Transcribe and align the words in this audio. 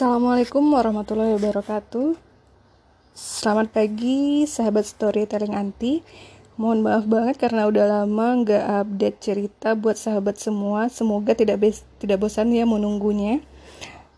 Assalamualaikum 0.00 0.64
warahmatullahi 0.72 1.36
wabarakatuh. 1.36 2.16
Selamat 3.12 3.68
pagi, 3.68 4.48
sahabat 4.48 4.88
storytelling 4.88 5.52
anti. 5.52 6.00
Mohon 6.56 6.88
maaf 6.88 7.04
banget 7.04 7.36
karena 7.36 7.68
udah 7.68 7.84
lama 7.84 8.40
nggak 8.40 8.64
update 8.80 9.20
cerita 9.20 9.76
buat 9.76 10.00
sahabat 10.00 10.40
semua. 10.40 10.88
Semoga 10.88 11.36
tidak 11.36 11.60
tidak 12.00 12.16
bosan 12.16 12.48
ya 12.48 12.64
menunggunya. 12.64 13.44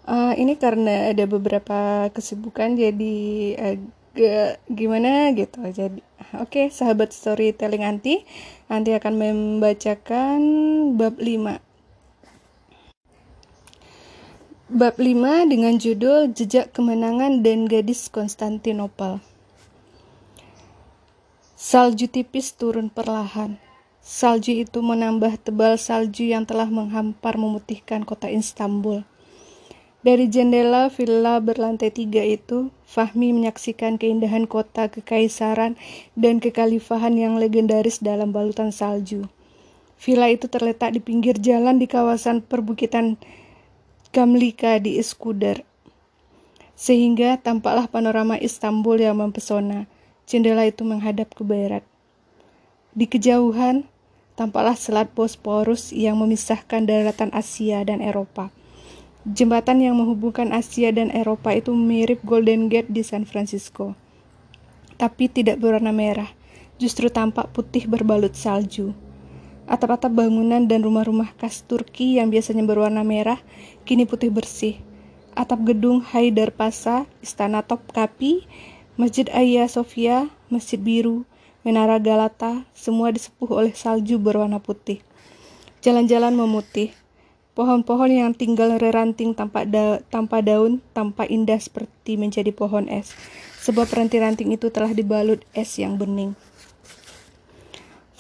Uh, 0.07 0.31
ini 0.39 0.55
karena 0.55 1.11
ada 1.11 1.27
beberapa 1.27 2.07
kesibukan 2.15 2.79
jadi 2.79 3.19
agak 3.59 4.63
gimana 4.71 5.35
gitu. 5.35 5.67
Jadi 5.67 5.99
oke, 6.39 6.47
okay, 6.47 6.67
sahabat 6.71 7.11
storytelling 7.11 7.83
anti, 7.83 8.23
nanti 8.71 8.95
akan 8.95 9.19
membacakan 9.19 10.39
bab 10.95 11.19
5 11.19 11.72
Bab 14.73 14.97
5 14.97 15.53
dengan 15.53 15.77
judul 15.77 16.33
Jejak 16.33 16.73
Kemenangan 16.73 17.45
dan 17.45 17.69
Gadis 17.69 18.09
Konstantinopel. 18.09 19.21
Salju 21.61 22.09
tipis 22.09 22.57
turun 22.57 22.89
perlahan. 22.89 23.61
Salju 24.01 24.65
itu 24.65 24.81
menambah 24.81 25.45
tebal 25.45 25.77
salju 25.77 26.25
yang 26.25 26.49
telah 26.49 26.73
menghampar 26.73 27.37
memutihkan 27.37 28.09
kota 28.09 28.33
Istanbul. 28.33 29.05
Dari 30.01 30.33
jendela 30.33 30.89
villa 30.89 31.37
berlantai 31.45 31.93
tiga 31.93 32.25
itu, 32.25 32.73
Fahmi 32.89 33.37
menyaksikan 33.37 34.01
keindahan 34.01 34.49
kota 34.49 34.89
kekaisaran 34.89 35.77
dan 36.17 36.41
kekhalifahan 36.41 37.13
yang 37.21 37.37
legendaris 37.37 38.01
dalam 38.01 38.33
balutan 38.33 38.73
salju. 38.73 39.29
Villa 40.01 40.33
itu 40.33 40.49
terletak 40.49 40.97
di 40.97 41.05
pinggir 41.05 41.37
jalan 41.37 41.77
di 41.77 41.85
kawasan 41.85 42.41
perbukitan 42.41 43.21
Gamlika 44.13 44.77
di 44.77 45.01
Iskudar. 45.01 45.65
Sehingga 46.77 47.41
tampaklah 47.41 47.89
panorama 47.89 48.37
Istanbul 48.37 49.01
yang 49.01 49.17
mempesona. 49.17 49.89
Jendela 50.29 50.69
itu 50.69 50.85
menghadap 50.85 51.33
ke 51.33 51.41
barat. 51.41 51.81
Di 52.93 53.09
kejauhan, 53.09 53.89
tampaklah 54.37 54.77
selat 54.77 55.09
Bosporus 55.17 55.97
yang 55.97 56.21
memisahkan 56.21 56.85
daratan 56.85 57.33
Asia 57.33 57.81
dan 57.89 58.05
Eropa. 58.05 58.53
Jembatan 59.25 59.81
yang 59.81 59.97
menghubungkan 59.97 60.53
Asia 60.53 60.93
dan 60.93 61.09
Eropa 61.09 61.57
itu 61.57 61.73
mirip 61.73 62.21
Golden 62.21 62.69
Gate 62.69 62.93
di 62.93 63.01
San 63.01 63.25
Francisco. 63.25 63.97
Tapi 65.01 65.33
tidak 65.33 65.57
berwarna 65.57 65.89
merah, 65.89 66.29
justru 66.77 67.09
tampak 67.09 67.49
putih 67.57 67.89
berbalut 67.89 68.37
salju. 68.37 68.93
Atap-atap 69.71 70.11
bangunan 70.11 70.67
dan 70.67 70.83
rumah-rumah 70.83 71.35
khas 71.39 71.63
Turki 71.63 72.19
yang 72.19 72.35
biasanya 72.35 72.67
berwarna 72.67 73.07
merah 73.07 73.39
kini 73.87 74.07
putih 74.07 74.35
bersih. 74.35 74.83
Atap 75.33 75.65
gedung 75.65 76.03
Haidar 76.03 76.53
Pasa, 76.53 77.09
Istana 77.23 77.65
Topkapi, 77.65 78.45
Masjid 79.01 79.25
Hagia 79.31 79.71
Sophia, 79.71 80.29
Masjid 80.53 80.77
Biru, 80.77 81.25
Menara 81.63 81.97
Galata, 82.03 82.67
semua 82.75 83.15
disepuh 83.15 83.49
oleh 83.55 83.71
salju 83.73 84.19
berwarna 84.19 84.59
putih. 84.59 84.99
Jalan-jalan 85.79 86.35
memutih. 86.35 86.91
Pohon-pohon 87.53 88.09
yang 88.09 88.33
tinggal 88.33 88.81
reranting 88.81 89.37
tanpa, 89.37 89.69
da 89.69 90.01
tanpa 90.09 90.41
daun, 90.41 90.81
tanpa 90.97 91.29
indah 91.29 91.61
seperti 91.61 92.17
menjadi 92.17 92.49
pohon 92.51 92.89
es. 92.89 93.15
Sebab 93.63 93.87
ranting-ranting 93.93 94.57
itu 94.57 94.73
telah 94.75 94.91
dibalut 94.91 95.45
es 95.55 95.79
yang 95.79 96.01
bening. 96.01 96.35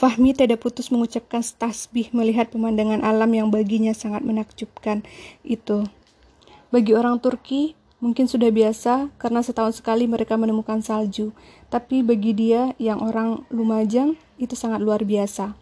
Fahmi 0.03 0.34
tidak 0.34 0.67
putus 0.67 0.91
mengucapkan 0.91 1.47
tasbih 1.47 2.11
melihat 2.11 2.50
pemandangan 2.50 3.06
alam 3.06 3.31
yang 3.31 3.55
baginya 3.55 3.95
sangat 3.95 4.27
menakjubkan 4.27 5.06
itu. 5.47 5.86
Bagi 6.75 6.91
orang 6.91 7.22
Turki, 7.22 7.78
mungkin 8.03 8.27
sudah 8.27 8.50
biasa 8.50 9.14
karena 9.14 9.47
setahun 9.47 9.78
sekali 9.78 10.11
mereka 10.11 10.34
menemukan 10.34 10.83
salju, 10.83 11.30
tapi 11.70 12.03
bagi 12.03 12.34
dia 12.34 12.75
yang 12.83 12.98
orang 12.98 13.47
Lumajang 13.47 14.18
itu 14.42 14.58
sangat 14.58 14.83
luar 14.83 15.07
biasa. 15.07 15.55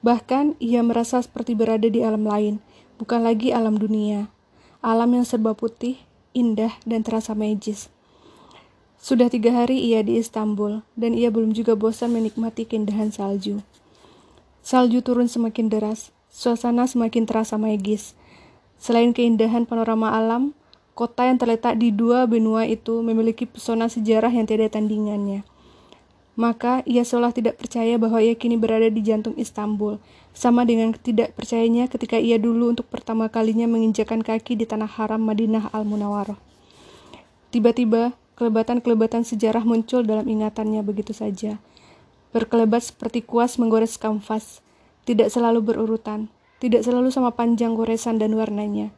Bahkan 0.00 0.56
ia 0.56 0.80
merasa 0.80 1.20
seperti 1.20 1.52
berada 1.52 1.92
di 1.92 2.00
alam 2.00 2.24
lain, 2.24 2.56
bukan 2.96 3.20
lagi 3.20 3.52
alam 3.52 3.76
dunia. 3.76 4.32
Alam 4.80 5.20
yang 5.20 5.28
serba 5.28 5.52
putih, 5.52 6.00
indah, 6.32 6.72
dan 6.88 7.04
terasa 7.04 7.36
magis. 7.36 7.92
Sudah 9.02 9.26
tiga 9.26 9.50
hari 9.50 9.82
ia 9.82 9.98
di 10.06 10.14
Istanbul, 10.14 10.86
dan 10.94 11.18
ia 11.18 11.26
belum 11.34 11.50
juga 11.50 11.74
bosan 11.74 12.14
menikmati 12.14 12.62
keindahan 12.62 13.10
salju. 13.10 13.58
Salju 14.62 15.02
turun 15.02 15.26
semakin 15.26 15.66
deras, 15.66 16.14
suasana 16.30 16.86
semakin 16.86 17.26
terasa 17.26 17.58
magis. 17.58 18.14
Selain 18.78 19.10
keindahan 19.10 19.66
panorama 19.66 20.14
alam, 20.14 20.54
kota 20.94 21.26
yang 21.26 21.34
terletak 21.34 21.82
di 21.82 21.90
dua 21.90 22.30
benua 22.30 22.62
itu 22.62 23.02
memiliki 23.02 23.42
pesona 23.42 23.90
sejarah 23.90 24.30
yang 24.30 24.46
tidak 24.46 24.78
tandingannya. 24.78 25.42
Maka 26.38 26.86
ia 26.86 27.02
seolah 27.02 27.34
tidak 27.34 27.58
percaya 27.58 27.98
bahwa 27.98 28.22
ia 28.22 28.38
kini 28.38 28.54
berada 28.54 28.86
di 28.86 29.02
jantung 29.02 29.34
Istanbul, 29.34 29.98
sama 30.30 30.62
dengan 30.62 30.94
tidak 30.94 31.34
percayanya 31.34 31.90
ketika 31.90 32.22
ia 32.22 32.38
dulu 32.38 32.70
untuk 32.70 32.86
pertama 32.86 33.26
kalinya 33.26 33.66
menginjakan 33.66 34.22
kaki 34.22 34.54
di 34.54 34.62
tanah 34.62 34.86
haram 34.86 35.26
Madinah 35.26 35.74
Al-Munawwarah. 35.74 36.38
Tiba-tiba, 37.50 38.14
Kelebatan-kelebatan 38.42 39.22
sejarah 39.22 39.62
muncul 39.62 40.02
dalam 40.02 40.26
ingatannya 40.26 40.82
begitu 40.82 41.14
saja. 41.14 41.62
Berkelebat 42.34 42.90
seperti 42.90 43.22
kuas 43.22 43.54
menggores 43.54 43.94
kanvas, 43.94 44.58
tidak 45.06 45.30
selalu 45.30 45.62
berurutan, 45.62 46.26
tidak 46.58 46.82
selalu 46.82 47.14
sama 47.14 47.38
panjang 47.38 47.78
goresan 47.78 48.18
dan 48.18 48.34
warnanya. 48.34 48.90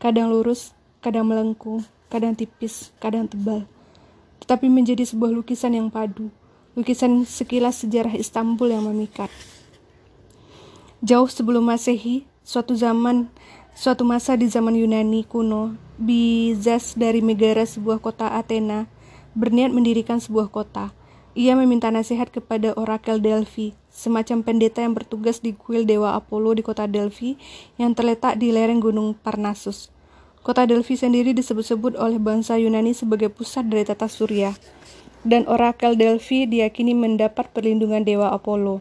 Kadang 0.00 0.32
lurus, 0.32 0.72
kadang 1.04 1.28
melengkung, 1.28 1.84
kadang 2.08 2.32
tipis, 2.32 2.88
kadang 2.96 3.28
tebal. 3.28 3.68
Tetapi 4.40 4.64
menjadi 4.72 5.04
sebuah 5.04 5.28
lukisan 5.28 5.76
yang 5.76 5.92
padu, 5.92 6.32
lukisan 6.72 7.28
sekilas 7.28 7.84
sejarah 7.84 8.16
Istanbul 8.16 8.80
yang 8.80 8.88
memikat. 8.88 9.28
Jauh 11.04 11.28
sebelum 11.28 11.68
Masehi, 11.68 12.24
suatu 12.40 12.72
zaman 12.72 13.28
Suatu 13.76 14.08
masa 14.08 14.40
di 14.40 14.48
zaman 14.48 14.72
Yunani 14.72 15.28
kuno, 15.28 15.76
Bizas 16.00 16.96
dari 16.96 17.20
Megara 17.20 17.60
sebuah 17.68 18.00
kota 18.00 18.32
Athena 18.32 18.88
berniat 19.36 19.68
mendirikan 19.68 20.16
sebuah 20.16 20.48
kota. 20.48 20.96
Ia 21.36 21.52
meminta 21.52 21.92
nasihat 21.92 22.32
kepada 22.32 22.72
Orakel 22.72 23.20
Delphi, 23.20 23.76
semacam 23.92 24.40
pendeta 24.40 24.80
yang 24.80 24.96
bertugas 24.96 25.44
di 25.44 25.52
kuil 25.52 25.84
dewa 25.84 26.16
Apollo 26.16 26.56
di 26.56 26.62
kota 26.64 26.88
Delphi 26.88 27.36
yang 27.76 27.92
terletak 27.92 28.40
di 28.40 28.48
lereng 28.48 28.80
gunung 28.80 29.12
Parnassus. 29.12 29.92
Kota 30.40 30.64
Delphi 30.64 30.96
sendiri 30.96 31.36
disebut-sebut 31.36 32.00
oleh 32.00 32.16
bangsa 32.16 32.56
Yunani 32.56 32.96
sebagai 32.96 33.28
pusat 33.28 33.68
dari 33.68 33.84
tata 33.84 34.08
surya. 34.08 34.56
Dan 35.20 35.44
Orakel 35.52 36.00
Delphi 36.00 36.48
diyakini 36.48 36.96
mendapat 36.96 37.52
perlindungan 37.52 38.08
dewa 38.08 38.32
Apollo. 38.32 38.80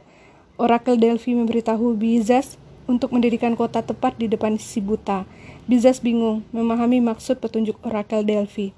Orakel 0.56 0.96
Delphi 0.96 1.36
memberitahu 1.36 2.00
Bizas 2.00 2.56
untuk 2.85 3.13
mendirikan 3.13 3.57
kota 3.57 3.81
tepat 3.81 4.18
di 4.18 4.29
depan 4.29 4.57
si 4.62 4.81
buta. 4.81 5.25
Bizas 5.66 6.01
bingung 6.01 6.46
memahami 6.53 7.01
maksud 7.01 7.41
petunjuk 7.41 7.81
Orakel 7.81 8.25
Delphi. 8.25 8.73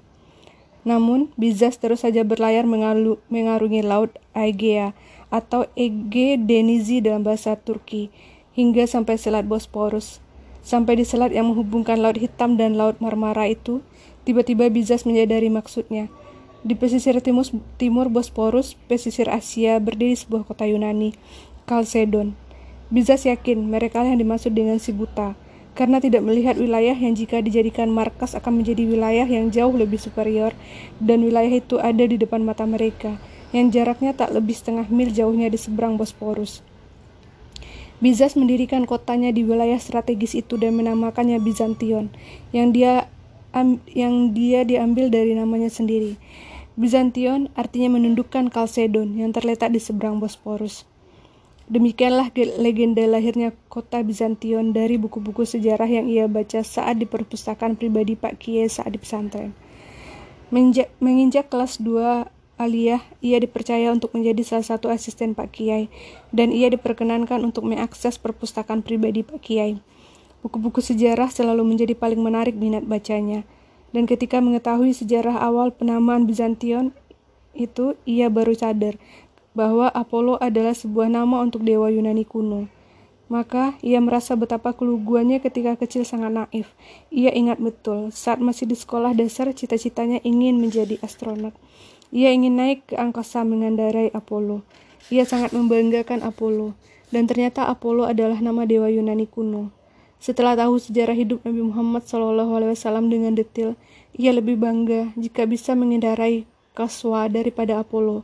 Namun, 0.88 1.28
Bizas 1.36 1.76
terus 1.76 2.00
saja 2.00 2.24
berlayar 2.24 2.64
mengalu, 2.64 3.20
mengarungi 3.28 3.84
Laut 3.84 4.12
Aegea 4.32 4.96
atau 5.28 5.68
Ege 5.76 6.40
Denizi 6.40 7.04
dalam 7.04 7.20
bahasa 7.20 7.52
Turki 7.60 8.08
hingga 8.56 8.88
sampai 8.88 9.20
Selat 9.20 9.44
Bosporus. 9.44 10.24
Sampai 10.64 11.00
di 11.00 11.04
selat 11.06 11.32
yang 11.32 11.48
menghubungkan 11.48 11.96
Laut 11.96 12.20
Hitam 12.20 12.60
dan 12.60 12.76
Laut 12.76 13.00
Marmara 13.00 13.48
itu, 13.48 13.80
tiba-tiba 14.28 14.68
Bizas 14.68 15.08
menyadari 15.08 15.48
maksudnya. 15.48 16.12
Di 16.60 16.74
pesisir 16.74 17.16
timur, 17.22 17.46
timur 17.78 18.10
Bosporus, 18.10 18.74
pesisir 18.90 19.30
Asia, 19.30 19.78
berdiri 19.78 20.12
sebuah 20.18 20.44
kota 20.44 20.66
Yunani, 20.66 21.14
Kalsedon. 21.64 22.47
Bizas 22.88 23.28
yakin 23.28 23.68
mereka 23.68 24.00
yang 24.00 24.16
dimaksud 24.16 24.56
dengan 24.56 24.80
si 24.80 24.96
buta, 24.96 25.36
karena 25.76 26.00
tidak 26.00 26.24
melihat 26.24 26.56
wilayah 26.56 26.96
yang 26.96 27.12
jika 27.12 27.44
dijadikan 27.44 27.92
markas 27.92 28.32
akan 28.32 28.64
menjadi 28.64 28.88
wilayah 28.88 29.28
yang 29.28 29.52
jauh 29.52 29.76
lebih 29.76 30.00
superior, 30.00 30.56
dan 30.96 31.20
wilayah 31.20 31.60
itu 31.60 31.76
ada 31.76 32.08
di 32.08 32.16
depan 32.16 32.40
mata 32.40 32.64
mereka, 32.64 33.20
yang 33.52 33.68
jaraknya 33.68 34.16
tak 34.16 34.32
lebih 34.32 34.56
setengah 34.56 34.88
mil 34.88 35.12
jauhnya 35.12 35.52
di 35.52 35.60
seberang 35.60 36.00
Bosporus. 36.00 36.64
Bizas 38.00 38.38
mendirikan 38.38 38.86
kotanya 38.88 39.36
di 39.36 39.44
wilayah 39.44 39.76
strategis 39.76 40.32
itu 40.32 40.56
dan 40.56 40.78
menamakannya 40.78 41.42
Bizantion, 41.44 42.08
yang 42.56 42.72
dia 42.72 43.12
yang 43.92 44.32
dia 44.32 44.62
diambil 44.64 45.10
dari 45.10 45.34
namanya 45.36 45.68
sendiri. 45.68 46.16
Bizantion 46.78 47.50
artinya 47.58 47.98
menundukkan 47.98 48.54
Kalsedon 48.54 49.18
yang 49.18 49.34
terletak 49.34 49.74
di 49.74 49.82
seberang 49.82 50.22
Bosporus. 50.22 50.86
Demikianlah 51.68 52.32
legenda 52.32 53.04
lahirnya 53.04 53.52
kota 53.68 54.00
Bizantion 54.00 54.72
dari 54.72 54.96
buku-buku 54.96 55.44
sejarah 55.44 55.84
yang 55.84 56.08
ia 56.08 56.24
baca 56.24 56.64
saat 56.64 56.96
di 56.96 57.04
perpustakaan 57.04 57.76
pribadi 57.76 58.16
Pak 58.16 58.40
Kiai 58.40 58.72
saat 58.72 58.88
di 58.88 58.96
pesantren. 58.96 59.52
Menginjak, 60.48 60.88
menginjak 60.96 61.52
kelas 61.52 61.76
2 61.76 62.24
aliyah, 62.56 63.04
ia 63.20 63.36
dipercaya 63.36 63.92
untuk 63.92 64.16
menjadi 64.16 64.48
salah 64.48 64.64
satu 64.64 64.88
asisten 64.88 65.36
Pak 65.36 65.60
Kiai, 65.60 65.92
dan 66.32 66.56
ia 66.56 66.72
diperkenankan 66.72 67.44
untuk 67.44 67.68
mengakses 67.68 68.16
perpustakaan 68.16 68.80
pribadi 68.80 69.20
Pak 69.20 69.44
Kiai. 69.44 69.76
Buku-buku 70.40 70.80
sejarah 70.80 71.28
selalu 71.28 71.68
menjadi 71.68 71.92
paling 71.92 72.24
menarik 72.24 72.56
minat 72.56 72.88
bacanya. 72.88 73.44
Dan 73.92 74.08
ketika 74.08 74.40
mengetahui 74.40 74.96
sejarah 74.96 75.36
awal 75.36 75.76
penamaan 75.76 76.24
Bizantion 76.24 76.96
itu, 77.52 77.92
ia 78.08 78.32
baru 78.32 78.56
sadar 78.56 78.96
bahwa 79.58 79.90
Apollo 79.90 80.38
adalah 80.38 80.70
sebuah 80.70 81.10
nama 81.10 81.42
untuk 81.42 81.66
dewa 81.66 81.90
Yunani 81.90 82.22
kuno. 82.22 82.70
Maka 83.26 83.74
ia 83.82 83.98
merasa 83.98 84.38
betapa 84.38 84.70
keluguannya 84.70 85.42
ketika 85.42 85.74
kecil 85.74 86.06
sangat 86.06 86.30
naif. 86.30 86.70
Ia 87.10 87.34
ingat 87.34 87.58
betul, 87.58 88.14
saat 88.14 88.38
masih 88.38 88.70
di 88.70 88.78
sekolah 88.78 89.18
dasar 89.18 89.50
cita-citanya 89.50 90.22
ingin 90.22 90.62
menjadi 90.62 91.02
astronot. 91.02 91.52
Ia 92.14 92.30
ingin 92.30 92.54
naik 92.54 92.86
ke 92.86 92.94
angkasa 92.94 93.42
mengendarai 93.42 94.14
Apollo. 94.14 94.62
Ia 95.10 95.26
sangat 95.26 95.50
membanggakan 95.50 96.22
Apollo. 96.22 96.78
Dan 97.10 97.26
ternyata 97.26 97.66
Apollo 97.66 98.06
adalah 98.06 98.38
nama 98.38 98.62
dewa 98.62 98.86
Yunani 98.88 99.26
kuno. 99.26 99.74
Setelah 100.22 100.54
tahu 100.54 100.78
sejarah 100.80 101.18
hidup 101.18 101.42
Nabi 101.44 101.66
Muhammad 101.66 102.06
SAW 102.06 103.06
dengan 103.10 103.34
detail, 103.34 103.74
ia 104.16 104.32
lebih 104.32 104.56
bangga 104.56 105.12
jika 105.18 105.44
bisa 105.44 105.74
mengendarai 105.76 106.46
Kaswa 106.78 107.26
daripada 107.26 107.82
Apollo. 107.82 108.22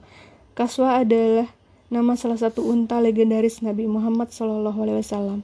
Kaswa 0.55 1.03
adalah 1.03 1.51
nama 1.91 2.15
salah 2.15 2.39
satu 2.39 2.63
unta 2.63 3.03
legendaris 3.03 3.59
Nabi 3.59 3.91
Muhammad 3.91 4.31
SAW. 4.31 5.43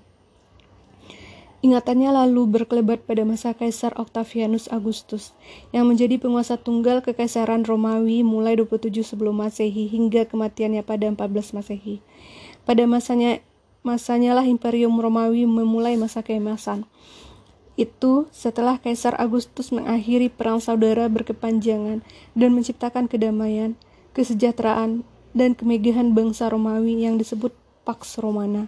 Ingatannya 1.61 2.15
lalu 2.15 2.47
berkelebat 2.47 3.05
pada 3.05 3.27
masa 3.27 3.53
Kaisar 3.53 3.93
Octavianus 3.99 4.71
Augustus, 4.73 5.37
yang 5.77 5.91
menjadi 5.91 6.17
penguasa 6.17 6.57
tunggal 6.57 7.03
kekaisaran 7.03 7.67
Romawi 7.67 8.25
mulai 8.25 8.57
27 8.57 9.03
sebelum 9.05 9.37
Masehi 9.45 9.91
hingga 9.91 10.25
kematiannya 10.25 10.87
pada 10.87 11.11
14 11.11 11.59
Masehi. 11.59 12.01
Pada 12.65 12.87
masanya 12.87 13.45
masanya 13.83 14.39
lah 14.39 14.47
Imperium 14.47 14.97
Romawi 14.97 15.45
memulai 15.45 15.99
masa 15.99 16.25
keemasan. 16.25 16.89
Itu 17.75 18.31
setelah 18.33 18.81
Kaisar 18.81 19.19
Agustus 19.19 19.69
mengakhiri 19.75 20.33
perang 20.33 20.65
saudara 20.65 21.11
berkepanjangan 21.13 22.01
dan 22.33 22.51
menciptakan 22.57 23.05
kedamaian, 23.05 23.77
kesejahteraan, 24.17 25.07
dan 25.31 25.55
kemegahan 25.55 26.11
bangsa 26.11 26.51
Romawi 26.51 27.07
yang 27.07 27.19
disebut 27.19 27.55
Pax 27.87 28.19
Romana. 28.19 28.67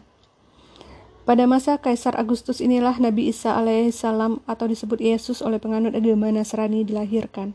Pada 1.22 1.46
masa 1.46 1.78
Kaisar 1.78 2.18
Agustus 2.18 2.58
inilah 2.58 2.98
Nabi 2.98 3.30
Isa 3.30 3.54
alaihissalam 3.54 4.42
atau 4.42 4.66
disebut 4.66 4.98
Yesus 4.98 5.38
oleh 5.38 5.62
penganut 5.62 5.94
agama 5.94 6.30
Nasrani 6.34 6.82
dilahirkan. 6.82 7.54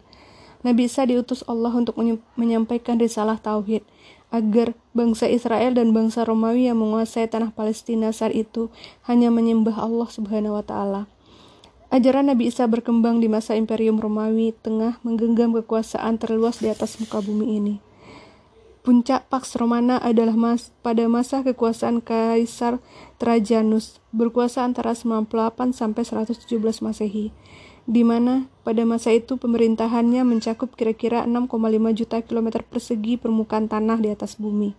Nabi 0.64 0.88
Isa 0.88 1.04
diutus 1.04 1.44
Allah 1.52 1.76
untuk 1.76 2.00
menyampaikan 2.40 2.96
risalah 2.96 3.36
tauhid 3.40 3.84
agar 4.32 4.76
bangsa 4.92 5.28
Israel 5.28 5.76
dan 5.76 5.92
bangsa 5.92 6.24
Romawi 6.28 6.68
yang 6.68 6.80
menguasai 6.80 7.28
tanah 7.28 7.52
Palestina 7.56 8.12
saat 8.12 8.36
itu 8.36 8.72
hanya 9.08 9.32
menyembah 9.32 9.80
Allah 9.80 10.08
Subhanahu 10.12 10.56
wa 10.56 10.64
taala. 10.64 11.08
Ajaran 11.88 12.28
Nabi 12.28 12.52
Isa 12.52 12.68
berkembang 12.68 13.24
di 13.24 13.32
masa 13.32 13.56
Imperium 13.56 13.96
Romawi 13.96 14.52
tengah 14.60 15.00
menggenggam 15.08 15.56
kekuasaan 15.56 16.20
terluas 16.20 16.60
di 16.60 16.68
atas 16.68 17.00
muka 17.00 17.24
bumi 17.24 17.64
ini. 17.64 17.76
Puncak 18.84 19.32
Pax 19.32 19.56
Romana 19.56 19.96
adalah 19.96 20.36
mas 20.36 20.76
pada 20.84 21.08
masa 21.08 21.48
kekuasaan 21.48 22.04
Kaisar 22.04 22.84
Trajanus, 23.16 24.04
berkuasa 24.12 24.68
antara 24.68 24.96
98 24.96 25.72
sampai 25.72 26.04
117 26.04 26.84
Masehi, 26.84 27.32
di 27.88 28.04
mana 28.04 28.52
pada 28.68 28.84
masa 28.84 29.16
itu 29.16 29.40
pemerintahannya 29.40 30.28
mencakup 30.28 30.76
kira-kira 30.76 31.24
6,5 31.24 31.56
juta 31.96 32.20
kilometer 32.20 32.68
persegi 32.68 33.16
permukaan 33.16 33.72
tanah 33.72 34.00
di 34.04 34.12
atas 34.12 34.36
bumi. 34.36 34.76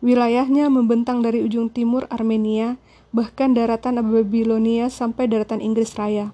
Wilayahnya 0.00 0.72
membentang 0.72 1.20
dari 1.20 1.44
ujung 1.44 1.68
timur 1.68 2.08
Armenia, 2.08 2.80
bahkan 3.12 3.54
daratan 3.54 4.00
Babilonia 4.00 4.88
sampai 4.88 5.28
daratan 5.28 5.60
Inggris 5.60 5.94
Raya. 5.94 6.32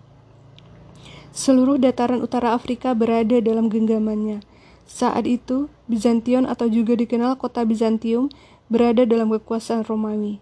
Seluruh 1.34 1.76
dataran 1.78 2.24
utara 2.24 2.54
Afrika 2.54 2.96
berada 2.96 3.38
dalam 3.42 3.68
genggamannya 3.68 4.42
saat 4.88 5.28
itu, 5.28 5.68
Bizantion 5.84 6.48
atau 6.48 6.64
juga 6.64 6.96
dikenal 6.96 7.36
kota 7.36 7.60
Bizantium 7.68 8.32
berada 8.72 9.04
dalam 9.04 9.28
kekuasaan 9.28 9.84
Romawi. 9.84 10.40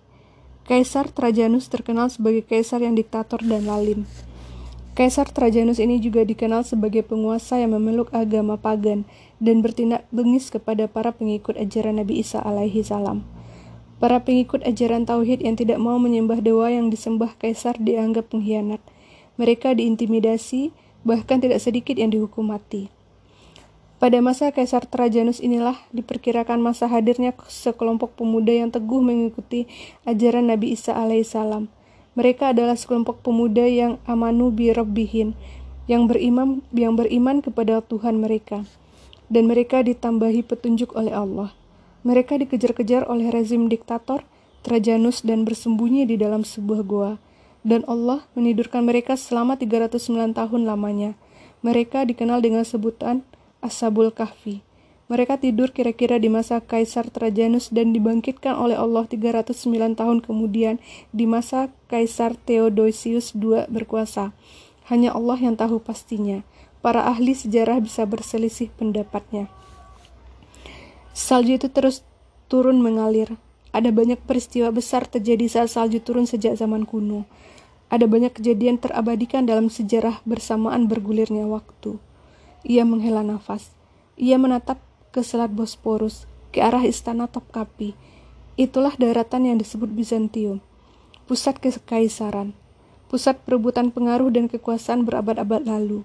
Kaisar 0.70 1.10
Trajanus 1.10 1.66
terkenal 1.66 2.14
sebagai 2.14 2.46
kaisar 2.46 2.78
yang 2.78 2.94
diktator 2.94 3.42
dan 3.42 3.66
lalim. 3.66 4.06
Kaisar 4.94 5.34
Trajanus 5.34 5.82
ini 5.82 5.98
juga 5.98 6.22
dikenal 6.22 6.62
sebagai 6.62 7.02
penguasa 7.02 7.58
yang 7.58 7.74
memeluk 7.74 8.14
agama 8.14 8.54
pagan 8.54 9.02
dan 9.42 9.66
bertindak 9.66 10.06
bengis 10.14 10.48
kepada 10.48 10.86
para 10.86 11.10
pengikut 11.10 11.58
ajaran 11.58 11.98
Nabi 11.98 12.22
Isa 12.22 12.38
alaihi 12.38 12.86
salam. 12.86 13.26
Para 13.96 14.20
pengikut 14.20 14.60
ajaran 14.68 15.08
tauhid 15.08 15.40
yang 15.40 15.56
tidak 15.56 15.80
mau 15.80 15.96
menyembah 15.96 16.44
dewa 16.44 16.68
yang 16.68 16.92
disembah 16.92 17.32
kaisar 17.40 17.80
dianggap 17.80 18.28
pengkhianat. 18.28 18.84
Mereka 19.40 19.72
diintimidasi, 19.76 20.72
bahkan 21.00 21.40
tidak 21.40 21.64
sedikit 21.64 21.96
yang 21.96 22.12
dihukum 22.12 22.52
mati. 22.52 22.92
Pada 23.96 24.20
masa 24.20 24.52
Kaisar 24.52 24.84
Trajanus 24.84 25.40
inilah 25.40 25.80
diperkirakan 25.88 26.60
masa 26.60 26.84
hadirnya 26.84 27.32
sekelompok 27.48 28.12
pemuda 28.12 28.52
yang 28.52 28.68
teguh 28.68 29.00
mengikuti 29.00 29.64
ajaran 30.04 30.52
Nabi 30.52 30.76
Isa 30.76 30.92
alaihissalam. 30.92 31.72
Mereka 32.12 32.52
adalah 32.52 32.76
sekelompok 32.76 33.24
pemuda 33.24 33.64
yang 33.64 33.96
amanu 34.04 34.52
bi 34.52 34.68
rabbihin, 34.68 35.32
yang 35.88 36.04
beriman 36.04 36.60
yang 36.76 36.92
beriman 36.92 37.40
kepada 37.40 37.80
Tuhan 37.80 38.20
mereka. 38.20 38.68
Dan 39.32 39.48
mereka 39.48 39.80
ditambahi 39.80 40.44
petunjuk 40.44 40.92
oleh 40.92 41.16
Allah. 41.16 41.56
Mereka 42.06 42.38
dikejar-kejar 42.38 43.10
oleh 43.10 43.34
rezim 43.34 43.66
diktator 43.66 44.22
Trajanus 44.62 45.26
dan 45.26 45.42
bersembunyi 45.42 46.06
di 46.06 46.14
dalam 46.14 46.46
sebuah 46.46 46.86
goa. 46.86 47.18
Dan 47.66 47.82
Allah 47.90 48.22
menidurkan 48.38 48.86
mereka 48.86 49.18
selama 49.18 49.58
309 49.58 50.38
tahun 50.38 50.62
lamanya. 50.70 51.18
Mereka 51.66 52.06
dikenal 52.06 52.46
dengan 52.46 52.62
sebutan 52.62 53.26
Ashabul 53.58 54.14
Kahfi. 54.14 54.62
Mereka 55.10 55.42
tidur 55.42 55.74
kira-kira 55.74 56.22
di 56.22 56.30
masa 56.30 56.62
Kaisar 56.62 57.10
Trajanus 57.10 57.74
dan 57.74 57.90
dibangkitkan 57.90 58.54
oleh 58.54 58.78
Allah 58.78 59.06
309 59.06 59.98
tahun 59.98 60.18
kemudian 60.22 60.78
di 61.10 61.26
masa 61.26 61.74
Kaisar 61.90 62.38
Theodosius 62.38 63.34
II 63.34 63.66
berkuasa. 63.66 64.30
Hanya 64.86 65.10
Allah 65.10 65.42
yang 65.42 65.58
tahu 65.58 65.82
pastinya. 65.82 66.46
Para 66.86 67.02
ahli 67.02 67.34
sejarah 67.34 67.82
bisa 67.82 68.06
berselisih 68.06 68.70
pendapatnya. 68.78 69.50
Salju 71.16 71.56
itu 71.56 71.72
terus 71.72 72.04
turun 72.52 72.84
mengalir. 72.84 73.40
Ada 73.72 73.88
banyak 73.88 74.20
peristiwa 74.28 74.68
besar 74.68 75.08
terjadi 75.08 75.48
saat 75.48 75.72
salju 75.72 75.96
turun 76.04 76.28
sejak 76.28 76.60
zaman 76.60 76.84
kuno. 76.84 77.24
Ada 77.88 78.04
banyak 78.04 78.36
kejadian 78.36 78.76
terabadikan 78.76 79.48
dalam 79.48 79.72
sejarah 79.72 80.20
bersamaan 80.28 80.92
bergulirnya 80.92 81.48
waktu. 81.48 81.96
Ia 82.68 82.84
menghela 82.84 83.24
nafas. 83.24 83.72
Ia 84.20 84.36
menatap 84.36 84.76
ke 85.08 85.24
selat 85.24 85.56
Bosporus, 85.56 86.28
ke 86.52 86.60
arah 86.60 86.84
istana 86.84 87.32
Topkapi. 87.32 87.96
Itulah 88.60 88.92
daratan 89.00 89.48
yang 89.48 89.56
disebut 89.56 89.88
Bizantium, 89.96 90.60
pusat 91.24 91.56
kekaisaran, 91.56 92.52
pusat 93.08 93.40
perebutan 93.40 93.88
pengaruh 93.88 94.28
dan 94.28 94.52
kekuasaan 94.52 95.08
berabad-abad 95.08 95.64
lalu. 95.64 96.04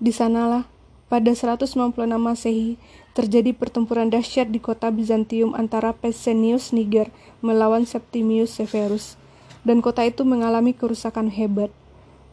Di 0.00 0.08
sanalah, 0.08 0.64
pada 1.08 1.32
196 1.32 1.96
Masehi, 2.20 2.76
terjadi 3.18 3.50
pertempuran 3.50 4.14
dahsyat 4.14 4.54
di 4.54 4.62
kota 4.62 4.94
Bizantium 4.94 5.58
antara 5.58 5.90
Pesenius 5.90 6.70
Niger 6.70 7.10
melawan 7.42 7.82
Septimius 7.82 8.54
Severus, 8.54 9.18
dan 9.66 9.82
kota 9.82 10.06
itu 10.06 10.22
mengalami 10.22 10.70
kerusakan 10.70 11.26
hebat. 11.26 11.74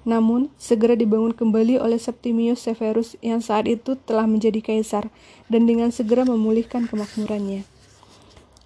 Namun, 0.06 0.54
segera 0.62 0.94
dibangun 0.94 1.34
kembali 1.34 1.82
oleh 1.82 1.98
Septimius 1.98 2.70
Severus 2.70 3.18
yang 3.26 3.42
saat 3.42 3.66
itu 3.66 3.98
telah 3.98 4.30
menjadi 4.30 4.62
kaisar 4.62 5.10
dan 5.50 5.66
dengan 5.66 5.90
segera 5.90 6.22
memulihkan 6.22 6.86
kemakmurannya. 6.86 7.66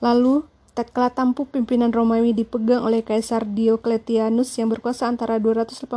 Lalu, 0.03 0.43
tatkala 0.75 1.15
tampuk 1.15 1.55
pimpinan 1.55 1.95
Romawi 1.95 2.35
dipegang 2.35 2.83
oleh 2.83 2.99
Kaisar 2.99 3.47
Diocletianus 3.47 4.51
yang 4.59 4.67
berkuasa 4.67 5.07
antara 5.07 5.39
284 5.39 5.87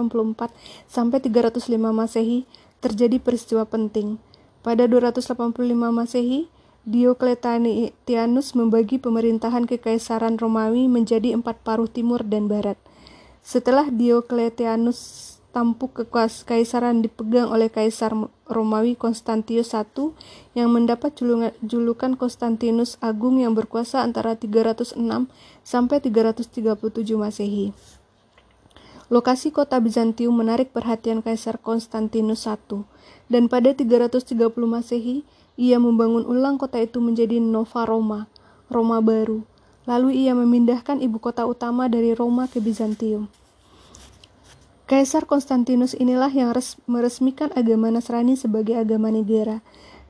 sampai 0.87 1.19
305 1.19 1.67
Masehi, 1.91 2.47
terjadi 2.79 3.19
peristiwa 3.19 3.67
penting. 3.67 4.23
Pada 4.62 4.87
285 4.87 5.59
Masehi, 5.90 6.47
Diocletianus 6.83 8.59
membagi 8.59 8.99
pemerintahan 8.99 9.71
kekaisaran 9.71 10.35
Romawi 10.38 10.90
menjadi 10.90 11.35
empat 11.35 11.62
paruh 11.62 11.87
timur 11.87 12.26
dan 12.26 12.50
barat. 12.50 12.75
Setelah 13.42 13.90
Diocletianus 13.90 15.31
tampuk 15.50 16.07
kekaisaran 16.07 17.02
dipegang 17.02 17.50
oleh 17.50 17.71
Kaisar 17.71 18.14
Romawi 18.50 18.99
Konstantius 18.99 19.75
I 19.75 19.85
yang 20.59 20.75
mendapat 20.75 21.12
julukan 21.62 22.19
Konstantinus 22.19 22.99
Agung 23.02 23.38
yang 23.38 23.54
berkuasa 23.54 24.02
antara 24.02 24.38
306 24.38 24.95
sampai 25.66 25.99
337 26.02 27.19
Masehi. 27.19 27.75
Lokasi 29.12 29.52
kota 29.52 29.76
Bizantium 29.76 30.33
menarik 30.33 30.73
perhatian 30.73 31.21
Kaisar 31.21 31.61
Konstantinus 31.61 32.49
I 32.49 32.57
dan 33.28 33.45
pada 33.52 33.76
330 33.76 34.25
Masehi 34.64 35.28
ia 35.61 35.76
membangun 35.76 36.25
ulang 36.25 36.57
kota 36.57 36.81
itu 36.81 36.97
menjadi 36.97 37.37
Nova 37.37 37.85
Roma, 37.85 38.33
Roma 38.73 39.04
baru. 39.04 39.45
Lalu 39.85 40.25
ia 40.25 40.33
memindahkan 40.33 41.04
ibu 41.04 41.21
kota 41.21 41.45
utama 41.45 41.92
dari 41.92 42.16
Roma 42.16 42.49
ke 42.49 42.57
Bizantium. 42.64 43.28
Kaisar 44.88 45.28
Konstantinus 45.28 45.92
inilah 45.92 46.33
yang 46.33 46.57
res 46.57 46.81
meresmikan 46.88 47.52
agama 47.52 47.92
Nasrani 47.92 48.33
sebagai 48.40 48.81
agama 48.81 49.12
negara, 49.12 49.61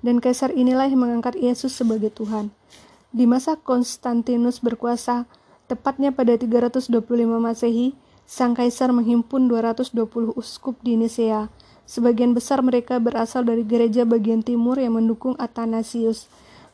dan 0.07 0.23
kaisar 0.23 0.55
inilah 0.55 0.87
yang 0.87 1.03
mengangkat 1.03 1.35
Yesus 1.35 1.75
sebagai 1.75 2.15
Tuhan. 2.15 2.55
Di 3.11 3.27
masa 3.27 3.59
Konstantinus 3.59 4.63
berkuasa, 4.63 5.27
tepatnya 5.67 6.15
pada 6.15 6.39
325 6.39 6.87
Masehi, 7.43 7.99
sang 8.27 8.57
kaisar 8.57 8.91
menghimpun 8.91 9.51
220 9.51 10.35
uskup 10.37 10.79
di 10.81 10.97
Nisea. 10.99 11.53
Sebagian 11.85 12.33
besar 12.33 12.63
mereka 12.63 12.97
berasal 13.03 13.45
dari 13.45 13.67
gereja 13.67 14.07
bagian 14.07 14.41
timur 14.41 14.79
yang 14.79 14.97
mendukung 14.97 15.35
Athanasius. 15.37 16.31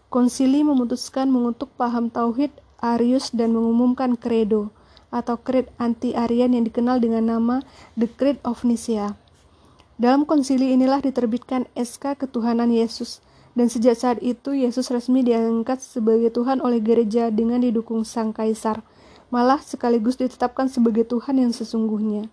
Konsili 0.08 0.64
memutuskan 0.64 1.28
mengutuk 1.28 1.68
paham 1.76 2.08
tauhid 2.08 2.52
Arius 2.78 3.34
dan 3.34 3.52
mengumumkan 3.52 4.14
kredo 4.14 4.70
atau 5.08 5.40
creed 5.40 5.72
anti-Arian 5.80 6.52
yang 6.52 6.64
dikenal 6.68 7.00
dengan 7.00 7.24
nama 7.26 7.56
The 7.96 8.08
Creed 8.08 8.38
of 8.44 8.62
Nicaea. 8.64 9.16
Dalam 9.98 10.28
konsili 10.28 10.70
inilah 10.76 11.02
diterbitkan 11.02 11.66
SK 11.74 12.22
ketuhanan 12.22 12.70
Yesus, 12.70 13.18
dan 13.58 13.66
sejak 13.66 13.98
saat 13.98 14.18
itu 14.22 14.54
Yesus 14.54 14.86
resmi 14.94 15.26
diangkat 15.26 15.82
sebagai 15.82 16.30
Tuhan 16.30 16.62
oleh 16.62 16.78
gereja 16.78 17.34
dengan 17.34 17.58
didukung 17.58 18.06
sang 18.06 18.30
kaisar, 18.30 18.86
malah 19.28 19.60
sekaligus 19.60 20.16
ditetapkan 20.16 20.68
sebagai 20.72 21.04
Tuhan 21.04 21.40
yang 21.40 21.52
sesungguhnya. 21.52 22.28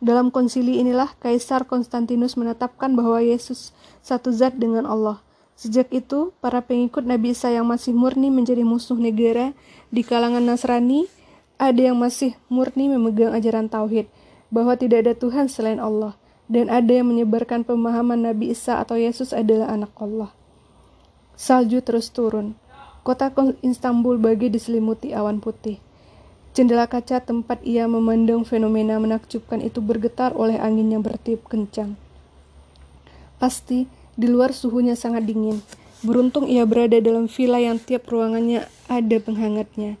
Dalam 0.00 0.32
konsili 0.32 0.80
inilah 0.80 1.12
Kaisar 1.20 1.68
Konstantinus 1.68 2.34
menetapkan 2.40 2.96
bahwa 2.96 3.20
Yesus 3.20 3.76
satu 4.00 4.32
zat 4.32 4.56
dengan 4.56 4.88
Allah. 4.88 5.20
Sejak 5.60 5.92
itu, 5.92 6.32
para 6.40 6.64
pengikut 6.64 7.04
Nabi 7.04 7.36
Isa 7.36 7.52
yang 7.52 7.68
masih 7.68 7.92
murni 7.92 8.32
menjadi 8.32 8.64
musuh 8.64 8.96
negara 8.96 9.52
di 9.92 10.00
kalangan 10.00 10.40
Nasrani 10.40 11.04
ada 11.60 11.92
yang 11.92 12.00
masih 12.00 12.32
murni 12.48 12.88
memegang 12.88 13.36
ajaran 13.36 13.68
tauhid 13.68 14.08
bahwa 14.48 14.72
tidak 14.80 15.04
ada 15.04 15.12
Tuhan 15.12 15.52
selain 15.52 15.76
Allah 15.76 16.16
dan 16.48 16.72
ada 16.72 16.88
yang 16.88 17.12
menyebarkan 17.12 17.68
pemahaman 17.68 18.24
Nabi 18.24 18.56
Isa 18.56 18.80
atau 18.80 18.96
Yesus 18.96 19.36
adalah 19.36 19.68
anak 19.68 19.92
Allah. 20.00 20.32
Salju 21.36 21.84
terus 21.84 22.08
turun. 22.08 22.56
Kota 23.04 23.28
Istanbul 23.60 24.16
bagi 24.16 24.48
diselimuti 24.48 25.12
awan 25.12 25.44
putih. 25.44 25.76
Jendela 26.50 26.90
kaca 26.90 27.22
tempat 27.22 27.62
ia 27.62 27.86
memandang 27.86 28.42
fenomena 28.42 28.98
menakjubkan 28.98 29.62
itu 29.62 29.78
bergetar 29.78 30.34
oleh 30.34 30.58
angin 30.58 30.90
yang 30.90 31.02
bertiup 31.02 31.46
kencang. 31.46 31.94
Pasti 33.38 33.86
di 34.18 34.26
luar 34.26 34.50
suhunya 34.50 34.98
sangat 34.98 35.30
dingin. 35.30 35.62
Beruntung 36.02 36.50
ia 36.50 36.66
berada 36.66 36.98
dalam 36.98 37.30
villa 37.30 37.62
yang 37.62 37.78
tiap 37.78 38.10
ruangannya 38.10 38.66
ada 38.90 39.16
penghangatnya. 39.22 39.94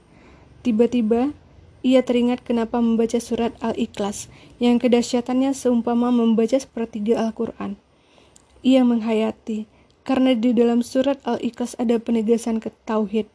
Tiba-tiba, 0.66 1.32
ia 1.80 2.04
teringat 2.04 2.44
kenapa 2.44 2.82
membaca 2.82 3.16
surat 3.16 3.56
Al-Ikhlas, 3.64 4.28
yang 4.60 4.76
kedahsyatannya 4.76 5.56
seumpama 5.56 6.12
membaca 6.12 6.58
sepertiga 6.58 7.16
Al-Quran. 7.24 7.80
Ia 8.60 8.84
menghayati, 8.84 9.64
karena 10.04 10.36
di 10.36 10.52
dalam 10.52 10.84
surat 10.84 11.16
Al-Ikhlas 11.24 11.78
ada 11.80 11.96
penegasan 11.96 12.60
ke 12.60 12.68
tauhid, 12.84 13.30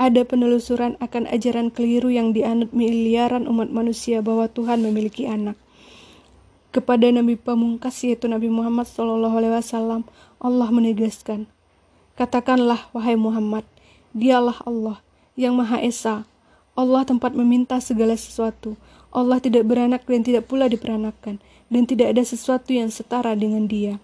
ada 0.00 0.24
penelusuran 0.24 0.96
akan 0.96 1.28
ajaran 1.28 1.68
keliru 1.68 2.08
yang 2.08 2.32
dianut 2.32 2.72
miliaran 2.72 3.44
umat 3.44 3.68
manusia 3.68 4.24
bahwa 4.24 4.48
Tuhan 4.48 4.80
memiliki 4.80 5.28
anak. 5.28 5.60
Kepada 6.72 7.04
Nabi 7.12 7.36
Pamungkas 7.36 8.00
yaitu 8.00 8.24
Nabi 8.24 8.48
Muhammad 8.48 8.88
SAW, 8.88 10.08
Allah 10.40 10.68
menegaskan, 10.72 11.44
Katakanlah, 12.16 12.88
wahai 12.96 13.20
Muhammad, 13.20 13.68
dialah 14.16 14.56
Allah 14.64 15.04
yang 15.36 15.52
Maha 15.52 15.84
Esa, 15.84 16.24
Allah 16.72 17.04
tempat 17.04 17.36
meminta 17.36 17.76
segala 17.84 18.16
sesuatu. 18.16 18.80
Allah 19.12 19.36
tidak 19.36 19.68
beranak 19.68 20.08
dan 20.08 20.24
tidak 20.24 20.48
pula 20.48 20.70
diperanakan, 20.70 21.42
dan 21.68 21.82
tidak 21.84 22.16
ada 22.16 22.22
sesuatu 22.24 22.72
yang 22.72 22.88
setara 22.88 23.36
dengan 23.36 23.68
Dia. 23.68 24.00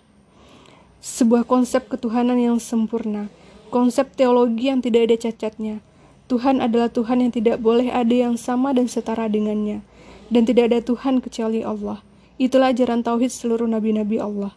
Sebuah 1.01 1.49
konsep 1.49 1.89
ketuhanan 1.89 2.37
yang 2.37 2.59
sempurna, 2.61 3.33
konsep 3.69 4.15
teologi 4.15 4.71
yang 4.71 4.81
tidak 4.81 5.11
ada 5.11 5.17
cacatnya. 5.29 5.83
Tuhan 6.27 6.59
adalah 6.59 6.91
Tuhan 6.91 7.23
yang 7.23 7.31
tidak 7.31 7.63
boleh 7.63 7.87
ada 7.91 8.11
yang 8.11 8.35
sama 8.35 8.75
dan 8.75 8.91
setara 8.91 9.31
dengannya, 9.31 9.87
dan 10.27 10.43
tidak 10.43 10.75
ada 10.75 10.79
Tuhan 10.83 11.23
kecuali 11.23 11.63
Allah. 11.63 12.03
Itulah 12.37 12.75
ajaran 12.75 13.07
tauhid 13.07 13.31
seluruh 13.31 13.71
nabi-nabi 13.71 14.19
Allah. 14.19 14.53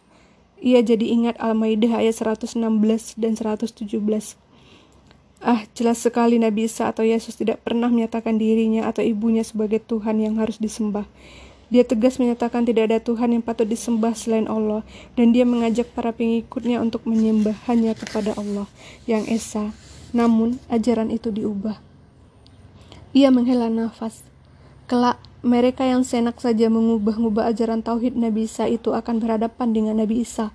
Ia 0.60 0.84
jadi 0.84 1.08
ingat 1.08 1.40
Al-Maidah 1.40 2.04
ayat 2.04 2.20
116 2.20 2.58
dan 3.16 3.32
117. 3.32 4.36
Ah, 5.40 5.64
jelas 5.72 5.96
sekali 6.04 6.36
Nabi 6.36 6.68
Isa 6.68 6.92
atau 6.92 7.00
Yesus 7.00 7.32
tidak 7.32 7.64
pernah 7.64 7.88
menyatakan 7.88 8.36
dirinya 8.36 8.84
atau 8.84 9.00
ibunya 9.00 9.40
sebagai 9.40 9.80
Tuhan 9.80 10.20
yang 10.20 10.36
harus 10.36 10.60
disembah. 10.60 11.08
Dia 11.70 11.86
tegas 11.86 12.18
menyatakan 12.18 12.66
tidak 12.66 12.90
ada 12.90 12.98
Tuhan 12.98 13.30
yang 13.30 13.42
patut 13.46 13.64
disembah 13.64 14.12
selain 14.18 14.50
Allah, 14.50 14.82
dan 15.14 15.30
dia 15.30 15.46
mengajak 15.46 15.94
para 15.94 16.10
pengikutnya 16.10 16.82
untuk 16.82 17.06
menyembah 17.06 17.54
hanya 17.70 17.94
kepada 17.94 18.34
Allah 18.34 18.66
yang 19.06 19.22
Esa. 19.30 19.70
Namun, 20.10 20.58
ajaran 20.66 21.14
itu 21.14 21.30
diubah. 21.30 21.78
Ia 23.14 23.30
menghela 23.30 23.70
nafas. 23.70 24.26
Kelak, 24.90 25.22
mereka 25.46 25.86
yang 25.86 26.02
senak 26.02 26.42
saja 26.42 26.66
mengubah-ubah 26.66 27.46
ajaran 27.54 27.86
tauhid 27.86 28.18
Nabi 28.18 28.50
Isa 28.50 28.66
itu 28.66 28.90
akan 28.90 29.22
berhadapan 29.22 29.70
dengan 29.70 30.02
Nabi 30.02 30.26
Isa 30.26 30.50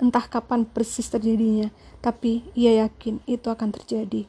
Entah 0.00 0.24
kapan 0.24 0.64
persis 0.64 1.12
terjadinya, 1.12 1.68
tapi 2.00 2.40
ia 2.56 2.88
yakin 2.88 3.20
itu 3.28 3.52
akan 3.52 3.68
terjadi. 3.68 4.24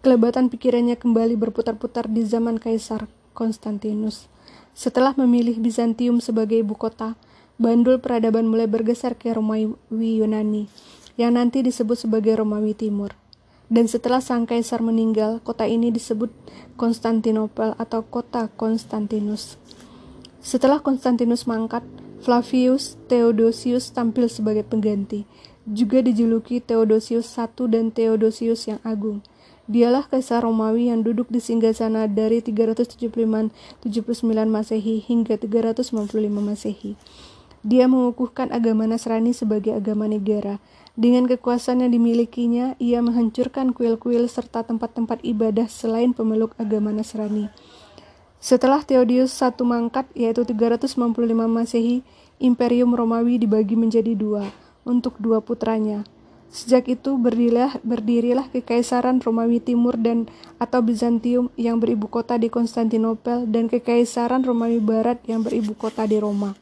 Kelebatan 0.00 0.48
pikirannya 0.48 0.96
kembali 0.96 1.36
berputar-putar 1.36 2.08
di 2.08 2.24
zaman 2.24 2.56
Kaisar 2.56 3.04
Konstantinus. 3.36 4.32
Setelah 4.76 5.16
memilih 5.16 5.56
Bizantium 5.56 6.20
sebagai 6.20 6.60
ibu 6.60 6.76
kota, 6.76 7.16
bandul 7.56 7.96
peradaban 7.96 8.44
mulai 8.44 8.68
bergeser 8.68 9.16
ke 9.16 9.32
Romawi 9.32 9.72
Yunani, 10.20 10.68
yang 11.16 11.40
nanti 11.40 11.64
disebut 11.64 11.96
sebagai 11.96 12.36
Romawi 12.36 12.76
Timur. 12.76 13.16
Dan 13.72 13.88
setelah 13.88 14.20
sang 14.20 14.44
kaisar 14.44 14.84
meninggal, 14.84 15.40
kota 15.40 15.64
ini 15.64 15.88
disebut 15.88 16.28
Konstantinopel 16.76 17.72
atau 17.80 18.04
kota 18.04 18.52
Konstantinus. 18.52 19.56
Setelah 20.44 20.84
Konstantinus 20.84 21.48
mangkat, 21.48 21.80
Flavius 22.20 23.00
Theodosius 23.08 23.88
tampil 23.96 24.28
sebagai 24.28 24.62
pengganti, 24.62 25.24
juga 25.64 26.04
dijuluki 26.04 26.60
Theodosius 26.60 27.32
I 27.40 27.48
dan 27.48 27.88
Theodosius 27.96 28.68
yang 28.68 28.78
agung. 28.84 29.24
Dialah 29.66 30.06
kaisar 30.06 30.46
Romawi 30.46 30.94
yang 30.94 31.02
duduk 31.02 31.26
di 31.26 31.42
singgasana 31.42 32.06
dari 32.06 32.38
375 32.38 33.50
79 33.82 34.22
Masehi 34.46 35.02
hingga 35.02 35.34
395 35.34 35.90
Masehi. 36.38 36.94
Dia 37.66 37.90
mengukuhkan 37.90 38.54
agama 38.54 38.86
Nasrani 38.86 39.34
sebagai 39.34 39.74
agama 39.74 40.06
negara. 40.06 40.62
Dengan 40.94 41.26
kekuasaan 41.26 41.82
yang 41.82 41.98
dimilikinya, 41.98 42.78
ia 42.78 43.02
menghancurkan 43.02 43.74
kuil-kuil 43.74 44.30
serta 44.30 44.62
tempat-tempat 44.62 45.18
ibadah 45.26 45.66
selain 45.66 46.14
pemeluk 46.14 46.54
agama 46.62 46.94
Nasrani. 46.94 47.50
Setelah 48.38 48.86
Theodius 48.86 49.34
I 49.42 49.50
mangkat, 49.66 50.06
yaitu 50.14 50.46
395 50.46 50.94
Masehi, 51.50 52.06
Imperium 52.38 52.94
Romawi 52.94 53.42
dibagi 53.42 53.74
menjadi 53.74 54.14
dua, 54.14 54.46
untuk 54.86 55.18
dua 55.18 55.42
putranya. 55.42 56.06
Sejak 56.48 56.88
itu 56.88 57.18
berdirilah, 57.20 57.78
berdirilah 57.84 58.48
Kekaisaran 58.48 59.20
Romawi 59.20 59.60
Timur 59.60 59.98
dan 60.00 60.30
atau 60.56 60.80
Bizantium 60.80 61.52
yang 61.58 61.82
beribu 61.82 62.08
kota 62.08 62.40
di 62.40 62.48
Konstantinopel 62.48 63.44
dan 63.50 63.68
Kekaisaran 63.68 64.46
Romawi 64.46 64.80
Barat 64.80 65.20
yang 65.28 65.44
beribu 65.44 65.76
kota 65.76 66.06
di 66.08 66.16
Roma. 66.16 66.56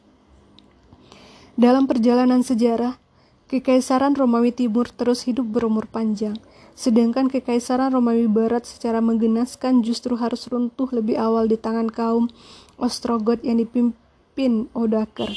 Dalam 1.55 1.87
perjalanan 1.87 2.43
sejarah, 2.43 2.99
Kekaisaran 3.47 4.17
Romawi 4.17 4.51
Timur 4.51 4.91
terus 4.91 5.23
hidup 5.23 5.47
berumur 5.47 5.87
panjang– 5.87 6.35
Sedangkan 6.75 7.31
Kekaisaran 7.31 7.95
Romawi 7.95 8.27
Barat 8.27 8.67
secara 8.67 8.99
menggenaskan 8.99 9.79
justru 9.79 10.19
harus 10.19 10.43
runtuh 10.51 10.91
lebih 10.91 11.15
awal 11.15 11.47
di 11.47 11.55
tangan 11.55 11.87
kaum 11.87 12.27
Ostrogot 12.75 13.39
yang 13.47 13.63
dipimpin 13.63 14.67
Odoaker. 14.75 15.31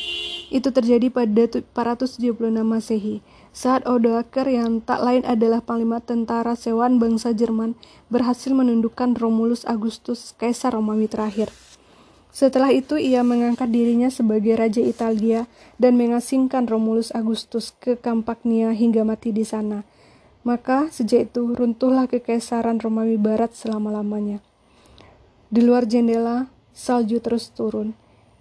Itu 0.50 0.74
terjadi 0.74 1.14
pada 1.14 1.46
476 1.46 2.34
Masehi, 2.66 3.22
saat 3.52 3.84
Odoaker 3.88 4.46
yang 4.46 4.84
tak 4.84 5.00
lain 5.02 5.24
adalah 5.26 5.64
panglima 5.64 5.98
tentara 5.98 6.54
Sewan 6.54 7.02
bangsa 7.02 7.34
Jerman 7.34 7.74
berhasil 8.12 8.52
menundukkan 8.54 9.16
Romulus 9.18 9.66
Augustus, 9.66 10.36
Kaisar 10.36 10.76
Romawi 10.76 11.10
terakhir. 11.10 11.50
Setelah 12.28 12.70
itu 12.70 12.94
ia 13.00 13.26
mengangkat 13.26 13.72
dirinya 13.72 14.12
sebagai 14.12 14.54
Raja 14.54 14.78
Italia 14.78 15.50
dan 15.80 15.98
mengasingkan 15.98 16.68
Romulus 16.68 17.10
Augustus 17.10 17.74
ke 17.82 17.98
Campania 17.98 18.70
hingga 18.76 19.02
mati 19.02 19.34
di 19.34 19.42
sana. 19.42 19.82
Maka 20.46 20.86
sejak 20.92 21.32
itu 21.34 21.50
runtuhlah 21.50 22.06
kekaisaran 22.06 22.78
Romawi 22.78 23.18
Barat 23.18 23.58
selama-lamanya. 23.58 24.38
Di 25.48 25.64
luar 25.64 25.88
jendela, 25.88 26.52
salju 26.76 27.18
terus 27.18 27.50
turun. 27.50 27.96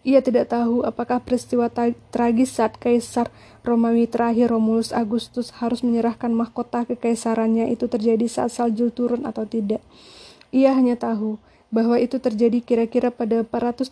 Ia 0.07 0.23
tidak 0.23 0.55
tahu 0.55 0.87
apakah 0.87 1.19
peristiwa 1.19 1.67
tragis 2.15 2.55
saat 2.55 2.79
Kaisar 2.79 3.27
Romawi 3.67 4.07
terakhir 4.07 4.55
Romulus 4.55 4.95
Augustus 4.95 5.51
harus 5.59 5.83
menyerahkan 5.83 6.31
mahkota 6.31 6.87
kekaisarannya 6.87 7.67
itu 7.67 7.91
terjadi 7.91 8.23
saat 8.31 8.55
salju 8.55 8.87
turun 8.87 9.27
atau 9.27 9.43
tidak. 9.43 9.83
Ia 10.55 10.71
hanya 10.71 10.95
tahu 10.95 11.35
bahwa 11.75 11.99
itu 11.99 12.23
terjadi 12.23 12.63
kira-kira 12.63 13.11
pada 13.11 13.43
476 13.43 13.91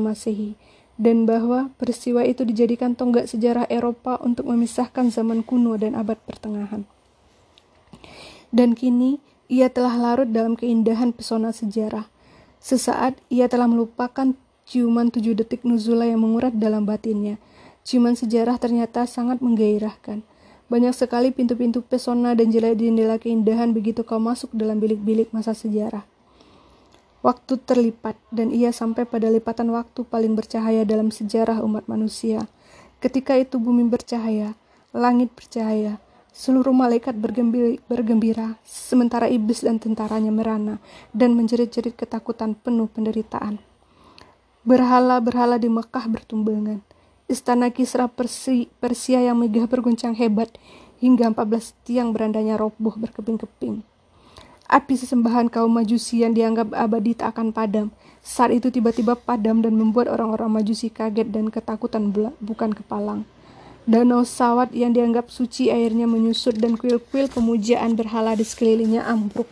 Masehi. 0.00 0.56
dan 1.00 1.24
bahwa 1.24 1.72
peristiwa 1.80 2.20
itu 2.28 2.44
dijadikan 2.44 2.92
tonggak 2.92 3.24
sejarah 3.24 3.64
Eropa 3.72 4.20
untuk 4.20 4.52
memisahkan 4.52 5.08
zaman 5.08 5.40
kuno 5.40 5.80
dan 5.80 5.96
abad 5.96 6.20
pertengahan. 6.28 6.84
Dan 8.52 8.76
kini, 8.76 9.16
ia 9.48 9.72
telah 9.72 9.96
larut 9.96 10.28
dalam 10.28 10.60
keindahan 10.60 11.16
pesona 11.16 11.56
sejarah. 11.56 12.04
Sesaat, 12.60 13.16
ia 13.32 13.48
telah 13.48 13.64
melupakan 13.64 14.36
ciuman 14.70 15.10
tujuh 15.10 15.34
detik 15.34 15.66
nuzula 15.66 16.06
yang 16.06 16.22
mengurat 16.22 16.54
dalam 16.54 16.86
batinnya. 16.86 17.42
Ciuman 17.82 18.14
sejarah 18.14 18.54
ternyata 18.62 19.02
sangat 19.02 19.42
menggairahkan. 19.42 20.22
Banyak 20.70 20.94
sekali 20.94 21.34
pintu-pintu 21.34 21.82
pesona 21.82 22.38
dan 22.38 22.54
jendela-jendela 22.54 23.18
keindahan 23.18 23.74
begitu 23.74 24.06
kau 24.06 24.22
masuk 24.22 24.54
dalam 24.54 24.78
bilik-bilik 24.78 25.34
masa 25.34 25.58
sejarah. 25.58 26.06
Waktu 27.26 27.58
terlipat, 27.66 28.14
dan 28.30 28.54
ia 28.54 28.70
sampai 28.70 29.10
pada 29.10 29.26
lipatan 29.26 29.74
waktu 29.74 30.06
paling 30.06 30.38
bercahaya 30.38 30.86
dalam 30.86 31.10
sejarah 31.10 31.66
umat 31.66 31.90
manusia. 31.90 32.46
Ketika 33.02 33.34
itu 33.34 33.58
bumi 33.58 33.90
bercahaya, 33.90 34.54
langit 34.94 35.34
bercahaya, 35.34 35.98
seluruh 36.30 36.70
malaikat 36.70 37.18
bergembira, 37.90 38.54
sementara 38.62 39.26
iblis 39.26 39.66
dan 39.66 39.82
tentaranya 39.82 40.30
merana 40.30 40.78
dan 41.10 41.34
menjerit-jerit 41.34 41.98
ketakutan 41.98 42.54
penuh 42.54 42.86
penderitaan. 42.86 43.58
Berhala-berhala 44.60 45.56
di 45.56 45.72
Mekah 45.72 46.04
bertumbangan. 46.04 46.84
Istana 47.32 47.72
Kisra 47.72 48.12
Persi, 48.12 48.68
Persia 48.76 49.16
yang 49.24 49.40
megah 49.40 49.64
berguncang 49.64 50.12
hebat 50.12 50.52
hingga 51.00 51.32
14 51.32 51.72
tiang 51.88 52.12
berandanya 52.12 52.60
roboh 52.60 52.92
berkeping-keping. 52.92 53.80
Api 54.68 54.94
sesembahan 55.00 55.48
kaum 55.48 55.72
majusi 55.72 56.20
yang 56.20 56.36
dianggap 56.36 56.76
abadi 56.76 57.16
tak 57.16 57.40
akan 57.40 57.56
padam. 57.56 57.88
Saat 58.20 58.52
itu 58.52 58.68
tiba-tiba 58.68 59.16
padam 59.16 59.64
dan 59.64 59.80
membuat 59.80 60.12
orang-orang 60.12 60.60
majusi 60.60 60.92
kaget 60.92 61.32
dan 61.32 61.48
ketakutan 61.48 62.12
bukan 62.44 62.76
kepalang. 62.76 63.24
Danau 63.88 64.28
sawat 64.28 64.76
yang 64.76 64.92
dianggap 64.92 65.32
suci 65.32 65.72
airnya 65.72 66.04
menyusut 66.04 66.60
dan 66.60 66.76
kuil-kuil 66.76 67.32
pemujaan 67.32 67.96
berhala 67.96 68.36
di 68.36 68.44
sekelilingnya 68.44 69.08
ambruk. 69.08 69.48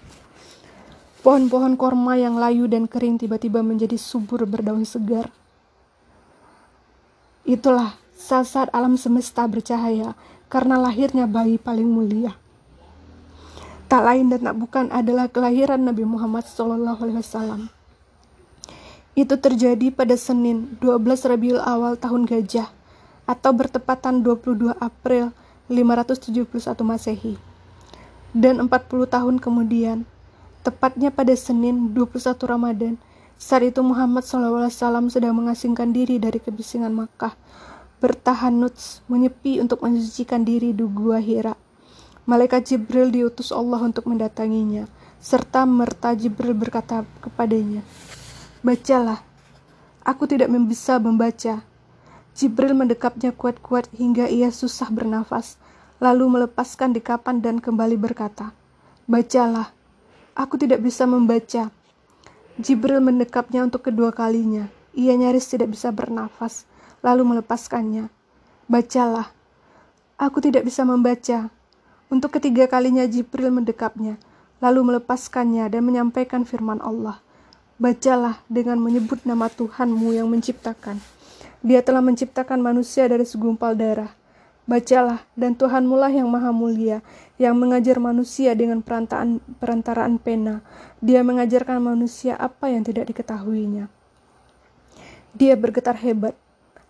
Pohon-pohon 1.23 1.75
korma 1.75 2.15
yang 2.15 2.39
layu 2.39 2.71
dan 2.71 2.87
kering 2.87 3.19
tiba-tiba 3.19 3.63
menjadi 3.63 3.99
subur 3.99 4.47
berdaun 4.47 4.87
segar. 4.87 5.31
Itulah 7.43 7.99
saat-saat 8.15 8.71
alam 8.71 8.95
semesta 8.95 9.47
bercahaya 9.47 10.15
karena 10.47 10.79
lahirnya 10.79 11.27
bayi 11.27 11.59
paling 11.59 11.87
mulia 11.87 12.37
tak 13.89 14.05
lain 14.05 14.29
dan 14.29 14.53
tak 14.53 14.57
bukan 14.61 14.87
adalah 14.93 15.33
kelahiran 15.33 15.81
Nabi 15.81 16.05
Muhammad 16.05 16.45
SAW. 16.45 17.73
Itu 19.17 19.35
terjadi 19.41 19.89
pada 19.91 20.15
Senin 20.15 20.77
12 20.79 21.25
Rabiul 21.25 21.59
Awal 21.59 21.97
tahun 21.97 22.29
Gajah 22.29 22.69
atau 23.25 23.51
bertepatan 23.57 24.21
22 24.21 24.77
April 24.77 25.33
571 25.73 26.85
Masehi. 26.85 27.35
Dan 28.37 28.69
40 28.69 29.09
tahun 29.09 29.41
kemudian, 29.41 30.05
tepatnya 30.67 31.15
pada 31.15 31.35
Senin 31.35 31.95
21 31.95 32.35
Ramadan, 32.45 32.95
saat 33.39 33.63
itu 33.63 33.79
Muhammad 33.87 34.27
SAW 34.27 34.67
sedang 35.07 35.39
mengasingkan 35.39 35.95
diri 35.95 36.19
dari 36.19 36.43
kebisingan 36.43 36.91
Makkah, 36.91 37.39
bertahan 38.03 38.51
nuts, 38.51 39.03
menyepi 39.07 39.63
untuk 39.63 39.83
mensucikan 39.87 40.43
diri 40.43 40.75
di 40.75 40.83
Gua 40.83 41.23
Hira. 41.23 41.55
Malaikat 42.27 42.75
Jibril 42.75 43.15
diutus 43.15 43.55
Allah 43.55 43.79
untuk 43.79 44.11
mendatanginya, 44.11 44.91
serta 45.23 45.63
merta 45.65 46.19
Jibril 46.19 46.53
berkata 46.53 47.07
kepadanya, 47.23 47.87
Bacalah, 48.59 49.23
aku 50.03 50.27
tidak 50.27 50.51
bisa 50.67 50.99
membaca. 50.99 51.63
Jibril 52.35 52.75
mendekapnya 52.75 53.31
kuat-kuat 53.35 53.91
hingga 53.95 54.27
ia 54.27 54.51
susah 54.51 54.91
bernafas, 54.91 55.59
lalu 56.03 56.27
melepaskan 56.27 56.91
dekapan 56.91 57.39
dan 57.39 57.63
kembali 57.63 57.95
berkata, 57.95 58.51
Bacalah, 59.07 59.78
aku 60.39 60.55
tidak 60.55 60.79
bisa 60.79 61.03
membaca. 61.03 61.75
Jibril 62.63 63.03
mendekapnya 63.03 63.67
untuk 63.67 63.91
kedua 63.91 64.15
kalinya. 64.15 64.71
Ia 64.95 65.19
nyaris 65.19 65.51
tidak 65.51 65.75
bisa 65.75 65.91
bernafas, 65.91 66.63
lalu 67.03 67.27
melepaskannya. 67.35 68.07
Bacalah, 68.71 69.35
aku 70.15 70.39
tidak 70.39 70.63
bisa 70.63 70.87
membaca. 70.87 71.51
Untuk 72.09 72.31
ketiga 72.39 72.71
kalinya 72.71 73.05
Jibril 73.05 73.51
mendekapnya, 73.51 74.17
lalu 74.63 74.95
melepaskannya 74.95 75.67
dan 75.71 75.83
menyampaikan 75.83 76.47
firman 76.47 76.79
Allah. 76.83 77.19
Bacalah 77.79 78.43
dengan 78.51 78.83
menyebut 78.83 79.23
nama 79.23 79.47
Tuhanmu 79.47 80.15
yang 80.19 80.27
menciptakan. 80.27 80.99
Dia 81.63 81.83
telah 81.83 82.03
menciptakan 82.03 82.59
manusia 82.59 83.07
dari 83.07 83.23
segumpal 83.23 83.79
darah. 83.79 84.18
Bacalah, 84.69 85.25
dan 85.33 85.57
Tuhanmu 85.57 85.97
lah 85.97 86.13
yang 86.13 86.29
maha 86.29 86.53
mulia, 86.53 87.01
yang 87.41 87.57
mengajar 87.57 87.97
manusia 87.97 88.53
dengan 88.53 88.85
perantaraan, 88.85 89.41
perantaraan 89.57 90.21
pena. 90.21 90.61
Dia 91.01 91.25
mengajarkan 91.25 91.81
manusia 91.81 92.37
apa 92.37 92.69
yang 92.69 92.85
tidak 92.85 93.09
diketahuinya. 93.09 93.89
Dia 95.33 95.57
bergetar 95.57 95.97
hebat. 95.97 96.37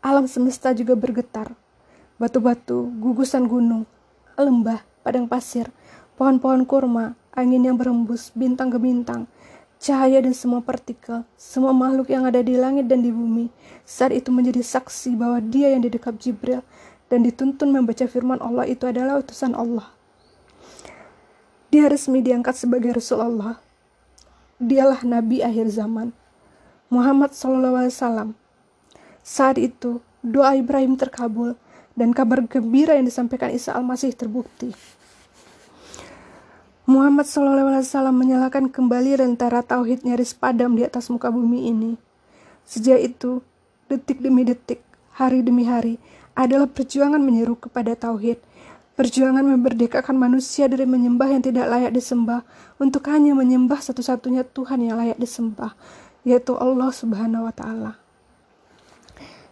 Alam 0.03 0.27
semesta 0.27 0.75
juga 0.75 0.99
bergetar. 0.99 1.55
Batu-batu, 2.19 2.91
gugusan 2.99 3.47
gunung, 3.47 3.87
lembah, 4.35 4.83
padang 5.07 5.31
pasir, 5.31 5.71
pohon-pohon 6.19 6.67
kurma, 6.67 7.15
angin 7.31 7.63
yang 7.63 7.79
berembus, 7.79 8.35
bintang 8.35 8.75
ke 8.75 8.79
bintang, 8.83 9.31
cahaya 9.79 10.19
dan 10.19 10.35
semua 10.35 10.59
partikel, 10.59 11.23
semua 11.39 11.71
makhluk 11.71 12.11
yang 12.11 12.27
ada 12.27 12.43
di 12.43 12.59
langit 12.59 12.91
dan 12.91 13.07
di 13.07 13.15
bumi, 13.15 13.55
saat 13.87 14.11
itu 14.11 14.35
menjadi 14.35 14.67
saksi 14.67 15.15
bahwa 15.15 15.39
dia 15.39 15.71
yang 15.71 15.87
didekap 15.87 16.19
Jibril 16.19 16.67
dan 17.09 17.25
dituntun 17.25 17.73
membaca 17.73 18.05
firman 18.05 18.41
Allah 18.41 18.69
itu 18.69 18.85
adalah 18.85 19.21
utusan 19.21 19.57
Allah. 19.57 19.89
Dia 21.69 21.89
resmi 21.89 22.25
diangkat 22.25 22.57
sebagai 22.57 22.97
Rasul 22.97 23.21
Allah. 23.21 23.61
Dialah 24.57 25.05
Nabi 25.05 25.45
akhir 25.45 25.69
zaman. 25.69 26.17
Muhammad 26.89 27.37
SAW. 27.37 28.33
Saat 29.21 29.61
itu, 29.61 30.01
doa 30.25 30.57
Ibrahim 30.57 30.97
terkabul 30.97 31.61
dan 31.93 32.17
kabar 32.17 32.41
gembira 32.49 32.97
yang 32.97 33.05
disampaikan 33.05 33.53
Isa 33.53 33.77
Al-Masih 33.77 34.17
terbukti. 34.17 34.73
Muhammad 36.89 37.29
SAW 37.29 37.85
menyalakan 38.17 38.73
kembali 38.73 39.21
rentara 39.21 39.61
tauhid 39.61 40.09
nyaris 40.09 40.33
padam 40.33 40.73
di 40.73 40.89
atas 40.89 41.13
muka 41.13 41.29
bumi 41.29 41.69
ini. 41.69 42.01
Sejak 42.65 42.97
itu, 43.05 43.45
detik 43.93 44.25
demi 44.25 44.49
detik, 44.49 44.81
hari 45.13 45.45
demi 45.45 45.69
hari, 45.69 46.01
adalah 46.39 46.71
perjuangan 46.71 47.19
menyeru 47.19 47.59
kepada 47.59 47.99
tauhid, 47.99 48.39
perjuangan 48.95 49.43
memerdekakan 49.43 50.15
manusia 50.15 50.71
dari 50.71 50.87
menyembah 50.87 51.35
yang 51.35 51.43
tidak 51.43 51.67
layak 51.67 51.91
disembah 51.91 52.47
untuk 52.79 53.11
hanya 53.11 53.35
menyembah 53.35 53.83
satu-satunya 53.83 54.47
Tuhan 54.47 54.87
yang 54.87 55.03
layak 55.03 55.19
disembah, 55.19 55.75
yaitu 56.23 56.55
Allah 56.55 56.95
Subhanahu 56.95 57.51
wa 57.51 57.55
taala. 57.55 57.93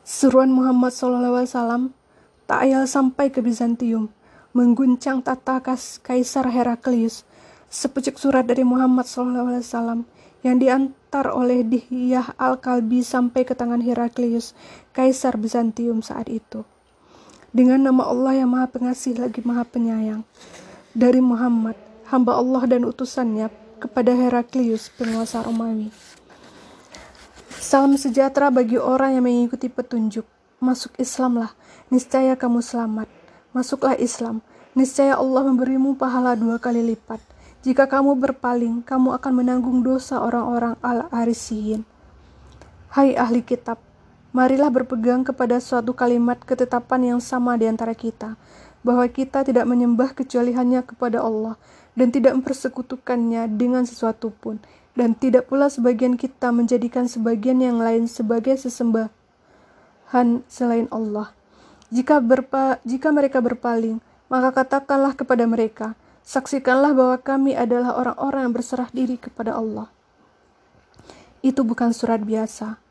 Seruan 0.07 0.55
Muhammad 0.55 0.95
SAW 0.95 1.91
tak 2.47 2.59
ayal 2.63 2.87
sampai 2.87 3.35
ke 3.35 3.43
Bizantium, 3.43 4.07
mengguncang 4.55 5.19
tata 5.27 5.59
Kaisar 6.07 6.47
Heraklius. 6.47 7.27
Sepucuk 7.67 8.15
surat 8.15 8.47
dari 8.47 8.63
Muhammad 8.63 9.11
SAW 9.11 10.07
yang 10.47 10.57
diantar 10.63 11.35
oleh 11.35 11.67
Dihyah 11.67 12.39
Al-Kalbi 12.39 13.03
sampai 13.03 13.43
ke 13.43 13.59
tangan 13.59 13.83
Heraklius, 13.83 14.55
Kaisar 14.95 15.35
Bizantium 15.35 16.07
saat 16.07 16.31
itu. 16.31 16.63
Dengan 17.57 17.89
nama 17.89 18.05
Allah 18.05 18.45
yang 18.45 18.53
maha 18.53 18.69
pengasih 18.69 19.17
lagi 19.17 19.41
maha 19.41 19.65
penyayang. 19.65 20.29
Dari 20.93 21.25
Muhammad, 21.25 21.81
hamba 22.13 22.37
Allah 22.37 22.69
dan 22.69 22.85
utusannya 22.85 23.49
kepada 23.81 24.13
Heraklius, 24.13 24.93
penguasa 24.93 25.41
Romawi. 25.41 25.89
Salam 27.57 27.97
sejahtera 27.97 28.53
bagi 28.53 28.77
orang 28.77 29.17
yang 29.17 29.25
mengikuti 29.25 29.73
petunjuk. 29.73 30.29
Masuk 30.61 30.93
Islamlah, 31.01 31.57
niscaya 31.89 32.37
kamu 32.37 32.61
selamat 32.61 33.09
masuklah 33.57 33.97
Islam, 33.97 34.45
niscaya 34.77 35.17
Allah 35.17 35.49
memberimu 35.49 35.97
pahala 35.97 36.37
dua 36.37 36.61
kali 36.61 36.85
lipat. 36.93 37.25
Jika 37.65 37.89
kamu 37.89 38.21
berpaling, 38.21 38.85
kamu 38.85 39.17
akan 39.17 39.33
menanggung 39.33 39.81
dosa 39.81 40.21
orang-orang 40.21 40.77
al-arisiyin. 40.85 41.89
Hai 42.93 43.17
ahli 43.17 43.41
kitab, 43.41 43.81
marilah 44.37 44.69
berpegang 44.69 45.25
kepada 45.25 45.57
suatu 45.65 45.97
kalimat 45.97 46.37
ketetapan 46.37 47.17
yang 47.17 47.21
sama 47.25 47.57
di 47.57 47.65
antara 47.65 47.97
kita, 47.97 48.37
bahwa 48.85 49.09
kita 49.09 49.41
tidak 49.49 49.65
menyembah 49.65 50.13
kecuali 50.13 50.53
hanya 50.53 50.85
kepada 50.85 51.25
Allah, 51.25 51.57
dan 51.97 52.13
tidak 52.13 52.37
mempersekutukannya 52.37 53.49
dengan 53.57 53.89
sesuatu 53.89 54.29
pun, 54.29 54.61
dan 54.93 55.17
tidak 55.17 55.49
pula 55.49 55.73
sebagian 55.73 56.21
kita 56.21 56.53
menjadikan 56.53 57.09
sebagian 57.09 57.65
yang 57.65 57.81
lain 57.81 58.05
sebagai 58.05 58.61
sesembahan 58.61 59.09
selain 60.53 60.85
Allah. 60.93 61.33
Jika, 61.89 62.21
berpa, 62.21 62.77
jika 62.85 63.09
mereka 63.17 63.41
berpaling, 63.41 64.05
maka 64.29 64.53
katakanlah 64.53 65.17
kepada 65.17 65.49
mereka, 65.49 65.97
saksikanlah 66.29 66.93
bahwa 66.93 67.17
kami 67.25 67.57
adalah 67.57 67.97
orang-orang 67.97 68.53
yang 68.53 68.53
berserah 68.53 68.93
diri 68.93 69.17
kepada 69.17 69.57
Allah. 69.57 69.89
Itu 71.41 71.65
bukan 71.65 71.97
surat 71.97 72.21
biasa. 72.21 72.85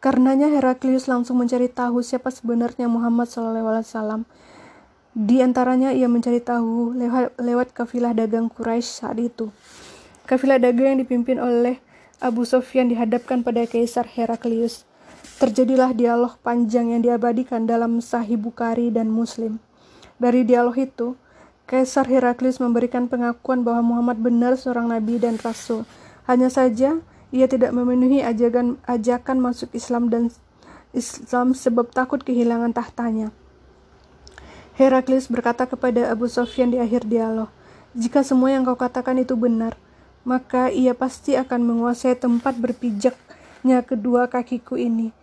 Karenanya 0.00 0.48
Heraklius 0.48 1.12
langsung 1.12 1.44
mencari 1.44 1.68
tahu 1.68 2.00
siapa 2.00 2.32
sebenarnya 2.32 2.88
Muhammad 2.88 3.28
SAW. 3.28 4.24
Di 5.12 5.44
antaranya 5.44 5.92
ia 5.92 6.08
mencari 6.08 6.40
tahu 6.40 6.96
lewat, 6.96 7.36
lewat 7.36 7.68
kafilah 7.76 8.16
dagang 8.16 8.48
Quraisy 8.48 8.88
saat 9.04 9.20
itu. 9.20 9.52
Kafilah 10.24 10.56
dagang 10.56 10.96
yang 10.96 11.00
dipimpin 11.04 11.36
oleh 11.36 11.84
Abu 12.16 12.48
Sofyan 12.48 12.88
dihadapkan 12.88 13.44
pada 13.44 13.68
Kaisar 13.68 14.08
Heraklius. 14.08 14.88
Terjadilah 15.36 15.92
dialog 15.92 16.40
panjang 16.40 16.96
yang 16.96 17.04
diabadikan 17.04 17.68
dalam 17.68 18.00
Sahih 18.00 18.40
Bukhari 18.40 18.88
dan 18.88 19.12
Muslim. 19.12 19.60
Dari 20.16 20.48
dialog 20.48 20.80
itu, 20.80 21.12
Kaisar 21.68 22.08
Heraklius 22.08 22.56
memberikan 22.56 23.04
pengakuan 23.04 23.68
bahwa 23.68 23.84
Muhammad 23.84 24.16
benar 24.24 24.56
seorang 24.56 24.88
nabi 24.88 25.20
dan 25.20 25.36
rasul. 25.44 25.84
Hanya 26.24 26.48
saja, 26.48 27.04
ia 27.30 27.46
tidak 27.46 27.70
memenuhi 27.70 28.22
ajakan, 28.22 28.78
ajakan 28.86 29.38
masuk 29.38 29.70
Islam 29.74 30.10
dan 30.10 30.30
Islam 30.90 31.54
sebab 31.54 31.94
takut 31.94 32.22
kehilangan 32.22 32.74
tahtanya. 32.74 33.30
Heraklius 34.74 35.30
berkata 35.30 35.66
kepada 35.66 36.10
Abu 36.10 36.26
Sofyan 36.26 36.74
di 36.74 36.78
akhir 36.82 37.06
dialog, 37.06 37.50
"Jika 37.94 38.26
semua 38.26 38.50
yang 38.50 38.66
kau 38.66 38.74
katakan 38.74 39.18
itu 39.22 39.38
benar, 39.38 39.78
maka 40.26 40.68
ia 40.68 40.92
pasti 40.92 41.36
akan 41.38 41.60
menguasai 41.64 42.18
tempat 42.18 42.58
berpijaknya 42.58 43.80
kedua 43.86 44.28
kakiku 44.28 44.76
ini. 44.76 45.14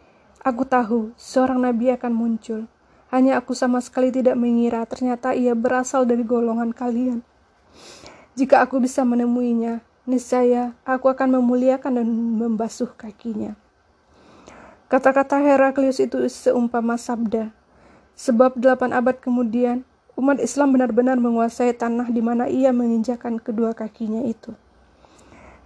Aku 0.41 0.63
tahu 0.63 1.11
seorang 1.19 1.59
nabi 1.59 1.91
akan 1.91 2.13
muncul. 2.13 2.61
Hanya 3.07 3.39
aku 3.39 3.55
sama 3.55 3.79
sekali 3.79 4.11
tidak 4.11 4.35
mengira 4.35 4.83
ternyata 4.83 5.31
ia 5.31 5.55
berasal 5.55 6.03
dari 6.03 6.27
golongan 6.27 6.75
kalian. 6.75 7.23
Jika 8.35 8.61
aku 8.61 8.83
bisa 8.83 9.01
menemuinya, 9.07 9.81
niscaya 10.07 10.71
aku 10.87 11.11
akan 11.11 11.37
memuliakan 11.37 11.99
dan 11.99 12.07
membasuh 12.39 12.89
kakinya. 12.95 13.59
Kata-kata 14.87 15.43
Heraklius 15.43 15.99
itu 15.99 16.23
seumpama 16.31 16.95
sabda. 16.95 17.51
Sebab 18.15 18.55
delapan 18.55 18.95
abad 18.95 19.19
kemudian, 19.19 19.83
umat 20.15 20.39
Islam 20.39 20.73
benar-benar 20.73 21.19
menguasai 21.19 21.75
tanah 21.75 22.07
di 22.07 22.23
mana 22.23 22.47
ia 22.47 22.71
menginjakan 22.71 23.37
kedua 23.37 23.75
kakinya 23.75 24.23
itu. 24.23 24.55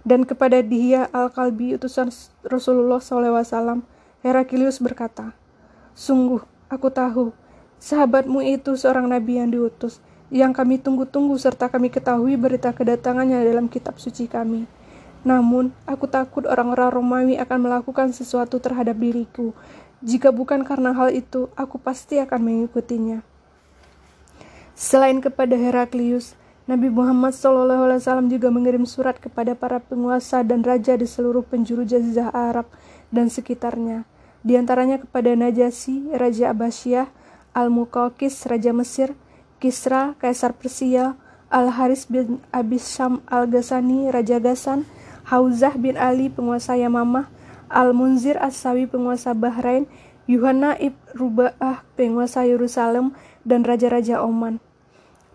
Dan 0.02 0.26
kepada 0.26 0.58
dia 0.58 1.06
Al-Kalbi 1.14 1.78
utusan 1.78 2.10
Rasulullah 2.42 2.98
SAW, 2.98 3.86
Heraklius 4.26 4.82
berkata, 4.82 5.38
Sungguh, 5.94 6.42
aku 6.66 6.90
tahu, 6.90 7.30
sahabatmu 7.78 8.42
itu 8.42 8.74
seorang 8.74 9.06
nabi 9.06 9.38
yang 9.38 9.54
diutus, 9.54 10.02
yang 10.32 10.56
kami 10.56 10.80
tunggu-tunggu 10.80 11.36
serta 11.36 11.68
kami 11.68 11.92
ketahui 11.92 12.40
berita 12.40 12.72
kedatangannya 12.72 13.44
dalam 13.44 13.68
kitab 13.68 14.00
suci 14.00 14.24
kami. 14.24 14.64
Namun, 15.28 15.76
aku 15.84 16.08
takut 16.08 16.48
orang-orang 16.48 16.88
Romawi 16.88 17.34
akan 17.36 17.68
melakukan 17.68 18.16
sesuatu 18.16 18.56
terhadap 18.56 18.96
diriku. 18.96 19.52
Jika 20.00 20.32
bukan 20.32 20.64
karena 20.64 20.96
hal 20.96 21.12
itu, 21.12 21.52
aku 21.52 21.76
pasti 21.76 22.16
akan 22.16 22.40
mengikutinya. 22.48 23.20
Selain 24.72 25.20
kepada 25.20 25.52
Heraklius, 25.52 26.34
Nabi 26.64 26.88
Muhammad 26.88 27.36
SAW 27.36 28.00
juga 28.32 28.48
mengirim 28.48 28.88
surat 28.88 29.20
kepada 29.20 29.52
para 29.52 29.84
penguasa 29.84 30.40
dan 30.40 30.64
raja 30.64 30.96
di 30.96 31.04
seluruh 31.04 31.44
penjuru 31.44 31.84
jazirah 31.84 32.32
Arab 32.32 32.66
dan 33.12 33.28
sekitarnya. 33.28 34.08
Di 34.40 34.56
antaranya 34.56 34.98
kepada 34.98 35.36
Najasyi, 35.38 36.16
Raja 36.16 36.50
Abbasiyah, 36.50 37.06
Al-Muqawqis, 37.54 38.48
Raja 38.48 38.74
Mesir, 38.74 39.14
Kisra, 39.62 40.18
Kaisar 40.18 40.58
Persia, 40.58 41.14
Al-Haris 41.46 42.10
bin 42.10 42.42
Abi 42.50 42.82
Syam 42.82 43.22
Al-Ghasani, 43.30 44.10
Raja 44.10 44.42
Gasan, 44.42 44.82
Hauzah 45.30 45.78
bin 45.78 45.94
Ali, 45.94 46.26
penguasa 46.26 46.74
Yamamah, 46.74 47.30
Al-Munzir 47.70 48.34
As-Sawi, 48.42 48.90
penguasa 48.90 49.30
Bahrain, 49.38 49.86
Yuhanna 50.26 50.74
ibn 50.82 50.98
Ruba'ah, 51.14 51.86
penguasa 51.94 52.42
Yerusalem, 52.42 53.14
dan 53.46 53.62
Raja-Raja 53.62 54.18
Oman. 54.26 54.58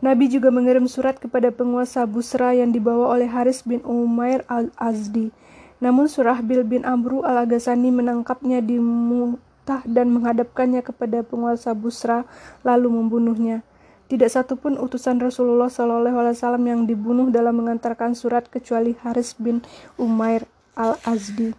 Nabi 0.03 0.29
juga 0.29 0.51
mengirim 0.51 0.85
surat 0.91 1.17
kepada 1.17 1.49
penguasa 1.49 2.03
Busra 2.03 2.53
yang 2.53 2.75
dibawa 2.75 3.15
oleh 3.15 3.31
Haris 3.31 3.63
bin 3.63 3.79
Umair 3.87 4.43
al-Azdi. 4.51 5.31
Namun 5.79 6.11
Surahbil 6.11 6.67
bin 6.67 6.83
Amru 6.83 7.23
al-Agasani 7.23 7.89
menangkapnya 7.89 8.61
di 8.61 8.77
Mutah 8.77 9.81
dan 9.87 10.13
menghadapkannya 10.13 10.83
kepada 10.85 11.25
penguasa 11.25 11.73
Busra 11.73 12.27
lalu 12.61 12.93
membunuhnya. 12.93 13.65
Tidak 14.08 14.32
satupun 14.32 14.80
utusan 14.80 15.20
Rasulullah 15.20 15.67
SAW 15.67 16.32
yang 16.63 16.88
dibunuh 16.88 17.28
dalam 17.28 17.60
mengantarkan 17.60 18.15
surat 18.15 18.48
kecuali 18.48 18.96
Haris 19.04 19.36
bin 19.36 19.60
Umair 20.00 20.48
al-Azdi. 20.80 21.52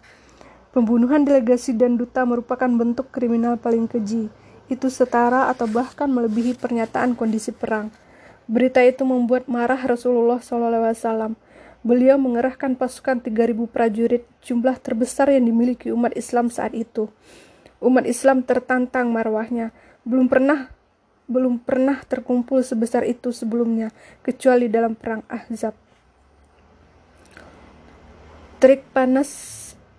Pembunuhan 0.73 1.25
delegasi 1.25 1.77
dan 1.77 1.97
duta 1.97 2.25
merupakan 2.25 2.65
bentuk 2.65 3.13
kriminal 3.13 3.61
paling 3.61 3.85
keji. 3.85 4.33
Itu 4.65 4.89
setara 4.89 5.49
atau 5.49 5.69
bahkan 5.69 6.09
melebihi 6.09 6.57
pernyataan 6.57 7.13
kondisi 7.13 7.53
perang. 7.53 7.93
Berita 8.49 8.81
itu 8.81 9.05
membuat 9.05 9.45
marah 9.45 9.77
Rasulullah 9.77 10.41
SAW. 10.41 11.37
Beliau 11.85 12.17
mengerahkan 12.17 12.73
pasukan 12.73 13.21
3.000 13.21 13.69
prajurit, 13.69 14.25
jumlah 14.41 14.77
terbesar 14.81 15.29
yang 15.29 15.45
dimiliki 15.45 15.93
umat 15.93 16.17
Islam 16.17 16.49
saat 16.49 16.73
itu. 16.73 17.13
Umat 17.77 18.09
Islam 18.09 18.41
tertantang 18.41 19.13
marwahnya. 19.13 19.69
Belum 20.01 20.25
pernah 20.25 20.73
belum 21.29 21.61
pernah 21.61 22.01
terkumpul 22.03 22.65
sebesar 22.65 23.05
itu 23.05 23.29
sebelumnya, 23.29 23.93
kecuali 24.25 24.65
dalam 24.65 24.97
perang 24.97 25.21
Ahzab. 25.29 25.77
Trik 28.59 28.83
panas, 28.91 29.29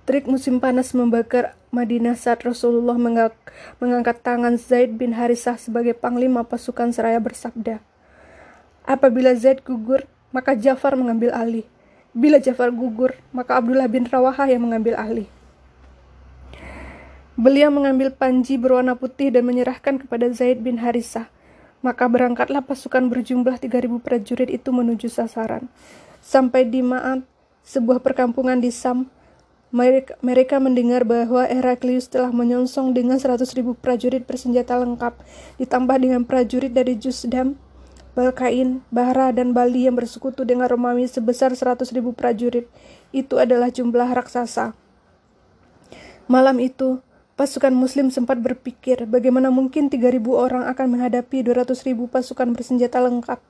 trik 0.05 0.27
musim 0.27 0.59
panas 0.61 0.93
membakar 0.93 1.57
Madinah 1.71 2.19
saat 2.19 2.43
Rasulullah 2.43 2.99
mengangkat 3.79 4.19
tangan 4.27 4.59
Zaid 4.59 4.99
bin 4.99 5.15
Harisah 5.15 5.55
sebagai 5.57 5.95
panglima 5.95 6.43
pasukan 6.43 6.91
seraya 6.91 7.23
bersabda, 7.23 7.79
Apabila 8.83 9.31
Zaid 9.39 9.63
gugur, 9.63 10.03
maka 10.35 10.59
Jafar 10.59 10.99
mengambil 10.99 11.31
alih. 11.31 11.63
Bila 12.11 12.43
Jafar 12.43 12.75
gugur, 12.75 13.15
maka 13.31 13.55
Abdullah 13.55 13.87
bin 13.87 14.03
Rawaha 14.03 14.51
yang 14.51 14.67
mengambil 14.67 14.99
alih. 14.99 15.31
Beliau 17.41 17.73
mengambil 17.73 18.13
panji 18.13 18.61
berwarna 18.61 19.01
putih 19.01 19.33
dan 19.33 19.49
menyerahkan 19.49 19.97
kepada 19.97 20.29
Zaid 20.29 20.61
bin 20.61 20.77
Harisah. 20.77 21.33
Maka 21.81 22.05
berangkatlah 22.05 22.61
pasukan 22.61 23.09
berjumlah 23.09 23.57
3.000 23.57 23.97
prajurit 24.05 24.53
itu 24.53 24.69
menuju 24.69 25.09
sasaran. 25.09 25.73
Sampai 26.21 26.69
di 26.69 26.85
Ma'at, 26.85 27.25
sebuah 27.65 28.05
perkampungan 28.05 28.61
di 28.61 28.69
Sam, 28.69 29.09
mereka, 29.73 30.61
mendengar 30.61 31.09
bahwa 31.09 31.49
Heraklius 31.49 32.13
telah 32.13 32.29
menyongsong 32.29 32.93
dengan 32.93 33.17
100.000 33.17 33.73
prajurit 33.73 34.21
bersenjata 34.29 34.77
lengkap, 34.77 35.17
ditambah 35.57 35.97
dengan 35.97 36.29
prajurit 36.29 36.77
dari 36.77 37.01
Jusdam, 37.01 37.57
Balkain, 38.13 38.85
Bahra, 38.93 39.33
dan 39.33 39.57
Bali 39.57 39.89
yang 39.89 39.97
bersekutu 39.97 40.45
dengan 40.45 40.69
Romawi 40.69 41.09
sebesar 41.09 41.57
100.000 41.57 41.89
prajurit. 42.13 42.69
Itu 43.17 43.41
adalah 43.41 43.73
jumlah 43.73 44.13
raksasa. 44.13 44.77
Malam 46.29 46.61
itu, 46.61 47.01
Pasukan 47.41 47.73
muslim 47.73 48.13
sempat 48.13 48.37
berpikir 48.37 49.09
bagaimana 49.09 49.49
mungkin 49.49 49.89
3.000 49.89 50.21
orang 50.29 50.69
akan 50.69 50.87
menghadapi 50.93 51.41
200.000 51.41 51.97
pasukan 52.13 52.53
bersenjata 52.53 53.01
lengkap. 53.01 53.41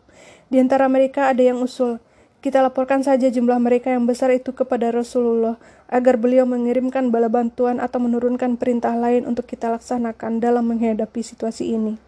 Di 0.47 0.63
antara 0.63 0.87
mereka 0.87 1.27
ada 1.27 1.43
yang 1.43 1.59
usul, 1.59 1.99
kita 2.39 2.63
laporkan 2.63 3.03
saja 3.03 3.27
jumlah 3.35 3.59
mereka 3.59 3.91
yang 3.91 4.07
besar 4.07 4.31
itu 4.31 4.55
kepada 4.55 4.95
Rasulullah 4.95 5.59
agar 5.91 6.23
beliau 6.23 6.47
mengirimkan 6.47 7.11
bala 7.11 7.27
bantuan 7.27 7.83
atau 7.83 7.99
menurunkan 7.99 8.63
perintah 8.63 8.95
lain 8.95 9.27
untuk 9.27 9.51
kita 9.51 9.75
laksanakan 9.75 10.39
dalam 10.39 10.71
menghadapi 10.71 11.27
situasi 11.27 11.75
ini. 11.75 11.99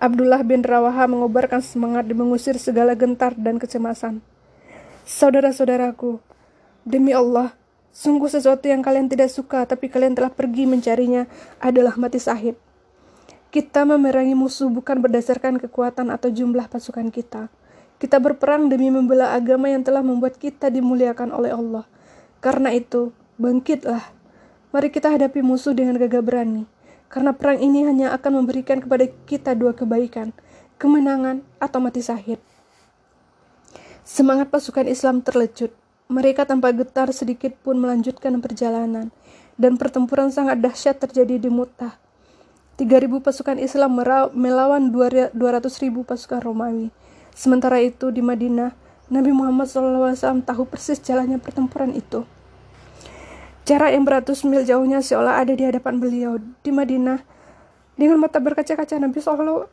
Abdullah 0.00 0.40
bin 0.48 0.64
Rawaha 0.64 1.04
mengobarkan 1.12 1.60
semangat 1.60 2.08
dan 2.08 2.24
mengusir 2.24 2.56
segala 2.56 2.96
gentar 2.96 3.36
dan 3.36 3.60
kecemasan. 3.60 4.24
Saudara-saudaraku, 5.04 6.24
demi 6.88 7.12
Allah, 7.12 7.52
Sungguh 7.96 8.28
sesuatu 8.28 8.68
yang 8.68 8.84
kalian 8.84 9.08
tidak 9.08 9.32
suka, 9.32 9.64
tapi 9.64 9.88
kalian 9.88 10.12
telah 10.12 10.28
pergi 10.28 10.68
mencarinya 10.68 11.24
adalah 11.64 11.96
mati 11.96 12.20
sahid. 12.20 12.52
Kita 13.48 13.88
memerangi 13.88 14.36
musuh 14.36 14.68
bukan 14.68 15.00
berdasarkan 15.00 15.56
kekuatan 15.56 16.12
atau 16.12 16.28
jumlah 16.28 16.68
pasukan 16.68 17.08
kita. 17.08 17.48
Kita 17.96 18.20
berperang 18.20 18.68
demi 18.68 18.92
membela 18.92 19.32
agama 19.32 19.72
yang 19.72 19.80
telah 19.80 20.04
membuat 20.04 20.36
kita 20.36 20.68
dimuliakan 20.68 21.32
oleh 21.32 21.56
Allah. 21.56 21.88
Karena 22.44 22.68
itu, 22.76 23.16
bangkitlah. 23.40 24.12
Mari 24.76 24.92
kita 24.92 25.08
hadapi 25.08 25.40
musuh 25.40 25.72
dengan 25.72 25.96
gagah 25.96 26.20
berani. 26.20 26.68
Karena 27.08 27.32
perang 27.32 27.64
ini 27.64 27.88
hanya 27.88 28.12
akan 28.12 28.44
memberikan 28.44 28.76
kepada 28.84 29.08
kita 29.24 29.56
dua 29.56 29.72
kebaikan, 29.72 30.36
kemenangan 30.76 31.40
atau 31.56 31.80
mati 31.80 32.04
sahid. 32.04 32.44
Semangat 34.04 34.52
pasukan 34.52 34.84
Islam 34.84 35.24
terlecut 35.24 35.72
mereka 36.06 36.46
tanpa 36.46 36.70
getar 36.70 37.10
sedikit 37.10 37.54
pun 37.60 37.78
melanjutkan 37.82 38.38
perjalanan, 38.38 39.10
dan 39.58 39.74
pertempuran 39.74 40.30
sangat 40.30 40.62
dahsyat 40.62 41.02
terjadi 41.02 41.42
di 41.42 41.50
Mu'tah. 41.50 41.98
3.000 42.76 43.08
pasukan 43.24 43.56
Islam 43.56 43.96
melawan 44.36 44.92
200.000 44.92 45.32
pasukan 46.04 46.40
Romawi. 46.44 46.92
Sementara 47.32 47.80
itu 47.80 48.12
di 48.12 48.20
Madinah, 48.20 48.76
Nabi 49.08 49.32
Muhammad 49.32 49.64
SAW 49.64 50.44
tahu 50.44 50.68
persis 50.68 51.00
jalannya 51.00 51.40
pertempuran 51.40 51.96
itu. 51.96 52.28
Jarak 53.66 53.96
yang 53.96 54.04
beratus 54.04 54.44
mil 54.44 54.62
jauhnya 54.62 55.00
seolah 55.02 55.42
ada 55.42 55.56
di 55.56 55.64
hadapan 55.64 55.98
beliau 55.98 56.38
di 56.38 56.70
Madinah. 56.70 57.24
Dengan 57.96 58.20
mata 58.20 58.38
berkaca-kaca 58.44 59.00
Nabi 59.00 59.18
Sallallahu 59.24 59.72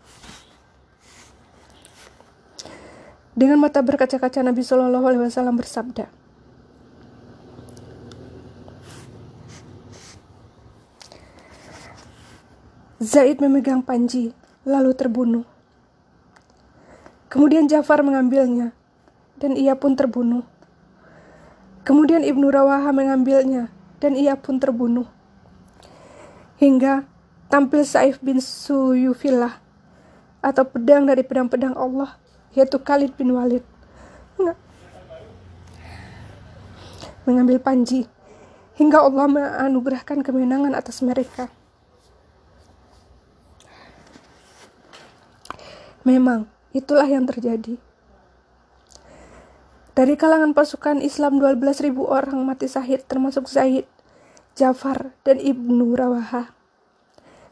Dengan 3.33 3.57
mata 3.57 3.81
berkaca-kaca 3.81 4.45
Nabi 4.45 4.61
Shallallahu 4.61 5.05
Alaihi 5.09 5.25
Wasallam 5.25 5.57
bersabda, 5.57 6.05
Zaid 13.03 13.43
memegang 13.43 13.83
panji, 13.83 14.31
lalu 14.63 14.95
terbunuh. 14.95 15.43
Kemudian 17.27 17.67
Jafar 17.67 17.99
mengambilnya, 17.99 18.71
dan 19.35 19.59
ia 19.59 19.75
pun 19.75 19.99
terbunuh. 19.99 20.47
Kemudian 21.83 22.23
Ibnu 22.23 22.47
Rawaha 22.47 22.95
mengambilnya, 22.95 23.67
dan 23.99 24.15
ia 24.15 24.39
pun 24.39 24.55
terbunuh. 24.55 25.11
Hingga 26.63 27.03
tampil 27.51 27.83
Saif 27.83 28.23
bin 28.23 28.39
Suyufillah, 28.39 29.59
atau 30.39 30.63
pedang 30.63 31.03
dari 31.03 31.27
pedang-pedang 31.27 31.75
Allah, 31.75 32.15
yaitu 32.55 32.79
Khalid 32.79 33.19
bin 33.19 33.35
Walid 33.35 33.67
mengambil 37.23 37.59
panji 37.59 38.07
hingga 38.75 38.99
Allah 38.99 39.27
menganugerahkan 39.31 40.19
kemenangan 40.23 40.75
atas 40.75 40.99
mereka. 40.99 41.47
Memang 46.03 46.51
itulah 46.75 47.07
yang 47.07 47.23
terjadi. 47.23 47.79
Dari 49.95 50.19
kalangan 50.19 50.51
pasukan 50.51 50.99
Islam 50.99 51.39
12.000 51.39 51.95
orang 52.03 52.43
mati 52.43 52.67
syahid 52.67 53.07
termasuk 53.07 53.47
Zaid, 53.47 53.87
Jafar, 54.57 55.15
dan 55.23 55.39
Ibnu 55.39 55.95
Rawaha. 55.95 56.51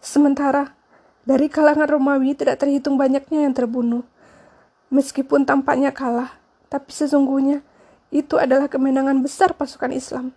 Sementara 0.03 0.75
dari 1.23 1.47
kalangan 1.53 1.85
Romawi 1.85 2.33
tidak 2.33 2.59
terhitung 2.59 2.97
banyaknya 2.97 3.45
yang 3.45 3.53
terbunuh. 3.53 4.01
Meskipun 4.89 5.45
tampaknya 5.45 5.93
kalah, 5.93 6.35
tapi 6.65 6.89
sesungguhnya 6.89 7.63
itu 8.09 8.35
adalah 8.41 8.67
kemenangan 8.67 9.21
besar 9.21 9.53
pasukan 9.53 9.93
Islam. 9.93 10.33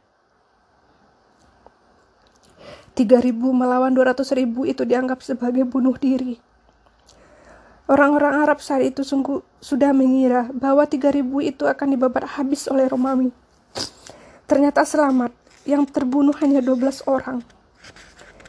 3.000 2.94 3.33
melawan 3.35 3.90
200.000 3.90 4.44
itu 4.70 4.83
dianggap 4.87 5.18
sebagai 5.24 5.66
bunuh 5.66 5.98
diri. 5.98 6.44
Orang-orang 7.85 8.49
Arab 8.49 8.64
saat 8.64 8.81
itu 8.81 9.05
sungguh 9.05 9.44
sudah 9.61 9.92
mengira 9.92 10.49
bahwa 10.57 10.88
3.000 10.88 11.20
itu 11.44 11.68
akan 11.68 11.88
dibabat 11.92 12.25
habis 12.40 12.64
oleh 12.64 12.88
Romawi. 12.88 13.29
Ternyata 14.49 14.88
selamat, 14.88 15.37
yang 15.68 15.85
terbunuh 15.85 16.33
hanya 16.40 16.64
12 16.64 17.05
orang. 17.05 17.44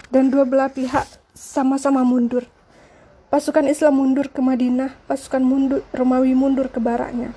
Dan 0.08 0.32
dua 0.32 0.48
belah 0.48 0.72
pihak 0.72 1.04
sama-sama 1.36 2.08
mundur. 2.08 2.48
Pasukan 3.28 3.68
Islam 3.68 4.00
mundur 4.00 4.32
ke 4.32 4.40
Madinah, 4.40 4.96
pasukan 5.04 5.44
mundur, 5.44 5.84
Romawi 5.92 6.32
mundur 6.32 6.72
ke 6.72 6.80
baratnya. 6.80 7.36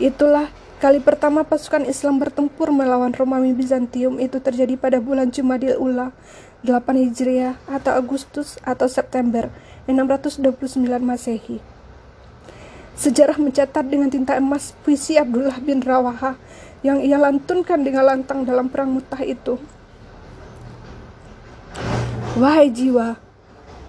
Itulah 0.00 0.48
kali 0.80 1.04
pertama 1.04 1.44
pasukan 1.44 1.84
Islam 1.84 2.16
bertempur 2.16 2.72
melawan 2.72 3.12
Romawi 3.12 3.52
Bizantium 3.52 4.16
itu 4.16 4.40
terjadi 4.40 4.80
pada 4.80 5.04
bulan 5.04 5.28
Jumadil 5.28 5.76
Ula 5.76 6.16
8 6.64 6.80
Hijriah 6.96 7.60
atau 7.68 7.92
Agustus 7.92 8.56
atau 8.64 8.88
September 8.88 9.52
629 9.86 10.82
Masehi. 11.02 11.58
Sejarah 12.96 13.38
mencatat 13.38 13.86
dengan 13.86 14.10
tinta 14.10 14.34
emas 14.34 14.74
puisi 14.82 15.14
Abdullah 15.14 15.58
bin 15.62 15.82
Rawaha 15.82 16.34
yang 16.82 17.02
ia 17.02 17.18
lantunkan 17.18 17.82
dengan 17.82 18.06
lantang 18.06 18.42
dalam 18.42 18.70
perang 18.70 18.90
Mutah 18.90 19.22
itu. 19.22 19.58
Wahai 22.36 22.68
jiwa, 22.68 23.16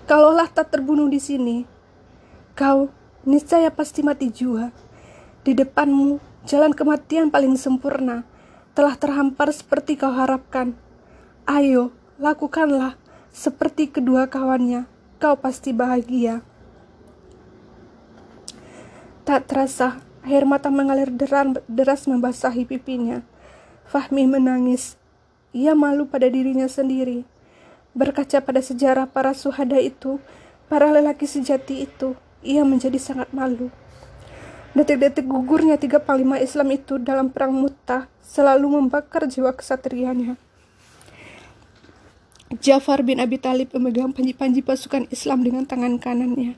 Kalaulah 0.07 0.47
tak 0.47 0.71
terbunuh 0.71 1.11
di 1.11 1.19
sini, 1.19 1.67
kau 2.55 2.87
niscaya 3.27 3.67
pasti 3.67 4.07
mati 4.07 4.31
jua. 4.31 4.71
Di 5.43 5.51
depanmu, 5.51 6.15
jalan 6.47 6.71
kematian 6.71 7.27
paling 7.27 7.59
sempurna 7.59 8.23
telah 8.71 8.95
terhampar 8.95 9.51
seperti 9.51 9.99
kau 9.99 10.15
harapkan. 10.15 10.79
Ayo, 11.43 11.91
lakukanlah 12.23 12.95
seperti 13.35 13.91
kedua 13.91 14.31
kawannya. 14.31 14.87
Kau 15.17 15.35
pasti 15.37 15.73
bahagia. 15.73 16.45
Tak 19.25 19.49
terasa, 19.49 19.99
air 20.23 20.45
mata 20.45 20.69
mengalir 20.69 21.09
deras 21.67 22.05
membasahi 22.05 22.69
pipinya. 22.69 23.25
Fahmi 23.89 24.29
menangis. 24.29 24.95
Ia 25.55 25.73
malu 25.73 26.05
pada 26.05 26.27
dirinya 26.29 26.69
sendiri 26.69 27.25
Berkaca 27.97 28.45
pada 28.45 28.61
sejarah 28.61 29.09
para 29.09 29.33
suhada 29.33 29.81
itu, 29.81 30.21
para 30.69 30.85
lelaki 30.93 31.25
sejati 31.25 31.89
itu, 31.89 32.13
ia 32.45 32.61
menjadi 32.61 33.01
sangat 33.01 33.33
malu. 33.33 33.73
Detik-detik 34.77 35.25
gugurnya 35.25 35.81
tiga 35.81 35.97
panglima 35.97 36.37
Islam 36.37 36.77
itu 36.77 37.01
dalam 37.01 37.33
perang 37.33 37.49
Muta 37.57 38.05
selalu 38.21 38.77
membakar 38.77 39.25
jiwa 39.25 39.49
kesatrianya. 39.49 40.37
Jafar 42.47 43.03
bin 43.03 43.19
Abi 43.19 43.35
Talib 43.35 43.75
memegang 43.75 44.15
panji-panji 44.15 44.63
pasukan 44.63 45.03
Islam 45.11 45.43
dengan 45.43 45.67
tangan 45.67 45.99
kanannya. 45.99 46.55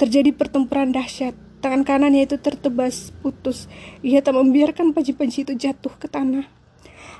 Terjadi 0.00 0.32
pertempuran 0.32 0.96
dahsyat. 0.96 1.36
Tangan 1.60 1.84
kanannya 1.84 2.24
itu 2.24 2.40
tertebas, 2.40 3.12
putus. 3.20 3.68
Ia 4.00 4.24
tak 4.24 4.40
membiarkan 4.40 4.96
panji-panji 4.96 5.44
itu 5.44 5.52
jatuh 5.52 5.92
ke 6.00 6.08
tanah. 6.08 6.48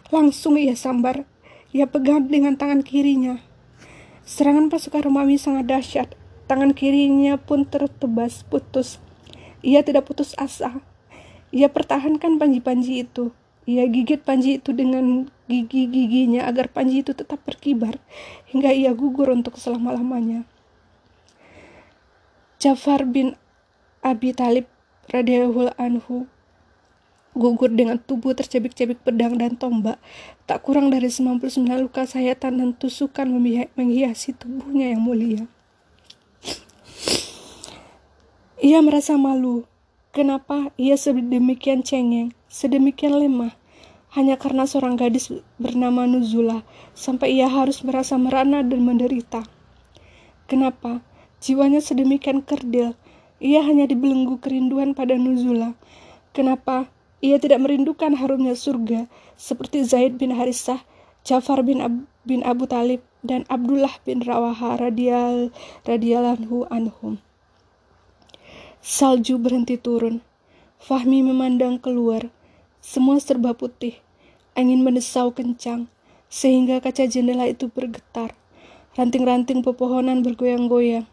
Langsung 0.09 0.57
ia 0.57 0.73
sambar 0.73 1.29
ia 1.75 1.85
pegang 1.85 2.25
dengan 2.31 2.57
tangan 2.57 2.87
kirinya. 2.87 3.43
Serangan 4.25 4.73
pasukan 4.73 5.05
Romawi 5.05 5.37
sangat 5.37 5.69
dahsyat. 5.69 6.09
Tangan 6.49 6.73
kirinya 6.73 7.37
pun 7.37 7.69
tertebas 7.69 8.49
putus. 8.49 8.97
Ia 9.61 9.85
tidak 9.85 10.09
putus 10.09 10.33
asa. 10.41 10.81
Ia 11.53 11.69
pertahankan 11.69 12.41
panji-panji 12.41 13.05
itu. 13.05 13.35
Ia 13.65 13.89
gigit 13.89 14.21
panji 14.21 14.61
itu 14.61 14.77
dengan 14.77 15.29
gigi-giginya 15.49 16.45
agar 16.45 16.69
panji 16.69 17.01
itu 17.01 17.17
tetap 17.17 17.41
berkibar 17.49 17.97
hingga 18.53 18.73
ia 18.73 18.93
gugur 18.93 19.33
untuk 19.33 19.57
selama-lamanya. 19.57 20.45
Jafar 22.61 23.09
bin 23.09 23.37
Abi 24.05 24.37
Talib 24.37 24.69
radhiyallahu 25.09 25.77
anhu 25.81 26.29
gugur 27.35 27.69
dengan 27.69 27.99
tubuh 27.99 28.33
tercebik-cebik 28.33 29.03
pedang 29.03 29.37
dan 29.37 29.59
tombak. 29.59 29.99
Tak 30.47 30.63
kurang 30.63 30.89
dari 30.89 31.11
99 31.11 31.51
luka 31.83 32.07
sayatan 32.07 32.63
dan 32.63 32.71
tusukan 32.79 33.27
menghiasi 33.75 34.33
tubuhnya 34.39 34.95
yang 34.95 35.03
mulia. 35.03 35.45
Ia 38.63 38.81
merasa 38.81 39.19
malu. 39.19 39.67
Kenapa 40.15 40.71
ia 40.79 40.95
sedemikian 40.95 41.83
cengeng, 41.83 42.31
sedemikian 42.55 43.19
lemah, 43.19 43.59
hanya 44.15 44.39
karena 44.39 44.63
seorang 44.63 44.95
gadis 44.95 45.35
bernama 45.59 46.07
Nuzula, 46.07 46.63
sampai 46.95 47.35
ia 47.35 47.51
harus 47.51 47.83
merasa 47.83 48.15
merana 48.15 48.63
dan 48.63 48.87
menderita. 48.87 49.43
Kenapa 50.47 51.03
jiwanya 51.43 51.83
sedemikian 51.83 52.47
kerdil, 52.47 52.95
ia 53.43 53.59
hanya 53.67 53.91
dibelenggu 53.91 54.39
kerinduan 54.39 54.95
pada 54.95 55.19
Nuzula. 55.19 55.75
Kenapa 56.31 56.87
ia 57.19 57.43
tidak 57.43 57.67
merindukan 57.67 58.15
harumnya 58.15 58.55
surga 58.55 59.11
seperti 59.35 59.83
Zaid 59.83 60.23
bin 60.23 60.31
Harisah, 60.31 60.87
Jafar 61.27 61.67
bin, 61.67 61.83
Ab 61.83 62.07
bin 62.23 62.47
Abu 62.47 62.71
Talib, 62.71 63.03
dan 63.27 63.43
Abdullah 63.51 63.99
bin 64.07 64.23
Rawaha 64.23 64.79
radial 64.79 65.51
radiallahu 65.83 66.71
anhum. 66.71 67.19
Salju 68.79 69.43
berhenti 69.43 69.75
turun. 69.75 70.23
Fahmi 70.77 71.25
memandang 71.25 71.81
keluar. 71.81 72.29
Semua 72.85 73.17
serba 73.17 73.57
putih. 73.57 73.97
Angin 74.53 74.85
mendesau 74.85 75.33
kencang, 75.33 75.89
sehingga 76.29 76.85
kaca 76.85 77.09
jendela 77.09 77.49
itu 77.49 77.73
bergetar. 77.73 78.37
Ranting-ranting 78.93 79.65
pepohonan 79.65 80.21
bergoyang-goyang. 80.21 81.09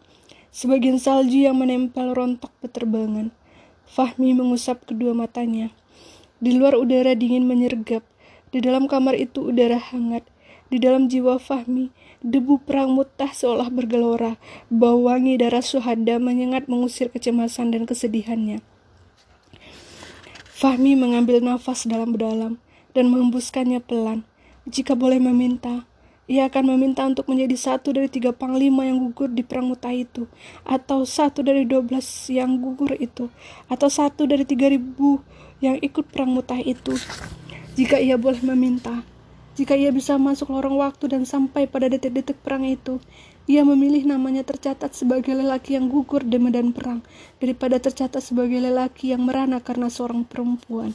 Sebagian 0.51 0.99
salju 0.99 1.47
yang 1.47 1.55
menempel 1.55 2.11
rontok 2.11 2.51
beterbangan. 2.59 3.31
Fahmi 3.87 4.35
mengusap 4.35 4.83
kedua 4.83 5.15
matanya. 5.15 5.71
Di 6.43 6.51
luar 6.59 6.75
udara 6.75 7.15
dingin 7.15 7.47
menyergap, 7.47 8.03
di 8.51 8.59
dalam 8.59 8.91
kamar 8.91 9.15
itu 9.15 9.39
udara 9.39 9.79
hangat, 9.79 10.27
di 10.67 10.75
dalam 10.75 11.07
jiwa 11.07 11.39
Fahmi, 11.39 11.87
debu 12.19 12.67
perang 12.67 12.91
mutah 12.91 13.31
seolah 13.31 13.71
bergelora, 13.71 14.35
bau 14.67 15.07
wangi 15.07 15.39
darah 15.39 15.63
suhada 15.63 16.19
menyengat 16.19 16.67
mengusir 16.67 17.07
kecemasan 17.07 17.71
dan 17.71 17.87
kesedihannya. 17.87 18.59
Fahmi 20.61 20.93
mengambil 20.93 21.41
nafas 21.41 21.89
dalam-dalam 21.89 22.61
dan 22.93 23.09
menghembuskannya 23.09 23.81
pelan. 23.81 24.29
Jika 24.69 24.93
boleh 24.93 25.17
meminta, 25.17 25.89
ia 26.29 26.45
akan 26.53 26.77
meminta 26.77 27.01
untuk 27.01 27.25
menjadi 27.25 27.57
satu 27.57 27.97
dari 27.97 28.05
tiga 28.13 28.29
panglima 28.29 28.85
yang 28.85 29.01
gugur 29.01 29.33
di 29.33 29.41
perang 29.41 29.73
mutah 29.73 29.89
itu, 29.89 30.29
atau 30.61 31.01
satu 31.01 31.41
dari 31.41 31.65
dua 31.65 31.81
belas 31.81 32.05
yang 32.29 32.61
gugur 32.61 32.93
itu, 33.01 33.33
atau 33.73 33.89
satu 33.89 34.29
dari 34.29 34.45
tiga 34.45 34.69
ribu 34.69 35.17
yang 35.65 35.81
ikut 35.81 36.05
perang 36.13 36.29
mutah 36.29 36.61
itu. 36.61 36.93
Jika 37.73 37.97
ia 37.97 38.21
boleh 38.21 38.45
meminta, 38.45 39.01
Jika 39.51 39.75
ia 39.75 39.91
bisa 39.91 40.15
masuk 40.15 40.55
lorong 40.55 40.79
waktu 40.79 41.11
dan 41.11 41.27
sampai 41.27 41.67
pada 41.67 41.91
detik-detik 41.91 42.39
perang 42.39 42.63
itu, 42.63 43.03
ia 43.49 43.65
memilih 43.65 44.05
namanya 44.05 44.45
tercatat 44.45 44.93
sebagai 44.93 45.33
lelaki 45.33 45.73
yang 45.73 45.89
gugur 45.89 46.21
di 46.21 46.37
medan 46.37 46.73
perang 46.73 47.01
daripada 47.41 47.81
tercatat 47.81 48.21
sebagai 48.21 48.61
lelaki 48.61 49.13
yang 49.13 49.25
merana 49.25 49.57
karena 49.57 49.89
seorang 49.89 50.21
perempuan. 50.25 50.93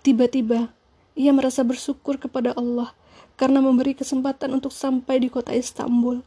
Tiba-tiba, 0.00 0.72
ia 1.18 1.34
merasa 1.34 1.60
bersyukur 1.66 2.16
kepada 2.16 2.56
Allah 2.56 2.94
karena 3.34 3.60
memberi 3.60 3.92
kesempatan 3.92 4.56
untuk 4.56 4.72
sampai 4.72 5.20
di 5.20 5.28
kota 5.28 5.52
Istanbul, 5.52 6.24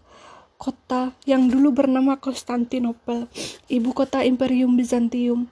kota 0.58 1.13
yang 1.25 1.49
dulu 1.49 1.73
bernama 1.73 2.19
Konstantinopel, 2.19 3.25
ibu 3.69 3.89
kota 3.91 4.21
Imperium 4.21 4.77
Bizantium. 4.77 5.49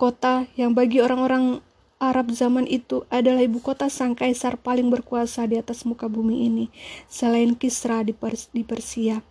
Kota 0.00 0.50
yang 0.58 0.74
bagi 0.74 0.98
orang-orang 0.98 1.62
Arab 2.02 2.34
zaman 2.34 2.66
itu 2.66 3.06
adalah 3.14 3.46
ibu 3.46 3.62
kota 3.62 3.86
sang 3.86 4.18
kaisar 4.18 4.58
paling 4.58 4.90
berkuasa 4.90 5.46
di 5.46 5.54
atas 5.54 5.86
muka 5.86 6.10
bumi 6.10 6.50
ini, 6.50 6.66
selain 7.06 7.54
Kisra 7.54 8.02
di, 8.02 8.10
Pers 8.10 8.50
di 8.50 8.66
Persia. 8.66 9.22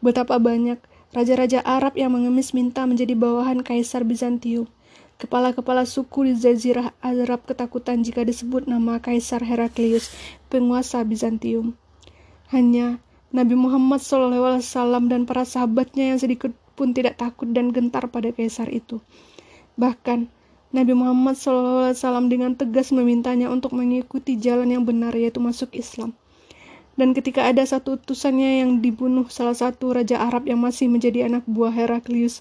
Betapa 0.00 0.40
banyak 0.40 0.80
raja-raja 1.12 1.60
Arab 1.60 2.00
yang 2.00 2.16
mengemis 2.16 2.56
minta 2.56 2.88
menjadi 2.88 3.12
bawahan 3.12 3.60
kaisar 3.60 4.08
Bizantium. 4.08 4.64
Kepala-kepala 5.20 5.84
suku 5.84 6.32
di 6.32 6.34
Jazirah 6.34 6.96
Arab 7.04 7.44
ketakutan 7.44 8.00
jika 8.00 8.24
disebut 8.26 8.66
nama 8.66 8.98
Kaisar 8.98 9.44
Heraklius, 9.44 10.10
penguasa 10.50 11.04
Bizantium. 11.06 11.78
Hanya 12.50 12.98
Nabi 13.30 13.54
Muhammad 13.54 14.02
SAW 14.02 14.58
dan 15.06 15.22
para 15.22 15.46
sahabatnya 15.46 16.10
yang 16.10 16.18
sedikit 16.18 16.50
pun 16.74 16.90
tidak 16.90 17.22
takut 17.22 17.48
dan 17.54 17.70
gentar 17.70 18.10
pada 18.10 18.34
kaisar 18.34 18.66
itu. 18.66 18.98
Bahkan, 19.78 20.26
Nabi 20.72 20.96
Muhammad 20.96 21.36
SAW 21.36 22.32
dengan 22.32 22.56
tegas 22.56 22.96
memintanya 22.96 23.52
untuk 23.52 23.76
mengikuti 23.76 24.40
jalan 24.40 24.72
yang 24.72 24.88
benar 24.88 25.12
yaitu 25.12 25.36
masuk 25.36 25.68
Islam. 25.76 26.16
Dan 26.96 27.12
ketika 27.12 27.44
ada 27.44 27.60
satu 27.60 28.00
utusannya 28.00 28.64
yang 28.64 28.80
dibunuh 28.80 29.28
salah 29.28 29.52
satu 29.52 29.92
raja 29.92 30.16
Arab 30.16 30.48
yang 30.48 30.64
masih 30.64 30.88
menjadi 30.88 31.28
anak 31.28 31.44
buah 31.44 31.76
Heraklius, 31.76 32.40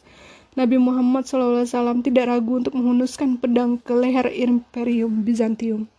Nabi 0.55 0.79
Muhammad 0.79 1.27
SAW 1.27 1.99
tidak 2.07 2.31
ragu 2.31 2.63
untuk 2.63 2.71
menghunuskan 2.79 3.35
pedang 3.35 3.75
ke 3.83 3.91
leher 3.91 4.31
Imperium 4.31 5.27
Bizantium. 5.27 5.91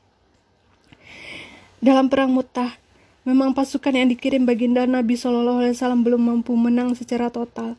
Dalam 1.85 2.09
perang 2.09 2.33
Mu'tah, 2.33 2.81
memang 3.29 3.53
pasukan 3.53 3.93
yang 3.93 4.09
dikirim 4.09 4.49
baginda 4.49 4.89
Nabi 4.89 5.21
SAW 5.21 5.69
belum 6.01 6.33
mampu 6.33 6.57
menang 6.57 6.97
secara 6.97 7.29
total, 7.29 7.77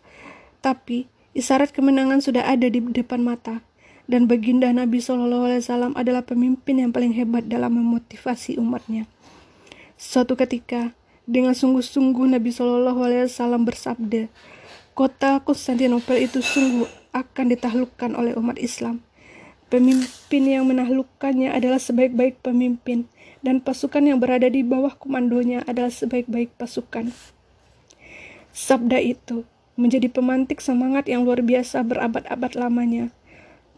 tapi 0.62 1.10
isyarat 1.34 1.74
kemenangan 1.74 2.22
sudah 2.22 2.46
ada 2.46 2.70
di 2.70 2.78
depan 2.94 3.18
mata 3.26 3.66
dan 4.04 4.28
baginda 4.28 4.68
Nabi 4.76 5.00
Shallallahu 5.00 5.48
Alaihi 5.48 5.62
Wasallam 5.64 5.94
adalah 5.96 6.28
pemimpin 6.28 6.84
yang 6.84 6.92
paling 6.92 7.16
hebat 7.16 7.48
dalam 7.48 7.80
memotivasi 7.80 8.60
umatnya. 8.60 9.08
Suatu 9.96 10.36
ketika, 10.36 10.92
dengan 11.24 11.56
sungguh-sungguh 11.56 12.36
Nabi 12.36 12.52
Shallallahu 12.52 13.00
Alaihi 13.00 13.32
Wasallam 13.32 13.64
bersabda, 13.64 14.28
kota 14.92 15.40
Konstantinopel 15.42 16.28
itu 16.28 16.44
sungguh 16.44 16.90
akan 17.16 17.46
ditaklukkan 17.56 18.12
oleh 18.20 18.36
umat 18.36 18.60
Islam. 18.60 19.00
Pemimpin 19.72 20.44
yang 20.46 20.68
menaklukkannya 20.70 21.50
adalah 21.50 21.80
sebaik-baik 21.80 22.44
pemimpin, 22.44 23.08
dan 23.44 23.60
pasukan 23.64 24.04
yang 24.04 24.20
berada 24.20 24.48
di 24.52 24.62
bawah 24.62 24.94
komandonya 24.96 25.64
adalah 25.66 25.90
sebaik-baik 25.90 26.54
pasukan. 26.60 27.12
Sabda 28.54 29.02
itu 29.02 29.48
menjadi 29.74 30.06
pemantik 30.12 30.62
semangat 30.62 31.10
yang 31.10 31.26
luar 31.26 31.42
biasa 31.42 31.82
berabad-abad 31.82 32.54
lamanya 32.54 33.10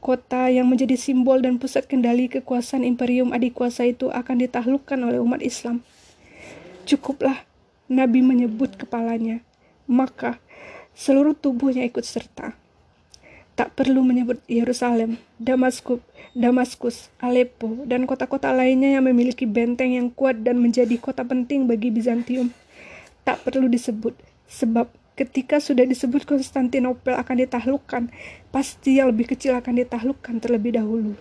kota 0.05 0.53
yang 0.53 0.69
menjadi 0.69 0.93
simbol 0.93 1.41
dan 1.41 1.57
pusat 1.57 1.89
kendali 1.89 2.29
kekuasaan 2.29 2.85
imperium 2.85 3.33
adik 3.33 3.57
kuasa 3.57 3.89
itu 3.89 4.13
akan 4.13 4.45
ditaklukkan 4.45 5.01
oleh 5.01 5.17
umat 5.17 5.41
Islam. 5.41 5.81
Cukuplah 6.85 7.41
Nabi 7.89 8.21
menyebut 8.21 8.77
kepalanya, 8.77 9.41
maka 9.89 10.37
seluruh 10.93 11.33
tubuhnya 11.33 11.81
ikut 11.89 12.05
serta. 12.05 12.53
Tak 13.57 13.73
perlu 13.73 14.05
menyebut 14.05 14.37
Yerusalem, 14.45 15.17
Damaskus, 15.41 16.05
Damaskus, 16.37 17.09
Aleppo, 17.17 17.73
dan 17.89 18.05
kota-kota 18.05 18.53
lainnya 18.53 19.01
yang 19.01 19.09
memiliki 19.09 19.49
benteng 19.49 19.97
yang 19.97 20.13
kuat 20.13 20.45
dan 20.45 20.61
menjadi 20.61 21.01
kota 21.01 21.25
penting 21.25 21.65
bagi 21.65 21.89
Bizantium. 21.89 22.53
Tak 23.25 23.41
perlu 23.41 23.65
disebut, 23.65 24.13
sebab 24.45 24.85
ketika 25.15 25.63
sudah 25.63 25.87
disebut 25.87 26.27
Konstantinopel 26.27 27.15
akan 27.15 27.35
ditaklukkan, 27.47 28.11
pasti 28.51 28.99
yang 28.99 29.15
lebih 29.15 29.31
kecil 29.31 29.55
akan 29.55 29.79
ditaklukkan 29.79 30.43
terlebih 30.43 30.75
dahulu. 30.75 31.15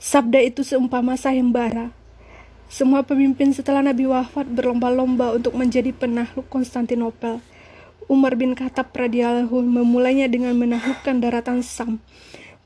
Sabda 0.00 0.40
itu 0.44 0.64
seumpama 0.64 1.16
sayembara. 1.16 1.92
Semua 2.68 3.04
pemimpin 3.04 3.52
setelah 3.52 3.84
Nabi 3.84 4.08
wafat 4.08 4.48
berlomba-lomba 4.48 5.36
untuk 5.36 5.54
menjadi 5.54 5.92
penakluk 5.92 6.48
Konstantinopel. 6.48 7.40
Umar 8.04 8.36
bin 8.36 8.52
Khattab 8.52 8.92
radhiyallahu 8.92 9.64
memulainya 9.64 10.28
dengan 10.28 10.52
menaklukkan 10.60 11.24
daratan 11.24 11.64
Sam. 11.64 12.04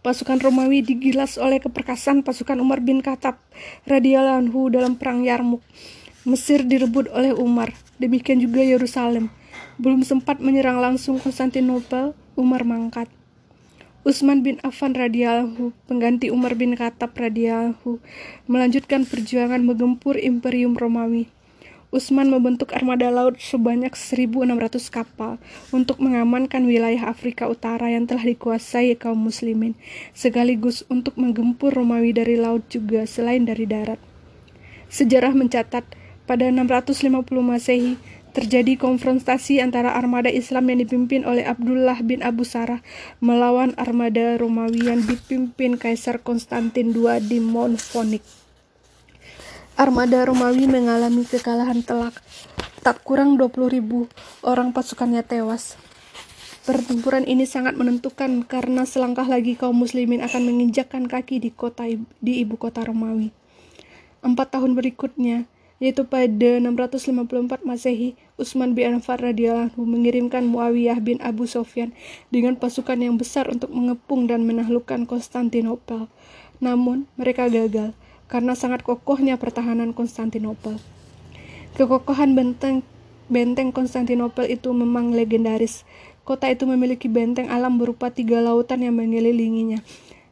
Pasukan 0.02 0.38
Romawi 0.42 0.82
digilas 0.82 1.38
oleh 1.38 1.62
keperkasaan 1.62 2.26
pasukan 2.26 2.58
Umar 2.58 2.82
bin 2.82 3.02
Khattab 3.02 3.38
radhiyallahu 3.86 4.74
dalam 4.74 4.98
perang 4.98 5.22
Yarmuk. 5.22 5.62
Mesir 6.26 6.66
direbut 6.66 7.06
oleh 7.14 7.30
Umar, 7.30 7.70
demikian 8.02 8.42
juga 8.42 8.66
Yerusalem. 8.66 9.30
Belum 9.78 10.02
sempat 10.02 10.42
menyerang 10.42 10.82
langsung 10.82 11.22
Konstantinopel, 11.22 12.10
Umar 12.34 12.66
mangkat. 12.66 13.06
Utsman 14.02 14.42
bin 14.42 14.58
Affan 14.66 14.90
radhiyallahu 14.90 15.70
pengganti 15.86 16.34
Umar 16.34 16.58
bin 16.58 16.74
Khattab 16.74 17.14
radhiyallahu 17.14 18.02
melanjutkan 18.50 19.06
perjuangan 19.06 19.62
menggempur 19.62 20.18
Imperium 20.18 20.74
Romawi. 20.74 21.30
Utsman 21.94 22.26
membentuk 22.26 22.74
armada 22.74 23.06
laut 23.08 23.38
sebanyak 23.38 23.94
1.600 23.94 24.50
kapal 24.90 25.38
untuk 25.70 26.02
mengamankan 26.02 26.66
wilayah 26.66 27.06
Afrika 27.06 27.46
Utara 27.46 27.86
yang 27.86 28.10
telah 28.10 28.26
dikuasai 28.26 28.98
kaum 28.98 29.30
muslimin, 29.30 29.78
sekaligus 30.10 30.82
untuk 30.90 31.14
menggempur 31.14 31.70
Romawi 31.70 32.10
dari 32.10 32.34
laut 32.34 32.66
juga 32.66 33.06
selain 33.06 33.46
dari 33.46 33.62
darat. 33.64 34.02
Sejarah 34.90 35.32
mencatat 35.32 35.86
pada 36.28 36.44
650 36.52 37.08
Masehi, 37.40 37.96
terjadi 38.38 38.78
konfrontasi 38.78 39.58
antara 39.58 39.98
armada 39.98 40.30
Islam 40.30 40.70
yang 40.70 40.86
dipimpin 40.86 41.26
oleh 41.26 41.42
Abdullah 41.42 41.98
bin 42.06 42.22
Abu 42.22 42.46
Sarah 42.46 42.78
melawan 43.18 43.74
armada 43.74 44.38
Romawi 44.38 44.86
yang 44.86 45.02
dipimpin 45.02 45.74
Kaisar 45.74 46.22
Konstantin 46.22 46.94
II 46.94 47.18
di 47.18 47.42
Monfonik. 47.42 48.22
Armada 49.74 50.22
Romawi 50.22 50.70
mengalami 50.70 51.26
kekalahan 51.26 51.82
telak. 51.82 52.14
Tak 52.86 53.02
kurang 53.02 53.34
20.000 53.34 54.06
orang 54.46 54.70
pasukannya 54.70 55.26
tewas. 55.26 55.74
Pertempuran 56.62 57.26
ini 57.26 57.42
sangat 57.42 57.74
menentukan 57.74 58.46
karena 58.46 58.86
selangkah 58.86 59.26
lagi 59.26 59.58
kaum 59.58 59.74
muslimin 59.74 60.22
akan 60.22 60.46
menginjakkan 60.46 61.10
kaki 61.10 61.42
di 61.42 61.50
kota 61.50 61.90
di 62.22 62.32
ibu 62.38 62.54
kota 62.54 62.86
Romawi. 62.86 63.34
Empat 64.22 64.54
tahun 64.54 64.78
berikutnya, 64.78 65.50
yaitu 65.78 66.02
pada 66.02 66.58
654 66.58 67.62
Masehi, 67.62 68.18
Utsman 68.34 68.74
bin 68.74 68.98
Affan 68.98 69.22
radhiyallahu 69.22 69.78
mengirimkan 69.78 70.42
Muawiyah 70.42 70.98
bin 70.98 71.22
Abu 71.22 71.46
Sofyan 71.46 71.94
dengan 72.34 72.58
pasukan 72.58 72.98
yang 72.98 73.14
besar 73.14 73.46
untuk 73.46 73.70
mengepung 73.70 74.26
dan 74.26 74.42
menaklukkan 74.42 75.06
Konstantinopel. 75.06 76.10
Namun, 76.58 77.06
mereka 77.14 77.46
gagal 77.46 77.94
karena 78.26 78.58
sangat 78.58 78.82
kokohnya 78.82 79.38
pertahanan 79.38 79.94
Konstantinopel. 79.94 80.82
Kekokohan 81.78 82.34
benteng 82.34 82.82
benteng 83.30 83.70
Konstantinopel 83.70 84.50
itu 84.50 84.74
memang 84.74 85.14
legendaris. 85.14 85.86
Kota 86.26 86.50
itu 86.50 86.68
memiliki 86.68 87.08
benteng 87.08 87.48
alam 87.48 87.80
berupa 87.80 88.12
tiga 88.12 88.42
lautan 88.44 88.84
yang 88.84 88.98
mengelilinginya, 89.00 89.80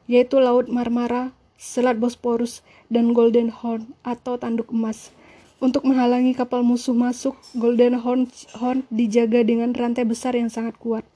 yaitu 0.05 0.43
Laut 0.43 0.69
Marmara, 0.69 1.33
Selat 1.57 1.97
Bosporus, 1.97 2.61
dan 2.93 3.16
Golden 3.16 3.49
Horn 3.49 3.97
atau 4.05 4.37
Tanduk 4.37 4.75
Emas. 4.77 5.16
Untuk 5.57 5.89
menghalangi 5.89 6.37
kapal 6.37 6.61
musuh 6.61 6.93
masuk, 6.93 7.33
Golden 7.57 7.97
Horn, 7.97 8.29
Horn 8.61 8.85
dijaga 8.93 9.41
dengan 9.41 9.73
rantai 9.73 10.05
besar 10.05 10.37
yang 10.37 10.53
sangat 10.53 10.77
kuat. 10.77 11.09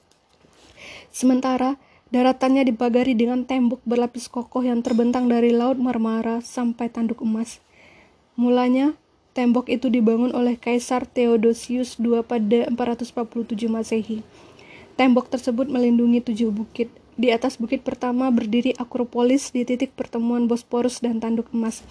Sementara, 1.13 1.77
daratannya 2.09 2.65
dipagari 2.65 3.13
dengan 3.13 3.45
tembok 3.45 3.85
berlapis 3.85 4.25
kokoh 4.25 4.65
yang 4.65 4.81
terbentang 4.81 5.29
dari 5.29 5.53
Laut 5.53 5.77
Marmara 5.77 6.41
sampai 6.41 6.89
Tanduk 6.89 7.21
Emas. 7.21 7.61
Mulanya, 8.33 8.97
tembok 9.37 9.69
itu 9.69 9.93
dibangun 9.93 10.33
oleh 10.33 10.57
Kaisar 10.57 11.05
Theodosius 11.05 12.01
II 12.01 12.25
pada 12.25 12.65
447 12.73 13.69
Masehi. 13.69 14.25
Tembok 14.97 15.29
tersebut 15.29 15.69
melindungi 15.69 16.17
tujuh 16.17 16.49
bukit, 16.49 16.89
di 17.21 17.29
atas 17.29 17.61
bukit 17.61 17.85
pertama 17.85 18.33
berdiri 18.33 18.73
Akropolis 18.81 19.53
di 19.53 19.61
titik 19.61 19.93
pertemuan 19.93 20.49
Bosporus 20.49 21.05
dan 21.05 21.21
Tanduk 21.21 21.53
Emas. 21.53 21.85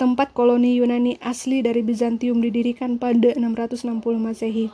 Tempat 0.00 0.32
koloni 0.32 0.80
Yunani 0.80 1.20
asli 1.20 1.60
dari 1.60 1.84
Bizantium 1.84 2.40
didirikan 2.40 2.96
pada 2.96 3.36
660 3.36 3.84
Masehi. 4.16 4.72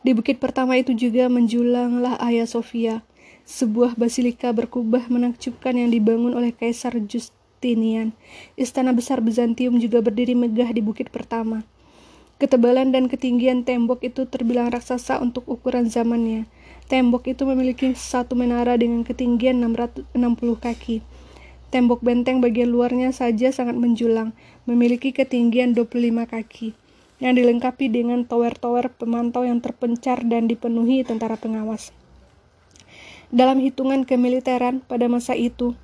Di 0.00 0.16
bukit 0.16 0.40
pertama 0.40 0.80
itu 0.80 0.96
juga 0.96 1.28
menjulanglah 1.28 2.16
Hagia 2.16 2.48
Sophia, 2.48 3.04
sebuah 3.44 4.00
basilika 4.00 4.56
berkubah 4.56 5.12
menakjubkan 5.12 5.76
yang 5.76 5.92
dibangun 5.92 6.32
oleh 6.32 6.56
Kaisar 6.56 6.96
Just 7.04 7.36
Justinian. 7.64 8.12
Istana 8.60 8.92
besar 8.92 9.24
Bizantium 9.24 9.80
juga 9.80 10.04
berdiri 10.04 10.36
megah 10.36 10.68
di 10.76 10.84
bukit 10.84 11.08
pertama. 11.08 11.64
Ketebalan 12.36 12.92
dan 12.92 13.08
ketinggian 13.08 13.64
tembok 13.64 14.04
itu 14.04 14.28
terbilang 14.28 14.68
raksasa 14.68 15.16
untuk 15.16 15.48
ukuran 15.48 15.88
zamannya. 15.88 16.44
Tembok 16.84 17.24
itu 17.32 17.48
memiliki 17.48 17.96
satu 17.96 18.36
menara 18.36 18.76
dengan 18.76 19.08
ketinggian 19.08 19.56
660 19.64 20.12
kaki. 20.60 21.00
Tembok 21.72 22.04
benteng 22.04 22.44
bagian 22.44 22.70
luarnya 22.70 23.10
saja 23.10 23.48
sangat 23.50 23.74
menjulang, 23.74 24.36
memiliki 24.68 25.10
ketinggian 25.16 25.72
25 25.72 26.28
kaki, 26.28 26.76
yang 27.24 27.34
dilengkapi 27.34 27.88
dengan 27.88 28.28
tower-tower 28.28 28.92
pemantau 28.94 29.48
yang 29.48 29.64
terpencar 29.64 30.22
dan 30.28 30.44
dipenuhi 30.44 31.02
tentara 31.08 31.40
pengawas. 31.40 31.90
Dalam 33.32 33.58
hitungan 33.64 34.04
kemiliteran 34.04 34.84
pada 34.84 35.08
masa 35.08 35.34
itu, 35.34 35.74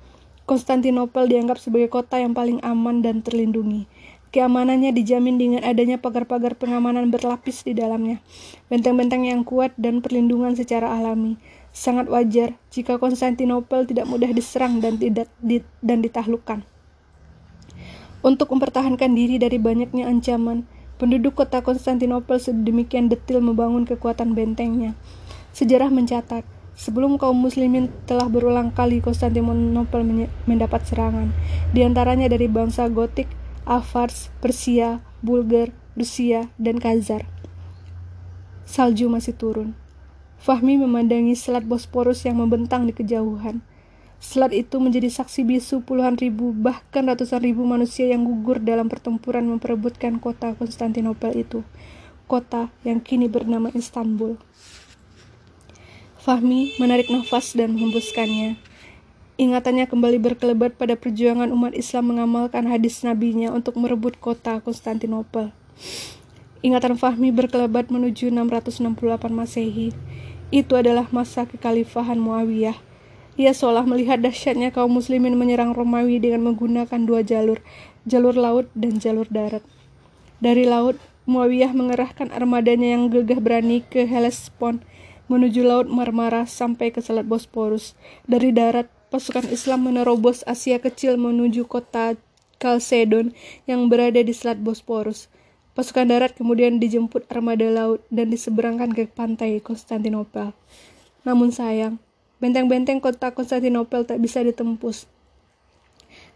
Konstantinopel 0.45 1.31
dianggap 1.31 1.63
sebagai 1.63 1.87
kota 1.87 2.19
yang 2.19 2.35
paling 2.35 2.59
aman 2.65 2.99
dan 2.99 3.23
terlindungi. 3.23 3.85
Keamanannya 4.31 4.95
dijamin 4.95 5.35
dengan 5.35 5.61
adanya 5.67 5.99
pagar-pagar 5.99 6.55
pengamanan 6.55 7.11
berlapis 7.11 7.67
di 7.67 7.75
dalamnya, 7.75 8.23
benteng-benteng 8.71 9.27
yang 9.27 9.43
kuat 9.43 9.75
dan 9.75 9.99
perlindungan 9.99 10.55
secara 10.55 10.87
alami. 10.87 11.35
Sangat 11.75 12.07
wajar 12.07 12.55
jika 12.71 12.95
Konstantinopel 12.95 13.83
tidak 13.83 14.07
mudah 14.07 14.31
diserang 14.31 14.79
dan 14.79 14.95
tidak 14.95 15.27
di, 15.43 15.59
dan 15.83 15.99
ditaklukkan. 15.99 16.63
Untuk 18.23 18.55
mempertahankan 18.55 19.11
diri 19.11 19.35
dari 19.35 19.59
banyaknya 19.59 20.07
ancaman, 20.07 20.63
penduduk 20.95 21.35
kota 21.35 21.59
Konstantinopel 21.59 22.39
sedemikian 22.39 23.11
detil 23.11 23.43
membangun 23.43 23.83
kekuatan 23.83 24.31
bentengnya. 24.31 24.95
Sejarah 25.51 25.91
mencatat, 25.91 26.47
Sebelum 26.71 27.19
kaum 27.19 27.35
muslimin 27.35 27.91
telah 28.07 28.31
berulang 28.31 28.71
kali 28.71 29.03
Konstantinopel 29.03 30.07
mendapat 30.47 30.87
serangan, 30.87 31.35
di 31.75 31.83
antaranya 31.83 32.31
dari 32.31 32.47
bangsa 32.47 32.87
Gotik, 32.87 33.27
Avars, 33.65 34.33
Persia, 34.41 35.05
Bulgar, 35.21 35.69
Rusia, 35.93 36.49
dan 36.57 36.81
Khazar. 36.81 37.29
Salju 38.65 39.05
masih 39.05 39.37
turun. 39.37 39.77
Fahmi 40.41 40.81
memandangi 40.81 41.37
selat 41.37 41.61
Bosporus 41.61 42.25
yang 42.25 42.41
membentang 42.41 42.89
di 42.89 42.93
kejauhan. 42.97 43.61
Selat 44.17 44.53
itu 44.53 44.81
menjadi 44.81 45.09
saksi 45.09 45.45
bisu 45.45 45.85
puluhan 45.85 46.17
ribu, 46.17 46.53
bahkan 46.53 47.05
ratusan 47.05 47.41
ribu 47.41 47.61
manusia 47.61 48.09
yang 48.09 48.25
gugur 48.25 48.57
dalam 48.57 48.89
pertempuran 48.89 49.45
memperebutkan 49.45 50.17
kota 50.17 50.57
Konstantinopel 50.57 51.37
itu, 51.37 51.61
kota 52.25 52.73
yang 52.81 53.01
kini 53.01 53.29
bernama 53.29 53.69
Istanbul. 53.73 54.41
Fahmi 56.21 56.77
menarik 56.77 57.09
nafas 57.09 57.53
dan 57.53 57.77
menghembuskannya. 57.77 58.70
Ingatannya 59.41 59.89
kembali 59.89 60.21
berkelebat 60.21 60.77
pada 60.77 60.93
perjuangan 60.93 61.49
umat 61.49 61.73
Islam 61.73 62.13
mengamalkan 62.13 62.69
hadis 62.69 63.01
nabinya 63.01 63.49
untuk 63.49 63.73
merebut 63.73 64.21
kota 64.21 64.61
Konstantinopel. 64.61 65.49
Ingatan 66.61 66.93
Fahmi 66.93 67.33
berkelebat 67.33 67.89
menuju 67.89 68.29
668 68.29 69.33
Masehi. 69.33 69.97
Itu 70.53 70.77
adalah 70.77 71.09
masa 71.09 71.49
kekhalifahan 71.49 72.21
Muawiyah. 72.21 72.77
Ia 73.33 73.49
seolah 73.57 73.81
melihat 73.81 74.21
dahsyatnya 74.21 74.69
kaum 74.69 74.93
muslimin 74.93 75.33
menyerang 75.33 75.73
Romawi 75.73 76.21
dengan 76.21 76.45
menggunakan 76.53 77.01
dua 77.01 77.25
jalur, 77.25 77.65
jalur 78.05 78.37
laut 78.37 78.69
dan 78.77 79.01
jalur 79.01 79.25
darat. 79.25 79.65
Dari 80.37 80.69
laut, 80.69 81.01
Muawiyah 81.25 81.73
mengerahkan 81.73 82.29
armadanya 82.29 82.93
yang 82.93 83.09
gegah 83.09 83.41
berani 83.41 83.81
ke 83.81 84.05
Hellespont 84.05 84.85
menuju 85.25 85.65
Laut 85.65 85.89
Marmara 85.89 86.45
sampai 86.45 86.93
ke 86.93 87.01
Selat 87.01 87.25
Bosporus. 87.25 87.97
Dari 88.29 88.53
darat, 88.53 89.00
pasukan 89.11 89.43
Islam 89.51 89.91
menerobos 89.91 90.41
Asia 90.47 90.79
Kecil 90.79 91.19
menuju 91.19 91.67
kota 91.67 92.15
Kalsedon 92.63 93.35
yang 93.67 93.91
berada 93.91 94.23
di 94.23 94.31
Selat 94.31 94.63
Bosporus. 94.63 95.27
Pasukan 95.75 96.07
darat 96.07 96.31
kemudian 96.39 96.79
dijemput 96.79 97.27
armada 97.27 97.67
laut 97.67 97.99
dan 98.07 98.31
diseberangkan 98.31 98.95
ke 98.95 99.11
pantai 99.11 99.59
Konstantinopel. 99.59 100.55
Namun 101.27 101.51
sayang, 101.51 101.99
benteng-benteng 102.39 103.03
kota 103.03 103.35
Konstantinopel 103.35 104.07
tak 104.07 104.23
bisa 104.23 104.39
ditembus. 104.39 105.11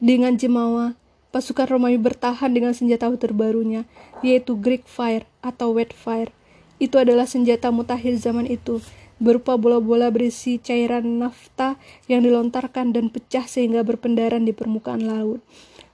Dengan 0.03 0.36
jemawa, 0.36 0.99
pasukan 1.32 1.67
Romawi 1.71 1.95
bertahan 1.95 2.51
dengan 2.51 2.76
senjata 2.76 3.07
terbarunya, 3.15 3.88
yaitu 4.19 4.59
Greek 4.59 4.84
Fire 4.84 5.23
atau 5.39 5.71
Wet 5.76 5.95
Fire 5.95 6.32
itu 6.76 6.99
adalah 6.99 7.23
senjata 7.23 7.71
mutakhir 7.71 8.19
zaman 8.19 8.43
itu, 8.51 8.84
berupa 9.18 9.55
bola-bola 9.55 10.11
berisi 10.11 10.59
cairan 10.59 11.24
nafta 11.24 11.80
yang 12.11 12.28
dilontarkan 12.28 12.91
dan 12.91 13.07
pecah 13.07 13.47
sehingga 13.47 13.82
berpendaran 13.88 14.43
di 14.43 14.51
permukaan 14.51 15.07
laut. 15.07 15.39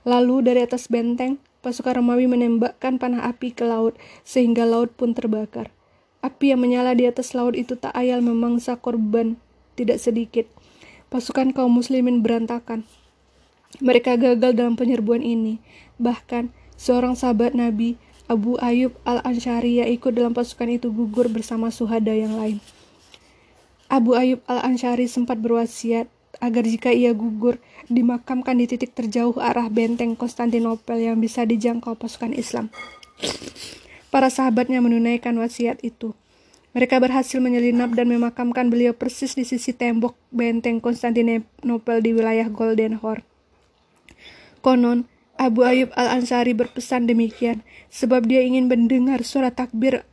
Lalu 0.02 0.42
dari 0.42 0.66
atas 0.66 0.90
benteng, 0.90 1.38
pasukan 1.62 2.02
Romawi 2.02 2.26
menembakkan 2.26 2.98
panah 2.98 3.30
api 3.30 3.54
ke 3.54 3.62
laut 3.62 3.94
sehingga 4.26 4.66
laut 4.66 4.90
pun 4.98 5.14
terbakar. 5.14 5.70
Api 6.22 6.54
yang 6.54 6.62
menyala 6.62 6.94
di 6.98 7.06
atas 7.06 7.34
laut 7.38 7.54
itu 7.54 7.78
tak 7.78 7.94
ayal 7.94 8.22
memangsa 8.22 8.78
korban 8.78 9.38
tidak 9.78 10.02
sedikit. 10.02 10.46
Pasukan 11.10 11.54
kaum 11.54 11.74
muslimin 11.74 12.22
berantakan. 12.22 12.86
Mereka 13.82 14.20
gagal 14.20 14.54
dalam 14.54 14.78
penyerbuan 14.78 15.24
ini. 15.24 15.58
Bahkan, 15.98 16.52
seorang 16.78 17.16
sahabat 17.18 17.56
Nabi, 17.58 17.98
Abu 18.30 18.56
Ayub 18.62 18.96
al-Ansyari 19.04 19.84
yang 19.84 19.90
ikut 19.92 20.16
dalam 20.16 20.32
pasukan 20.32 20.70
itu 20.72 20.88
gugur 20.94 21.28
bersama 21.28 21.68
suhada 21.74 22.14
yang 22.16 22.38
lain. 22.38 22.62
Abu 23.92 24.16
Ayub 24.16 24.40
al-Ansyari 24.48 25.12
sempat 25.12 25.36
berwasiat 25.44 26.08
agar 26.40 26.64
jika 26.64 26.96
ia 26.96 27.12
gugur, 27.12 27.60
dimakamkan 27.92 28.56
di 28.56 28.64
titik 28.64 28.96
terjauh 28.96 29.36
arah 29.36 29.68
benteng 29.68 30.16
Konstantinopel 30.16 30.96
yang 31.04 31.20
bisa 31.20 31.44
dijangkau 31.44 32.00
pasukan 32.00 32.32
Islam. 32.32 32.72
Para 34.08 34.32
sahabatnya 34.32 34.80
menunaikan 34.80 35.36
wasiat 35.36 35.84
itu. 35.84 36.16
Mereka 36.72 37.04
berhasil 37.04 37.44
menyelinap 37.44 37.92
dan 37.92 38.08
memakamkan 38.08 38.72
beliau 38.72 38.96
persis 38.96 39.36
di 39.36 39.44
sisi 39.44 39.76
tembok 39.76 40.16
benteng 40.32 40.80
Konstantinopel 40.80 42.00
di 42.00 42.16
wilayah 42.16 42.48
Golden 42.48 42.96
Horn. 42.96 43.28
Konon, 44.64 45.04
Abu 45.36 45.68
Ayub 45.68 45.92
Al-Ansari 46.00 46.56
berpesan 46.56 47.12
demikian, 47.12 47.60
sebab 47.92 48.24
dia 48.24 48.40
ingin 48.40 48.72
mendengar 48.72 49.20
suara 49.28 49.52
takbir 49.52 50.08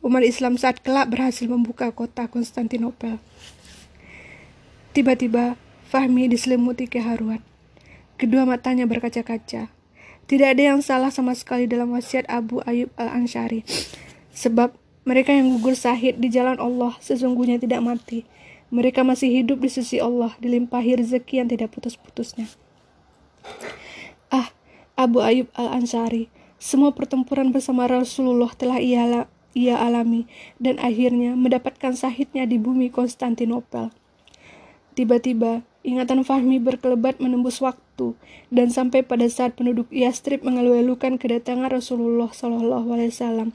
umat 0.00 0.24
Islam 0.24 0.56
saat 0.56 0.80
kelak 0.80 1.12
berhasil 1.12 1.44
membuka 1.44 1.92
kota 1.92 2.28
Konstantinopel. 2.28 3.20
Tiba-tiba, 4.96 5.54
Fahmi 5.90 6.30
diselimuti 6.30 6.86
keharuan. 6.86 7.42
Kedua 8.14 8.46
matanya 8.46 8.86
berkaca-kaca. 8.86 9.72
Tidak 10.30 10.48
ada 10.48 10.62
yang 10.62 10.78
salah 10.84 11.10
sama 11.10 11.34
sekali 11.34 11.66
dalam 11.66 11.90
wasiat 11.90 12.22
Abu 12.30 12.62
Ayub 12.62 12.94
Al-Ansari, 12.94 13.66
sebab 14.30 14.78
mereka 15.02 15.34
yang 15.34 15.50
gugur 15.58 15.74
sahid 15.74 16.22
di 16.22 16.30
jalan 16.30 16.60
Allah 16.62 16.94
sesungguhnya 17.02 17.58
tidak 17.58 17.82
mati. 17.82 18.22
Mereka 18.70 19.02
masih 19.02 19.42
hidup 19.42 19.58
di 19.58 19.66
sisi 19.66 19.98
Allah, 19.98 20.38
dilimpahi 20.38 21.02
rezeki 21.02 21.42
yang 21.42 21.48
tidak 21.50 21.74
putus-putusnya. 21.74 22.46
Ah, 24.30 24.54
Abu 24.94 25.18
Ayub 25.18 25.50
Al-Ansari. 25.58 26.30
Semua 26.62 26.94
pertempuran 26.94 27.50
bersama 27.50 27.90
Rasulullah 27.90 28.54
telah 28.54 28.78
ia, 28.78 29.26
ia 29.56 29.78
alami 29.78 30.30
dan 30.62 30.78
akhirnya 30.78 31.34
mendapatkan 31.34 31.94
sahidnya 31.94 32.46
di 32.46 32.56
bumi 32.56 32.90
Konstantinopel. 32.90 33.90
Tiba-tiba, 34.94 35.62
ingatan 35.80 36.26
Fahmi 36.26 36.60
berkelebat 36.60 37.22
menembus 37.22 37.62
waktu 37.64 38.12
dan 38.52 38.68
sampai 38.68 39.00
pada 39.00 39.24
saat 39.30 39.56
penduduk 39.56 39.88
Yastrib 39.88 40.44
mengeluh-elukan 40.44 41.16
kedatangan 41.16 41.72
Rasulullah 41.72 42.28
Shallallahu 42.28 42.88
Alaihi 42.92 43.14
Wasallam. 43.14 43.50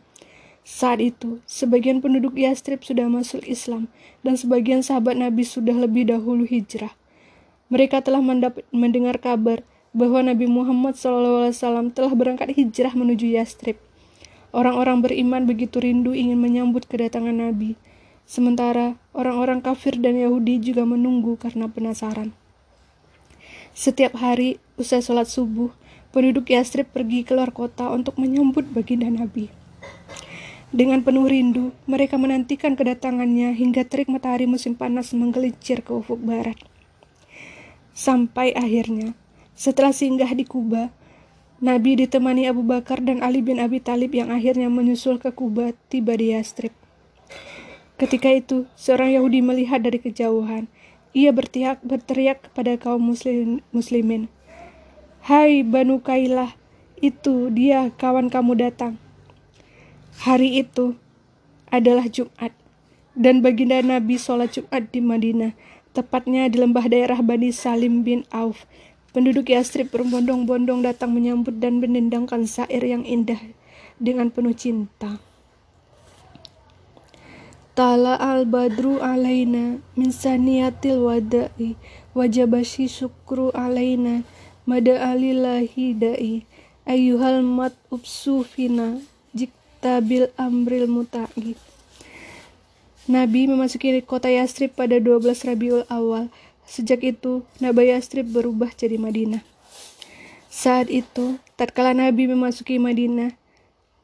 Saat 0.65 0.97
itu, 0.97 1.45
sebagian 1.45 2.01
penduduk 2.01 2.33
Yastrib 2.41 2.81
sudah 2.81 3.05
masuk 3.05 3.45
Islam 3.45 3.85
dan 4.25 4.33
sebagian 4.33 4.81
sahabat 4.81 5.13
Nabi 5.13 5.45
sudah 5.45 5.77
lebih 5.77 6.09
dahulu 6.09 6.41
hijrah. 6.41 6.97
Mereka 7.69 8.01
telah 8.01 8.25
mendengar 8.73 9.21
kabar 9.21 9.61
bahwa 9.93 10.25
Nabi 10.25 10.49
Muhammad 10.49 10.97
SAW 10.97 11.53
telah 11.93 12.13
berangkat 12.17 12.57
hijrah 12.57 12.97
menuju 12.97 13.29
Yastrib. 13.37 13.77
Orang-orang 14.55 15.03
beriman 15.03 15.43
begitu 15.43 15.83
rindu 15.83 16.15
ingin 16.15 16.39
menyambut 16.39 16.87
kedatangan 16.87 17.35
Nabi, 17.35 17.75
sementara 18.23 18.95
orang-orang 19.11 19.59
kafir 19.59 19.99
dan 19.99 20.15
Yahudi 20.15 20.63
juga 20.63 20.87
menunggu 20.87 21.35
karena 21.35 21.67
penasaran. 21.67 22.31
Setiap 23.75 24.15
hari, 24.15 24.55
usai 24.79 25.03
sholat 25.03 25.27
subuh, 25.27 25.75
penduduk 26.15 26.47
Yastrib 26.47 26.87
pergi 26.87 27.27
keluar 27.27 27.51
kota 27.51 27.91
untuk 27.91 28.15
menyambut 28.15 28.63
baginda 28.71 29.11
Nabi. 29.11 29.51
Dengan 30.71 31.03
penuh 31.03 31.27
rindu, 31.27 31.75
mereka 31.83 32.15
menantikan 32.15 32.79
kedatangannya 32.79 33.51
hingga 33.59 33.83
terik 33.83 34.07
matahari 34.07 34.47
musim 34.47 34.79
panas 34.79 35.11
menggelincir 35.11 35.83
ke 35.83 35.91
ufuk 35.91 36.23
barat. 36.23 36.55
Sampai 37.91 38.55
akhirnya, 38.55 39.11
setelah 39.51 39.91
singgah 39.91 40.31
di 40.31 40.47
Kuba, 40.47 40.95
Nabi 41.63 41.95
ditemani 41.95 42.51
Abu 42.51 42.67
Bakar 42.67 42.99
dan 42.99 43.23
Ali 43.23 43.39
bin 43.39 43.63
Abi 43.63 43.79
Talib 43.79 44.11
yang 44.11 44.27
akhirnya 44.27 44.67
menyusul 44.67 45.23
ke 45.23 45.31
Kuba 45.31 45.71
tiba 45.87 46.11
di 46.19 46.35
Yastrib. 46.35 46.75
Ketika 47.95 48.27
itu, 48.27 48.67
seorang 48.75 49.15
Yahudi 49.15 49.39
melihat 49.39 49.79
dari 49.79 50.03
kejauhan. 50.03 50.67
Ia 51.15 51.31
berteriak, 51.31 51.79
berteriak 51.79 52.51
kepada 52.51 52.75
kaum 52.75 52.99
muslim, 52.99 53.63
muslimin. 53.71 54.27
Hai 55.23 55.63
Banu 55.63 56.03
Kailah, 56.03 56.59
itu 56.99 57.47
dia 57.55 57.87
kawan 57.95 58.27
kamu 58.27 58.59
datang. 58.59 58.99
Hari 60.27 60.59
itu 60.59 60.99
adalah 61.71 62.11
Jumat, 62.11 62.51
dan 63.15 63.39
baginda 63.39 63.79
Nabi 63.79 64.19
sholat 64.19 64.59
Jumat 64.59 64.91
di 64.91 64.99
Madinah, 64.99 65.55
tepatnya 65.95 66.51
di 66.51 66.59
lembah 66.59 66.91
daerah 66.91 67.23
Bani 67.23 67.55
Salim 67.55 68.03
bin 68.03 68.27
Auf. 68.27 68.67
Penduduk 69.15 69.47
Yastrib 69.47 69.95
berbondong-bondong 69.95 70.83
datang 70.83 71.15
menyambut 71.15 71.55
dan 71.63 71.79
menendangkan 71.79 72.43
syair 72.43 72.83
yang 72.83 73.07
indah 73.07 73.39
dengan 73.95 74.27
penuh 74.27 74.51
cinta. 74.51 75.23
Tala 77.79 78.19
al 78.19 78.43
badru 78.43 78.99
alaina 78.99 79.79
min 79.95 80.11
saniyatil 80.11 80.99
wada'i 80.99 81.79
wajabashi 82.11 82.91
syukru 82.91 83.55
alaina 83.55 84.27
mada 84.67 84.99
alillahi 84.99 85.95
da'i 85.95 86.43
ayyuhal 86.83 87.39
mat 87.39 87.71
ubsufina 87.87 88.99
jiktabil 89.31 90.27
amril 90.35 90.91
muta'i 90.91 91.55
Nabi 93.05 93.45
memasuki 93.45 94.01
kota 94.01 94.33
Yastrib 94.33 94.73
pada 94.73 94.97
12 94.97 95.45
Rabiul 95.45 95.85
Awal. 95.93 96.25
Sejak 96.65 97.05
itu, 97.05 97.45
Nabi 97.61 97.93
Yastrib 97.93 98.29
berubah 98.33 98.73
jadi 98.73 98.97
Madinah. 98.97 99.45
Saat 100.49 100.89
itu, 100.89 101.37
tatkala 101.55 101.93
Nabi 101.93 102.25
memasuki 102.25 102.81
Madinah, 102.81 103.37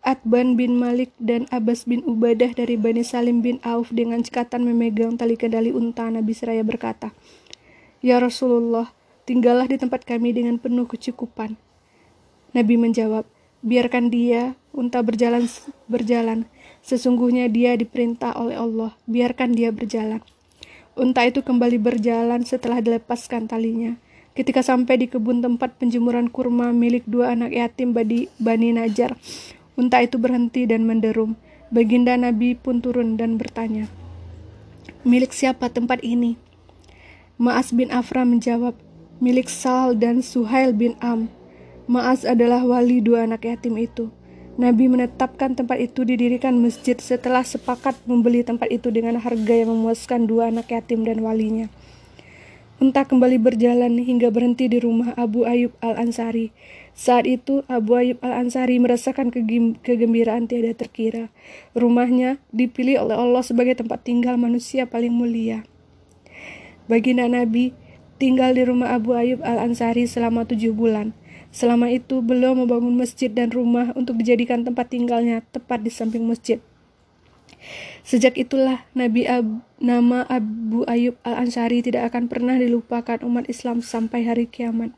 Atban 0.01 0.57
bin 0.57 0.81
Malik 0.81 1.13
dan 1.21 1.45
Abbas 1.53 1.85
bin 1.85 2.01
Ubadah 2.01 2.57
dari 2.57 2.73
Bani 2.73 3.05
Salim 3.05 3.45
bin 3.45 3.61
Auf 3.61 3.93
dengan 3.93 4.25
cekatan 4.25 4.65
memegang 4.65 5.13
tali 5.13 5.37
kendali 5.37 5.69
unta 5.69 6.09
Nabi 6.09 6.33
Seraya 6.33 6.65
berkata, 6.65 7.13
Ya 8.01 8.17
Rasulullah, 8.17 8.89
tinggallah 9.29 9.69
di 9.69 9.77
tempat 9.77 10.01
kami 10.01 10.33
dengan 10.33 10.57
penuh 10.57 10.89
kecukupan. 10.89 11.53
Nabi 12.57 12.81
menjawab, 12.81 13.29
biarkan 13.61 14.09
dia, 14.09 14.57
unta 14.73 15.05
berjalan 15.05 15.45
berjalan. 15.85 16.49
Sesungguhnya 16.81 17.45
dia 17.45 17.77
diperintah 17.77 18.33
oleh 18.41 18.57
Allah, 18.57 18.97
biarkan 19.05 19.53
dia 19.53 19.69
berjalan. 19.69 20.25
Unta 20.91 21.23
itu 21.23 21.39
kembali 21.39 21.79
berjalan 21.79 22.43
setelah 22.43 22.83
dilepaskan 22.83 23.47
talinya. 23.47 23.95
Ketika 24.35 24.59
sampai 24.59 24.99
di 24.99 25.07
kebun 25.07 25.39
tempat 25.39 25.79
penjemuran 25.79 26.27
kurma 26.27 26.75
milik 26.75 27.07
dua 27.07 27.31
anak 27.31 27.55
yatim 27.55 27.95
Bani, 27.95 28.27
Bani 28.39 28.75
Najar, 28.75 29.15
Unta 29.79 30.03
itu 30.03 30.19
berhenti 30.19 30.67
dan 30.67 30.83
menderum. 30.83 31.39
Baginda 31.71 32.19
Nabi 32.19 32.59
pun 32.59 32.83
turun 32.83 33.15
dan 33.15 33.39
bertanya, 33.39 33.87
Milik 35.07 35.31
siapa 35.31 35.71
tempat 35.71 36.03
ini? 36.03 36.35
Ma'as 37.39 37.71
bin 37.71 37.87
Afra 37.95 38.27
menjawab, 38.27 38.75
milik 39.23 39.47
Sal 39.47 39.95
dan 39.95 40.19
Suhail 40.19 40.75
bin 40.75 40.99
Am. 40.99 41.31
Ma'as 41.87 42.27
adalah 42.27 42.67
wali 42.67 42.99
dua 42.99 43.23
anak 43.23 43.47
yatim 43.47 43.79
itu. 43.79 44.11
Nabi 44.59 44.91
menetapkan 44.91 45.55
tempat 45.55 45.79
itu 45.79 46.03
didirikan 46.03 46.59
masjid 46.59 46.99
setelah 46.99 47.45
sepakat 47.45 47.95
membeli 48.03 48.43
tempat 48.43 48.67
itu 48.67 48.91
dengan 48.91 49.15
harga 49.15 49.53
yang 49.55 49.71
memuaskan 49.71 50.27
dua 50.27 50.51
anak 50.51 50.71
yatim 50.71 51.07
dan 51.07 51.23
walinya. 51.23 51.71
Unta 52.81 53.05
kembali 53.05 53.37
berjalan 53.37 54.01
hingga 54.01 54.33
berhenti 54.33 54.65
di 54.65 54.81
rumah 54.81 55.13
Abu 55.13 55.45
Ayub 55.45 55.69
Al-Ansari. 55.85 56.49
Saat 56.97 57.29
itu 57.29 57.61
Abu 57.69 57.93
Ayyub 57.93 58.17
Al-Ansari 58.25 58.81
merasakan 58.81 59.29
kegembiraan 59.85 60.49
tiada 60.49 60.73
terkira. 60.73 61.29
Rumahnya 61.77 62.41
dipilih 62.49 63.05
oleh 63.05 63.13
Allah 63.13 63.45
sebagai 63.45 63.77
tempat 63.77 64.01
tinggal 64.01 64.33
manusia 64.35 64.89
paling 64.89 65.13
mulia. 65.13 65.61
Baginda 66.89 67.29
Nabi 67.29 67.77
tinggal 68.17 68.57
di 68.57 68.65
rumah 68.65 68.97
Abu 68.97 69.13
Ayyub 69.13 69.45
Al-Ansari 69.45 70.09
selama 70.09 70.49
tujuh 70.49 70.73
bulan. 70.73 71.13
Selama 71.51 71.91
itu 71.91 72.23
beliau 72.23 72.55
membangun 72.55 72.95
masjid 72.95 73.27
dan 73.27 73.51
rumah 73.51 73.91
untuk 73.93 74.15
dijadikan 74.15 74.63
tempat 74.63 74.87
tinggalnya 74.87 75.43
tepat 75.51 75.83
di 75.83 75.91
samping 75.91 76.23
masjid. 76.23 76.63
Sejak 78.01 78.39
itulah 78.39 78.87
Nabi 78.97 79.29
Ab, 79.29 79.61
nama 79.77 80.25
Abu 80.25 80.87
Ayyub 80.89 81.19
Al-Ansari 81.21 81.85
tidak 81.85 82.09
akan 82.09 82.25
pernah 82.31 82.57
dilupakan 82.57 83.21
umat 83.21 83.45
Islam 83.51 83.85
sampai 83.85 84.25
hari 84.25 84.49
kiamat. 84.49 84.95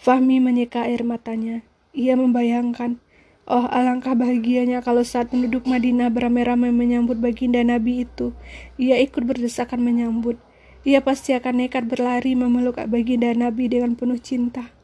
Fahmi 0.00 0.38
menyeka 0.40 0.86
air 0.86 1.02
matanya. 1.02 1.66
Ia 1.96 2.14
membayangkan, 2.14 3.00
oh 3.48 3.66
alangkah 3.68 4.12
bahagianya 4.12 4.84
kalau 4.84 5.00
saat 5.02 5.32
penduduk 5.32 5.64
Madinah 5.64 6.12
beramai-ramai 6.12 6.70
menyambut 6.70 7.16
baginda 7.18 7.64
Nabi 7.64 8.04
itu, 8.04 8.36
ia 8.76 9.00
ikut 9.00 9.24
berdesakan 9.24 9.80
menyambut. 9.80 10.38
Ia 10.86 11.02
pasti 11.02 11.34
akan 11.34 11.66
nekat 11.66 11.90
berlari 11.90 12.38
memeluk 12.38 12.78
baginda 12.86 13.32
Nabi 13.34 13.66
dengan 13.66 13.98
penuh 13.98 14.20
cinta. 14.22 14.75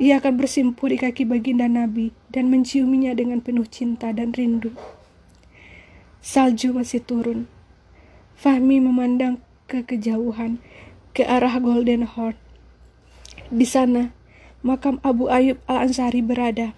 Ia 0.00 0.24
akan 0.24 0.40
bersimpuh 0.40 0.88
di 0.88 0.96
kaki 0.96 1.28
baginda 1.28 1.68
Nabi 1.68 2.16
dan 2.32 2.48
menciuminya 2.48 3.12
dengan 3.12 3.44
penuh 3.44 3.68
cinta 3.68 4.08
dan 4.16 4.32
rindu. 4.32 4.72
Salju 6.24 6.72
masih 6.72 7.04
turun. 7.04 7.50
Fahmi 8.38 8.80
memandang 8.80 9.42
ke 9.68 9.84
kejauhan, 9.84 10.62
ke 11.12 11.26
arah 11.28 11.60
Golden 11.60 12.08
Horn. 12.08 12.38
Di 13.52 13.68
sana, 13.68 14.16
makam 14.64 14.96
Abu 15.04 15.28
Ayub 15.28 15.60
Al-Ansari 15.68 16.24
berada. 16.24 16.72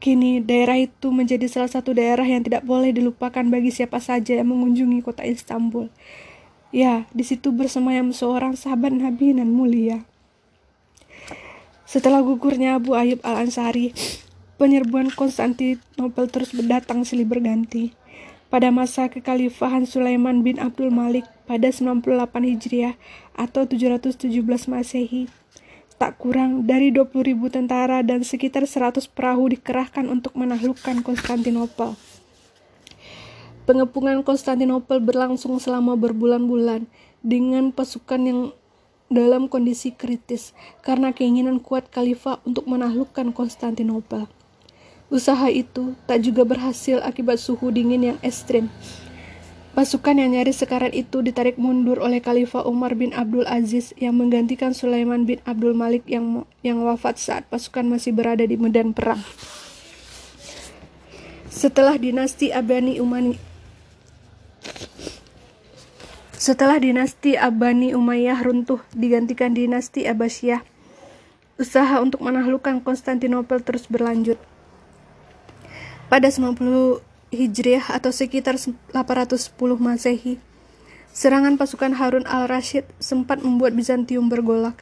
Kini, 0.00 0.40
daerah 0.40 0.80
itu 0.80 1.12
menjadi 1.12 1.44
salah 1.44 1.68
satu 1.68 1.92
daerah 1.92 2.24
yang 2.24 2.40
tidak 2.40 2.64
boleh 2.64 2.88
dilupakan 2.88 3.44
bagi 3.44 3.68
siapa 3.68 4.00
saja 4.00 4.40
yang 4.40 4.48
mengunjungi 4.48 5.04
kota 5.04 5.28
Istanbul. 5.28 5.92
Ya, 6.72 7.04
di 7.12 7.20
situ 7.20 7.52
bersemayam 7.52 8.14
seorang 8.14 8.56
sahabat 8.56 8.96
Nabi 8.96 9.36
nan 9.36 9.52
mulia. 9.52 10.08
Setelah 11.90 12.22
gugurnya 12.22 12.78
Abu 12.78 12.94
Ayub 12.94 13.18
Al-Ansari, 13.26 13.90
penyerbuan 14.62 15.10
Konstantinopel 15.10 16.30
terus 16.30 16.54
berdatang 16.54 17.02
silih 17.02 17.26
berganti. 17.26 17.98
Pada 18.46 18.70
masa 18.70 19.10
kekhalifahan 19.10 19.90
Sulaiman 19.90 20.46
bin 20.46 20.62
Abdul 20.62 20.94
Malik 20.94 21.26
pada 21.50 21.66
98 21.66 22.06
Hijriah 22.46 22.94
atau 23.34 23.66
717 23.66 24.30
Masehi, 24.70 25.26
Tak 26.00 26.16
kurang 26.16 26.64
dari 26.64 26.88
20.000 26.88 27.36
tentara 27.52 28.00
dan 28.00 28.24
sekitar 28.24 28.64
100 28.64 29.04
perahu 29.10 29.52
dikerahkan 29.52 30.08
untuk 30.08 30.32
menaklukkan 30.32 31.04
Konstantinopel. 31.04 31.92
Pengepungan 33.68 34.24
Konstantinopel 34.24 34.96
berlangsung 35.04 35.60
selama 35.60 36.00
berbulan-bulan 36.00 36.88
dengan 37.20 37.68
pasukan 37.74 38.20
yang 38.24 38.40
dalam 39.10 39.50
kondisi 39.50 39.92
kritis 39.92 40.56
karena 40.80 41.10
keinginan 41.10 41.58
kuat 41.58 41.90
khalifah 41.90 42.40
untuk 42.46 42.64
menaklukkan 42.70 43.34
Konstantinopel. 43.36 44.30
Usaha 45.10 45.50
itu 45.50 45.98
tak 46.06 46.22
juga 46.22 46.46
berhasil 46.46 47.02
akibat 47.02 47.42
suhu 47.42 47.74
dingin 47.74 48.14
yang 48.14 48.18
ekstrim 48.22 48.70
Pasukan 49.70 50.18
yang 50.18 50.34
nyaris 50.34 50.66
sekarat 50.66 50.90
itu 50.90 51.22
ditarik 51.22 51.54
mundur 51.54 52.02
oleh 52.02 52.18
Khalifah 52.18 52.66
Umar 52.66 52.98
bin 52.98 53.14
Abdul 53.14 53.46
Aziz 53.46 53.94
yang 53.94 54.18
menggantikan 54.18 54.74
Sulaiman 54.74 55.22
bin 55.22 55.38
Abdul 55.46 55.78
Malik 55.78 56.02
yang 56.10 56.42
yang 56.66 56.82
wafat 56.82 57.22
saat 57.22 57.46
pasukan 57.46 57.86
masih 57.86 58.10
berada 58.10 58.42
di 58.42 58.58
medan 58.58 58.90
perang. 58.90 59.22
Setelah 61.46 61.94
dinasti 62.02 62.50
Abani 62.50 62.98
Umani 62.98 63.38
setelah 66.40 66.80
dinasti 66.80 67.36
Abani 67.36 67.92
Umayyah 67.92 68.40
runtuh 68.40 68.80
digantikan 68.96 69.52
dinasti 69.52 70.08
Abbasiyah, 70.08 70.64
usaha 71.60 72.00
untuk 72.00 72.24
menaklukkan 72.24 72.80
Konstantinopel 72.80 73.60
terus 73.60 73.84
berlanjut. 73.84 74.40
Pada 76.08 76.32
90 76.32 77.04
Hijriah 77.28 77.92
atau 77.92 78.08
sekitar 78.08 78.56
810 78.56 79.52
Masehi. 79.76 80.40
Serangan 81.12 81.60
pasukan 81.60 81.92
Harun 81.92 82.24
al-Rashid 82.24 82.88
sempat 82.96 83.44
membuat 83.44 83.76
Bizantium 83.76 84.32
bergolak. 84.32 84.80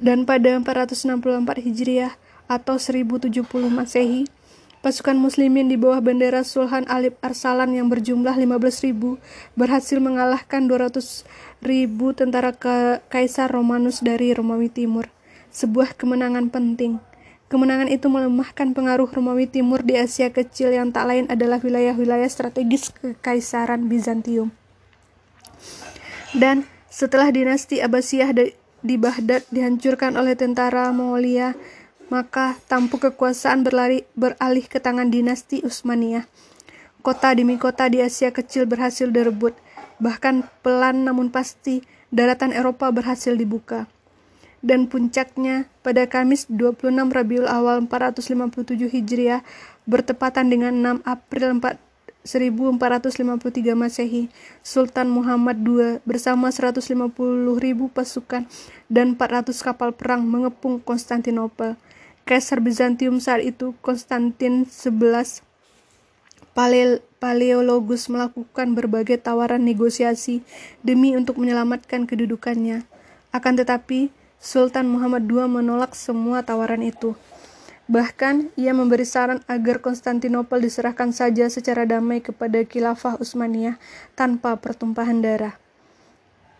Dan 0.00 0.24
pada 0.24 0.56
464 0.56 1.60
Hijriah 1.60 2.16
atau 2.48 2.80
1070 2.80 3.44
Masehi, 3.68 4.24
pasukan 4.82 5.14
muslimin 5.14 5.70
di 5.70 5.78
bawah 5.78 6.02
bendera 6.02 6.42
Sulhan 6.42 6.82
Alip 6.90 7.14
Arsalan 7.22 7.70
yang 7.70 7.86
berjumlah 7.86 8.34
15.000 8.34 8.92
berhasil 9.54 9.98
mengalahkan 10.02 10.66
200.000 10.66 11.24
tentara 12.18 12.50
Kaisar 13.06 13.48
Romanus 13.54 14.02
dari 14.02 14.34
Romawi 14.34 14.68
Timur. 14.68 15.06
Sebuah 15.54 15.94
kemenangan 15.94 16.50
penting. 16.50 16.98
Kemenangan 17.46 17.86
itu 17.92 18.10
melemahkan 18.10 18.74
pengaruh 18.74 19.06
Romawi 19.06 19.46
Timur 19.46 19.86
di 19.86 19.94
Asia 19.94 20.34
Kecil 20.34 20.74
yang 20.74 20.90
tak 20.90 21.06
lain 21.06 21.30
adalah 21.30 21.62
wilayah-wilayah 21.62 22.26
strategis 22.26 22.90
Kekaisaran 22.90 23.86
Bizantium. 23.86 24.50
Dan 26.32 26.64
setelah 26.88 27.28
dinasti 27.28 27.84
Abbasiyah 27.84 28.32
di 28.82 28.96
Baghdad 28.96 29.44
dihancurkan 29.52 30.16
oleh 30.16 30.32
tentara 30.32 30.88
Mongolia, 30.96 31.52
maka 32.10 32.58
tampuk 32.66 33.06
kekuasaan 33.06 33.62
berlari 33.62 34.02
beralih 34.16 34.66
ke 34.66 34.80
tangan 34.80 35.12
dinasti 35.12 35.62
Utsmaniyah. 35.62 36.26
Kota 37.02 37.34
demi 37.34 37.58
kota 37.58 37.90
di 37.90 38.02
Asia 38.02 38.30
Kecil 38.30 38.66
berhasil 38.66 39.10
direbut, 39.10 39.54
bahkan 40.00 40.46
pelan 40.66 41.06
namun 41.06 41.30
pasti 41.30 41.82
daratan 42.10 42.54
Eropa 42.54 42.90
berhasil 42.90 43.34
dibuka. 43.34 43.86
dan 44.62 44.86
puncaknya 44.86 45.66
pada 45.82 46.06
Kamis 46.06 46.46
26 46.46 47.10
Rabiul 47.10 47.50
Awal 47.50 47.82
457 47.90 48.94
Hijriah 48.94 49.42
bertepatan 49.90 50.46
dengan 50.46 51.02
6 51.02 51.02
April 51.02 51.58
1453 51.58 53.74
Masehi, 53.74 54.30
Sultan 54.62 55.10
Muhammad 55.10 55.58
II 55.66 55.98
bersama 56.06 56.54
150 56.54 56.94
ribu 57.58 57.90
pasukan 57.90 58.46
dan 58.86 59.18
400 59.18 59.50
kapal 59.66 59.90
perang 59.90 60.22
mengepung 60.22 60.78
Konstantinopel. 60.78 61.74
Kaisar 62.22 62.62
Bizantium 62.62 63.18
saat 63.18 63.42
itu 63.42 63.74
Konstantin 63.82 64.62
XI 64.62 65.42
Paleologus 67.18 68.06
melakukan 68.06 68.78
berbagai 68.78 69.18
tawaran 69.18 69.66
negosiasi 69.66 70.46
demi 70.86 71.18
untuk 71.18 71.42
menyelamatkan 71.42 72.06
kedudukannya. 72.06 72.86
Akan 73.34 73.58
tetapi, 73.58 74.14
Sultan 74.38 74.86
Muhammad 74.86 75.26
II 75.26 75.50
menolak 75.50 75.98
semua 75.98 76.46
tawaran 76.46 76.86
itu. 76.86 77.18
Bahkan, 77.90 78.54
ia 78.54 78.70
memberi 78.70 79.02
saran 79.02 79.42
agar 79.50 79.82
Konstantinopel 79.82 80.62
diserahkan 80.62 81.10
saja 81.10 81.50
secara 81.50 81.82
damai 81.88 82.22
kepada 82.22 82.62
Khilafah 82.62 83.18
Utsmaniyah 83.18 83.82
tanpa 84.14 84.54
pertumpahan 84.62 85.18
darah. 85.18 85.58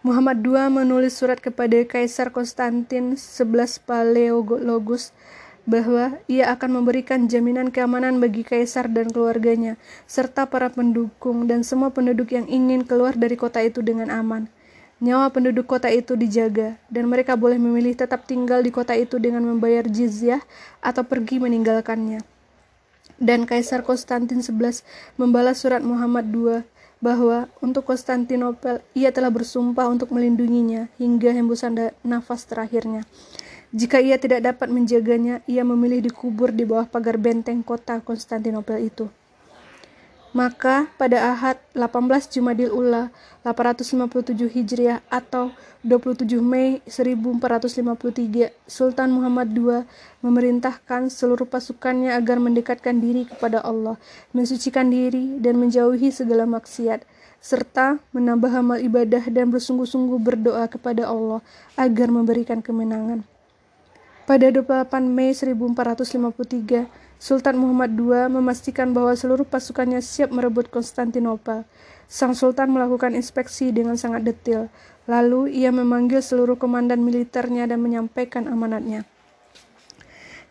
Muhammad 0.03 0.43
II 0.43 0.83
menulis 0.83 1.15
surat 1.15 1.39
kepada 1.39 1.79
Kaisar 1.87 2.35
Konstantin 2.35 3.15
XI 3.15 3.47
Paleologus 3.87 5.15
bahwa 5.63 6.19
ia 6.27 6.51
akan 6.51 6.83
memberikan 6.83 7.31
jaminan 7.31 7.71
keamanan 7.71 8.19
bagi 8.19 8.43
kaisar 8.43 8.91
dan 8.91 9.11
keluarganya, 9.11 9.79
serta 10.11 10.51
para 10.51 10.69
pendukung 10.75 11.47
dan 11.47 11.63
semua 11.63 11.95
penduduk 11.95 12.35
yang 12.35 12.51
ingin 12.51 12.83
keluar 12.83 13.15
dari 13.15 13.39
kota 13.39 13.63
itu 13.63 13.79
dengan 13.79 14.11
aman. 14.11 14.51
Nyawa 15.03 15.35
penduduk 15.35 15.67
kota 15.67 15.91
itu 15.91 16.15
dijaga, 16.15 16.79
dan 16.87 17.11
mereka 17.11 17.35
boleh 17.35 17.59
memilih 17.59 17.95
tetap 17.95 18.23
tinggal 18.23 18.63
di 18.63 18.71
kota 18.71 18.95
itu 18.95 19.19
dengan 19.19 19.43
membayar 19.43 19.83
jizyah 19.83 20.43
atau 20.79 21.03
pergi 21.03 21.43
meninggalkannya. 21.43 22.23
Dan 23.19 23.47
Kaisar 23.47 23.83
Konstantin 23.83 24.43
XI 24.43 24.83
membalas 25.19 25.63
surat 25.63 25.83
Muhammad 25.83 26.31
II 26.31 26.63
bahwa 27.03 27.51
untuk 27.59 27.83
Konstantinopel 27.83 28.79
ia 28.95 29.11
telah 29.11 29.35
bersumpah 29.35 29.91
untuk 29.91 30.15
melindunginya 30.15 30.87
hingga 31.03 31.35
hembusan 31.35 31.75
nafas 32.07 32.47
terakhirnya. 32.47 33.03
Jika 33.73 34.05
ia 34.05 34.21
tidak 34.21 34.45
dapat 34.45 34.69
menjaganya, 34.69 35.41
ia 35.49 35.65
memilih 35.65 36.05
dikubur 36.05 36.53
di 36.53 36.69
bawah 36.69 36.85
pagar 36.85 37.17
benteng 37.17 37.65
kota 37.65 38.05
Konstantinopel 38.05 38.93
itu. 38.93 39.09
Maka 40.37 40.93
pada 41.01 41.33
Ahad 41.33 41.57
18 41.73 42.29
Jumadil 42.33 42.69
Ula 42.69 43.09
857 43.45 44.49
Hijriah 44.49 45.01
atau 45.09 45.57
27 45.85 46.41
Mei 46.41 46.85
1453, 46.85 48.53
Sultan 48.69 49.09
Muhammad 49.13 49.53
II 49.57 49.89
memerintahkan 50.21 51.09
seluruh 51.09 51.49
pasukannya 51.49 52.13
agar 52.13 52.41
mendekatkan 52.45 53.01
diri 53.01 53.25
kepada 53.25 53.65
Allah, 53.65 53.97
mensucikan 54.37 54.93
diri 54.93 55.41
dan 55.41 55.57
menjauhi 55.57 56.13
segala 56.13 56.45
maksiat, 56.45 57.09
serta 57.41 58.01
menambah 58.13 58.53
amal 58.53 58.81
ibadah 58.81 59.25
dan 59.33 59.49
bersungguh-sungguh 59.49 60.21
berdoa 60.21 60.69
kepada 60.69 61.09
Allah 61.09 61.41
agar 61.77 62.13
memberikan 62.13 62.61
kemenangan. 62.61 63.32
Pada 64.23 64.55
28 64.55 65.03
Mei 65.03 65.35
1453, 65.35 66.87
Sultan 67.19 67.59
Muhammad 67.59 67.91
II 67.99 68.39
memastikan 68.39 68.95
bahwa 68.95 69.19
seluruh 69.19 69.43
pasukannya 69.43 69.99
siap 69.99 70.31
merebut 70.31 70.71
Konstantinopel. 70.71 71.67
Sang 72.07 72.31
Sultan 72.39 72.71
melakukan 72.71 73.19
inspeksi 73.19 73.75
dengan 73.75 73.99
sangat 73.99 74.23
detail. 74.23 74.71
Lalu 75.11 75.51
ia 75.59 75.75
memanggil 75.75 76.23
seluruh 76.23 76.55
komandan 76.55 77.03
militernya 77.03 77.67
dan 77.67 77.83
menyampaikan 77.83 78.47
amanatnya. 78.47 79.03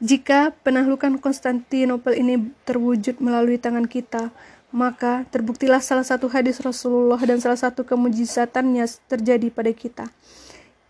Jika 0.04 0.52
penaklukan 0.68 1.16
Konstantinopel 1.24 2.20
ini 2.20 2.52
terwujud 2.68 3.24
melalui 3.24 3.56
tangan 3.56 3.88
kita, 3.88 4.36
maka 4.76 5.24
terbuktilah 5.32 5.80
salah 5.80 6.04
satu 6.04 6.28
hadis 6.28 6.60
Rasulullah 6.60 7.20
dan 7.24 7.40
salah 7.40 7.60
satu 7.60 7.88
kemujizatannya 7.88 8.84
terjadi 9.08 9.48
pada 9.48 9.72
kita. 9.72 10.06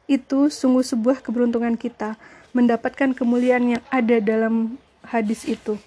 Itu 0.10 0.50
sungguh 0.50 0.82
sebuah 0.82 1.22
keberuntungan 1.22 1.78
kita 1.78 2.18
mendapatkan 2.52 3.16
kemuliaan 3.16 3.80
yang 3.80 3.84
ada 3.92 4.20
dalam 4.20 4.78
hadis 5.08 5.48
itu. 5.48 5.80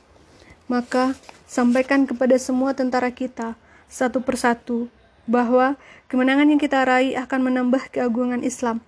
Maka 0.64 1.12
sampaikan 1.44 2.08
kepada 2.08 2.40
semua 2.40 2.72
tentara 2.72 3.12
kita 3.12 3.56
satu 3.88 4.24
persatu 4.24 4.88
bahwa 5.28 5.76
kemenangan 6.08 6.48
yang 6.48 6.60
kita 6.60 6.84
raih 6.84 7.16
akan 7.20 7.40
menambah 7.52 7.92
keagungan 7.92 8.40
Islam. 8.44 8.80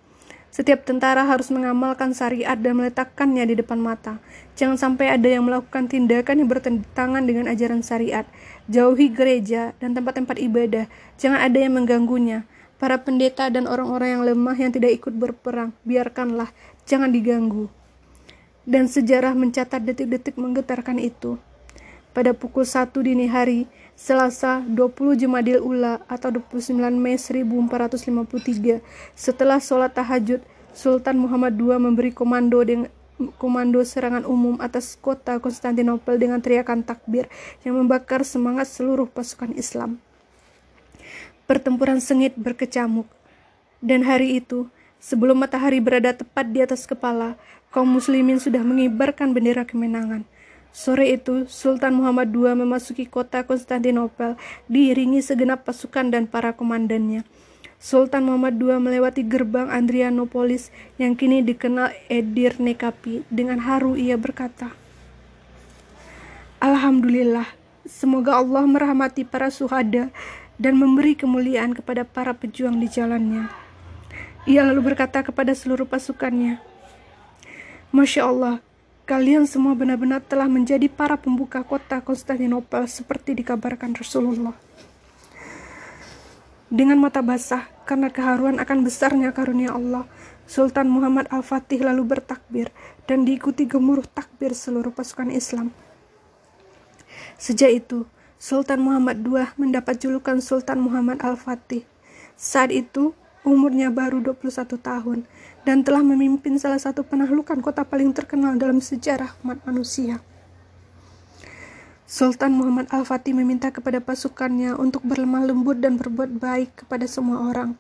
Setiap 0.57 0.89
tentara 0.89 1.29
harus 1.29 1.53
mengamalkan 1.53 2.16
syariat 2.16 2.57
dan 2.57 2.81
meletakkannya 2.81 3.45
di 3.45 3.61
depan 3.61 3.77
mata. 3.77 4.16
Jangan 4.57 4.81
sampai 4.81 5.12
ada 5.12 5.29
yang 5.29 5.45
melakukan 5.45 5.85
tindakan 5.85 6.41
yang 6.41 6.49
bertentangan 6.49 7.29
dengan 7.29 7.45
ajaran 7.53 7.85
syariat. 7.85 8.24
Jauhi 8.64 9.12
gereja 9.12 9.77
dan 9.85 9.93
tempat-tempat 9.93 10.41
ibadah. 10.41 10.89
Jangan 11.20 11.45
ada 11.45 11.61
yang 11.61 11.77
mengganggunya. 11.77 12.49
Para 12.81 12.97
pendeta 13.01 13.53
dan 13.53 13.68
orang-orang 13.68 14.16
yang 14.16 14.22
lemah 14.24 14.57
yang 14.57 14.72
tidak 14.72 14.97
ikut 14.97 15.12
berperang, 15.16 15.77
biarkanlah 15.85 16.49
jangan 16.87 17.12
diganggu. 17.12 17.68
Dan 18.66 18.91
sejarah 18.91 19.34
mencatat 19.34 19.78
detik-detik 19.78 20.34
menggetarkan 20.39 20.99
itu. 20.99 21.39
Pada 22.11 22.32
pukul 22.32 22.64
1 22.64 22.91
dini 23.05 23.28
hari, 23.28 23.68
Selasa 23.93 24.64
20 24.64 25.20
Jumadil 25.20 25.61
Ula 25.61 26.01
atau 26.09 26.32
29 26.32 26.74
Mei 26.97 27.20
1453, 27.20 28.80
setelah 29.12 29.61
sholat 29.61 29.93
tahajud, 29.93 30.41
Sultan 30.72 31.20
Muhammad 31.20 31.57
II 31.61 31.76
memberi 31.76 32.12
komando 32.12 32.61
dengan 32.64 32.89
komando 33.41 33.80
serangan 33.80 34.28
umum 34.28 34.61
atas 34.61 34.97
kota 35.01 35.41
Konstantinopel 35.41 36.20
dengan 36.20 36.45
teriakan 36.45 36.84
takbir 36.84 37.32
yang 37.64 37.80
membakar 37.80 38.24
semangat 38.28 38.68
seluruh 38.68 39.09
pasukan 39.09 39.57
Islam. 39.57 39.97
Pertempuran 41.49 42.03
sengit 42.03 42.37
berkecamuk, 42.37 43.09
dan 43.80 44.05
hari 44.05 44.41
itu 44.41 44.68
Sebelum 44.97 45.36
matahari 45.36 45.78
berada 45.78 46.16
tepat 46.16 46.49
di 46.51 46.64
atas 46.64 46.88
kepala, 46.88 47.36
kaum 47.68 47.86
muslimin 47.86 48.40
sudah 48.40 48.64
mengibarkan 48.64 49.36
bendera 49.36 49.68
kemenangan. 49.68 50.24
Sore 50.76 51.09
itu, 51.09 51.49
Sultan 51.49 51.97
Muhammad 51.97 52.28
II 52.36 52.53
memasuki 52.53 53.09
kota 53.09 53.44
Konstantinopel, 53.44 54.36
diiringi 54.68 55.24
segenap 55.24 55.64
pasukan 55.64 56.12
dan 56.12 56.28
para 56.28 56.53
komandannya. 56.53 57.24
Sultan 57.76 58.24
Muhammad 58.24 58.57
II 58.57 58.80
melewati 58.80 59.20
gerbang 59.24 59.68
Andrianopolis 59.68 60.72
yang 60.97 61.16
kini 61.16 61.44
dikenal 61.44 61.92
Edir 62.09 62.57
Nekapi. 62.57 63.24
Dengan 63.28 63.61
haru 63.64 63.97
ia 63.97 64.16
berkata, 64.16 64.72
Alhamdulillah, 66.61 67.53
semoga 67.84 68.40
Allah 68.40 68.64
merahmati 68.64 69.28
para 69.28 69.53
suhada 69.53 70.09
dan 70.57 70.80
memberi 70.80 71.12
kemuliaan 71.12 71.76
kepada 71.76 72.05
para 72.05 72.32
pejuang 72.32 72.80
di 72.80 72.88
jalannya. 72.88 73.66
Ia 74.47 74.62
lalu 74.62 74.94
berkata 74.94 75.26
kepada 75.26 75.51
seluruh 75.59 75.90
pasukannya, 75.90 76.62
Masya 77.90 78.30
Allah, 78.30 78.62
kalian 79.03 79.42
semua 79.42 79.74
benar-benar 79.74 80.22
telah 80.22 80.47
menjadi 80.47 80.86
para 80.86 81.18
pembuka 81.18 81.66
kota 81.66 81.99
Konstantinopel 81.99 82.86
seperti 82.86 83.34
dikabarkan 83.34 83.99
Rasulullah. 83.99 84.55
Dengan 86.70 87.03
mata 87.03 87.26
basah, 87.26 87.66
karena 87.90 88.07
keharuan 88.07 88.62
akan 88.62 88.86
besarnya 88.86 89.34
karunia 89.34 89.74
Allah, 89.74 90.07
Sultan 90.47 90.94
Muhammad 90.94 91.26
Al-Fatih 91.34 91.82
lalu 91.82 92.07
bertakbir 92.07 92.70
dan 93.11 93.26
diikuti 93.26 93.66
gemuruh 93.66 94.07
takbir 94.07 94.55
seluruh 94.55 94.94
pasukan 94.94 95.34
Islam. 95.34 95.74
Sejak 97.34 97.82
itu, 97.82 98.07
Sultan 98.38 98.78
Muhammad 98.78 99.26
II 99.26 99.42
mendapat 99.59 99.99
julukan 99.99 100.38
Sultan 100.38 100.86
Muhammad 100.86 101.18
Al-Fatih. 101.18 101.82
Saat 102.38 102.70
itu, 102.70 103.11
umurnya 103.47 103.94
baru 103.94 104.18
21 104.18 104.74
tahun 104.74 105.22
dan 105.62 105.86
telah 105.86 106.03
memimpin 106.03 106.59
salah 106.59 106.82
satu 106.82 107.07
penahlukan 107.07 107.62
kota 107.62 107.86
paling 107.86 108.11
terkenal 108.11 108.59
dalam 108.59 108.82
sejarah 108.82 109.38
umat 109.47 109.62
manusia. 109.62 110.18
Sultan 112.07 112.59
Muhammad 112.59 112.90
Al-Fatih 112.90 113.34
meminta 113.34 113.70
kepada 113.70 114.03
pasukannya 114.03 114.74
untuk 114.74 115.07
berlemah 115.07 115.47
lembut 115.47 115.78
dan 115.78 115.99
berbuat 115.99 116.38
baik 116.38 116.82
kepada 116.82 117.07
semua 117.07 117.51
orang. 117.51 117.78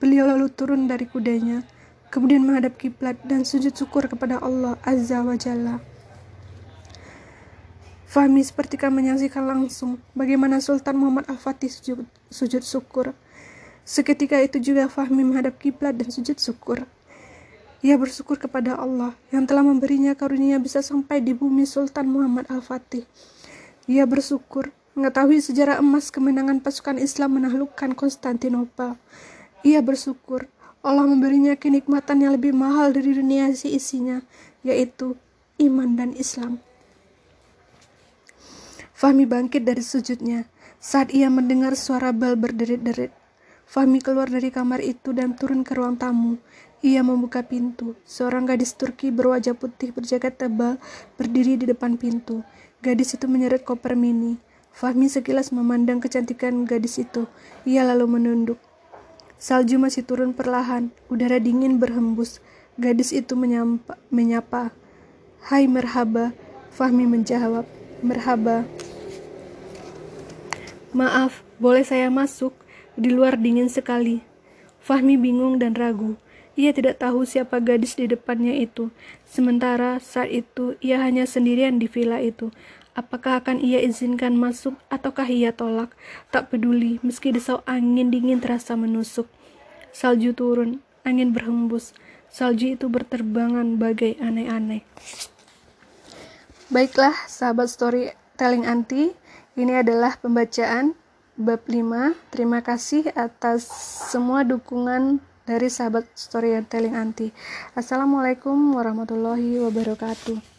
Beliau 0.00 0.28
lalu 0.28 0.52
turun 0.52 0.88
dari 0.88 1.08
kudanya, 1.08 1.64
kemudian 2.12 2.44
menghadap 2.44 2.76
kiblat 2.76 3.16
dan 3.24 3.48
sujud 3.48 3.72
syukur 3.72 4.08
kepada 4.08 4.40
Allah 4.40 4.76
Azza 4.84 5.24
wa 5.24 5.36
Jalla. 5.40 5.80
Fahmi 8.08 8.44
seperti 8.44 8.80
kan 8.80 8.92
menyaksikan 8.92 9.44
langsung 9.44 10.00
bagaimana 10.16 10.60
Sultan 10.60 10.96
Muhammad 11.00 11.28
Al-Fatih 11.28 11.68
sujud, 11.68 12.08
sujud 12.32 12.64
syukur 12.64 13.12
Seketika 13.86 14.42
itu 14.42 14.58
juga 14.58 14.90
Fahmi 14.90 15.22
menghadap 15.22 15.62
kiblat 15.62 15.94
dan 15.94 16.10
sujud 16.10 16.34
syukur. 16.42 16.82
Ia 17.86 17.94
bersyukur 17.94 18.34
kepada 18.34 18.74
Allah 18.74 19.14
yang 19.30 19.46
telah 19.46 19.62
memberinya 19.62 20.18
karunia 20.18 20.58
bisa 20.58 20.82
sampai 20.82 21.22
di 21.22 21.30
bumi 21.30 21.62
Sultan 21.62 22.10
Muhammad 22.10 22.50
Al-Fatih. 22.50 23.06
Ia 23.86 24.02
bersyukur 24.02 24.74
mengetahui 24.98 25.38
sejarah 25.38 25.78
emas 25.78 26.10
kemenangan 26.10 26.58
pasukan 26.58 26.98
Islam 26.98 27.38
menaklukkan 27.38 27.94
Konstantinopel. 27.94 28.98
Ia 29.62 29.78
bersyukur 29.86 30.50
Allah 30.82 31.06
memberinya 31.06 31.54
kenikmatan 31.54 32.26
yang 32.26 32.34
lebih 32.34 32.58
mahal 32.58 32.90
dari 32.90 33.14
dunia 33.14 33.54
si 33.54 33.70
isinya, 33.70 34.18
yaitu 34.66 35.14
iman 35.62 35.94
dan 35.94 36.10
Islam. 36.18 36.58
Fahmi 38.98 39.30
bangkit 39.30 39.62
dari 39.62 39.86
sujudnya 39.86 40.50
saat 40.82 41.14
ia 41.14 41.30
mendengar 41.30 41.78
suara 41.78 42.10
bel 42.10 42.34
berderit-derit. 42.34 43.14
Fahmi 43.66 43.98
keluar 43.98 44.30
dari 44.30 44.54
kamar 44.54 44.78
itu 44.78 45.10
dan 45.10 45.34
turun 45.34 45.66
ke 45.66 45.74
ruang 45.74 45.98
tamu. 45.98 46.38
Ia 46.86 47.02
membuka 47.02 47.42
pintu. 47.42 47.98
Seorang 48.06 48.46
gadis 48.46 48.78
Turki 48.78 49.10
berwajah 49.10 49.58
putih 49.58 49.90
berjaket 49.90 50.38
tebal 50.38 50.78
berdiri 51.18 51.58
di 51.58 51.66
depan 51.66 51.98
pintu. 51.98 52.46
Gadis 52.78 53.18
itu 53.18 53.26
menyeret 53.26 53.66
koper 53.66 53.98
mini. 53.98 54.38
Fahmi 54.70 55.10
sekilas 55.10 55.50
memandang 55.50 55.98
kecantikan 55.98 56.62
gadis 56.62 57.02
itu. 57.02 57.26
Ia 57.66 57.82
lalu 57.82 58.06
menunduk. 58.06 58.62
Salju 59.36 59.82
masih 59.82 60.06
turun 60.06 60.30
perlahan, 60.30 60.94
udara 61.10 61.42
dingin 61.42 61.82
berhembus. 61.82 62.38
Gadis 62.78 63.10
itu 63.10 63.34
menyapa, 63.34 63.98
menyapa. 64.14 64.70
Hai 65.42 65.66
merhaba, 65.66 66.30
Fahmi 66.70 67.02
menjawab. 67.08 67.66
Merhaba. 68.04 68.62
Maaf, 70.94 71.42
boleh 71.58 71.82
saya 71.82 72.12
masuk? 72.12 72.52
Di 72.96 73.12
luar 73.12 73.36
dingin 73.36 73.68
sekali. 73.68 74.24
Fahmi 74.80 75.20
bingung 75.20 75.60
dan 75.60 75.76
ragu. 75.76 76.16
Ia 76.56 76.72
tidak 76.72 77.04
tahu 77.04 77.28
siapa 77.28 77.60
gadis 77.60 78.00
di 78.00 78.08
depannya 78.08 78.56
itu. 78.56 78.88
Sementara 79.28 80.00
saat 80.00 80.32
itu 80.32 80.80
ia 80.80 80.96
hanya 81.04 81.28
sendirian 81.28 81.76
di 81.76 81.84
villa 81.84 82.16
itu. 82.24 82.48
Apakah 82.96 83.44
akan 83.44 83.60
ia 83.60 83.76
izinkan 83.84 84.32
masuk 84.40 84.72
ataukah 84.88 85.28
ia 85.28 85.52
tolak? 85.52 85.92
Tak 86.32 86.48
peduli, 86.48 86.96
meski 87.04 87.28
desau 87.28 87.60
angin 87.68 88.08
dingin 88.08 88.40
terasa 88.40 88.72
menusuk. 88.72 89.28
Salju 89.92 90.32
turun, 90.32 90.80
angin 91.04 91.36
berhembus. 91.36 91.92
Salju 92.32 92.72
itu 92.72 92.88
berterbangan 92.88 93.76
bagai 93.76 94.16
aneh-aneh. 94.16 94.80
Baiklah, 96.72 97.12
sahabat 97.28 97.68
storytelling 97.68 98.64
anti, 98.64 99.12
ini 99.60 99.76
adalah 99.76 100.16
pembacaan 100.16 100.96
bab 101.36 101.60
5. 101.68 102.16
Terima 102.32 102.64
kasih 102.64 103.12
atas 103.12 103.68
semua 104.08 104.42
dukungan 104.42 105.20
dari 105.44 105.68
sahabat 105.68 106.08
storytelling 106.16 106.96
anti. 106.96 107.30
Assalamualaikum 107.76 108.74
warahmatullahi 108.74 109.60
wabarakatuh. 109.62 110.55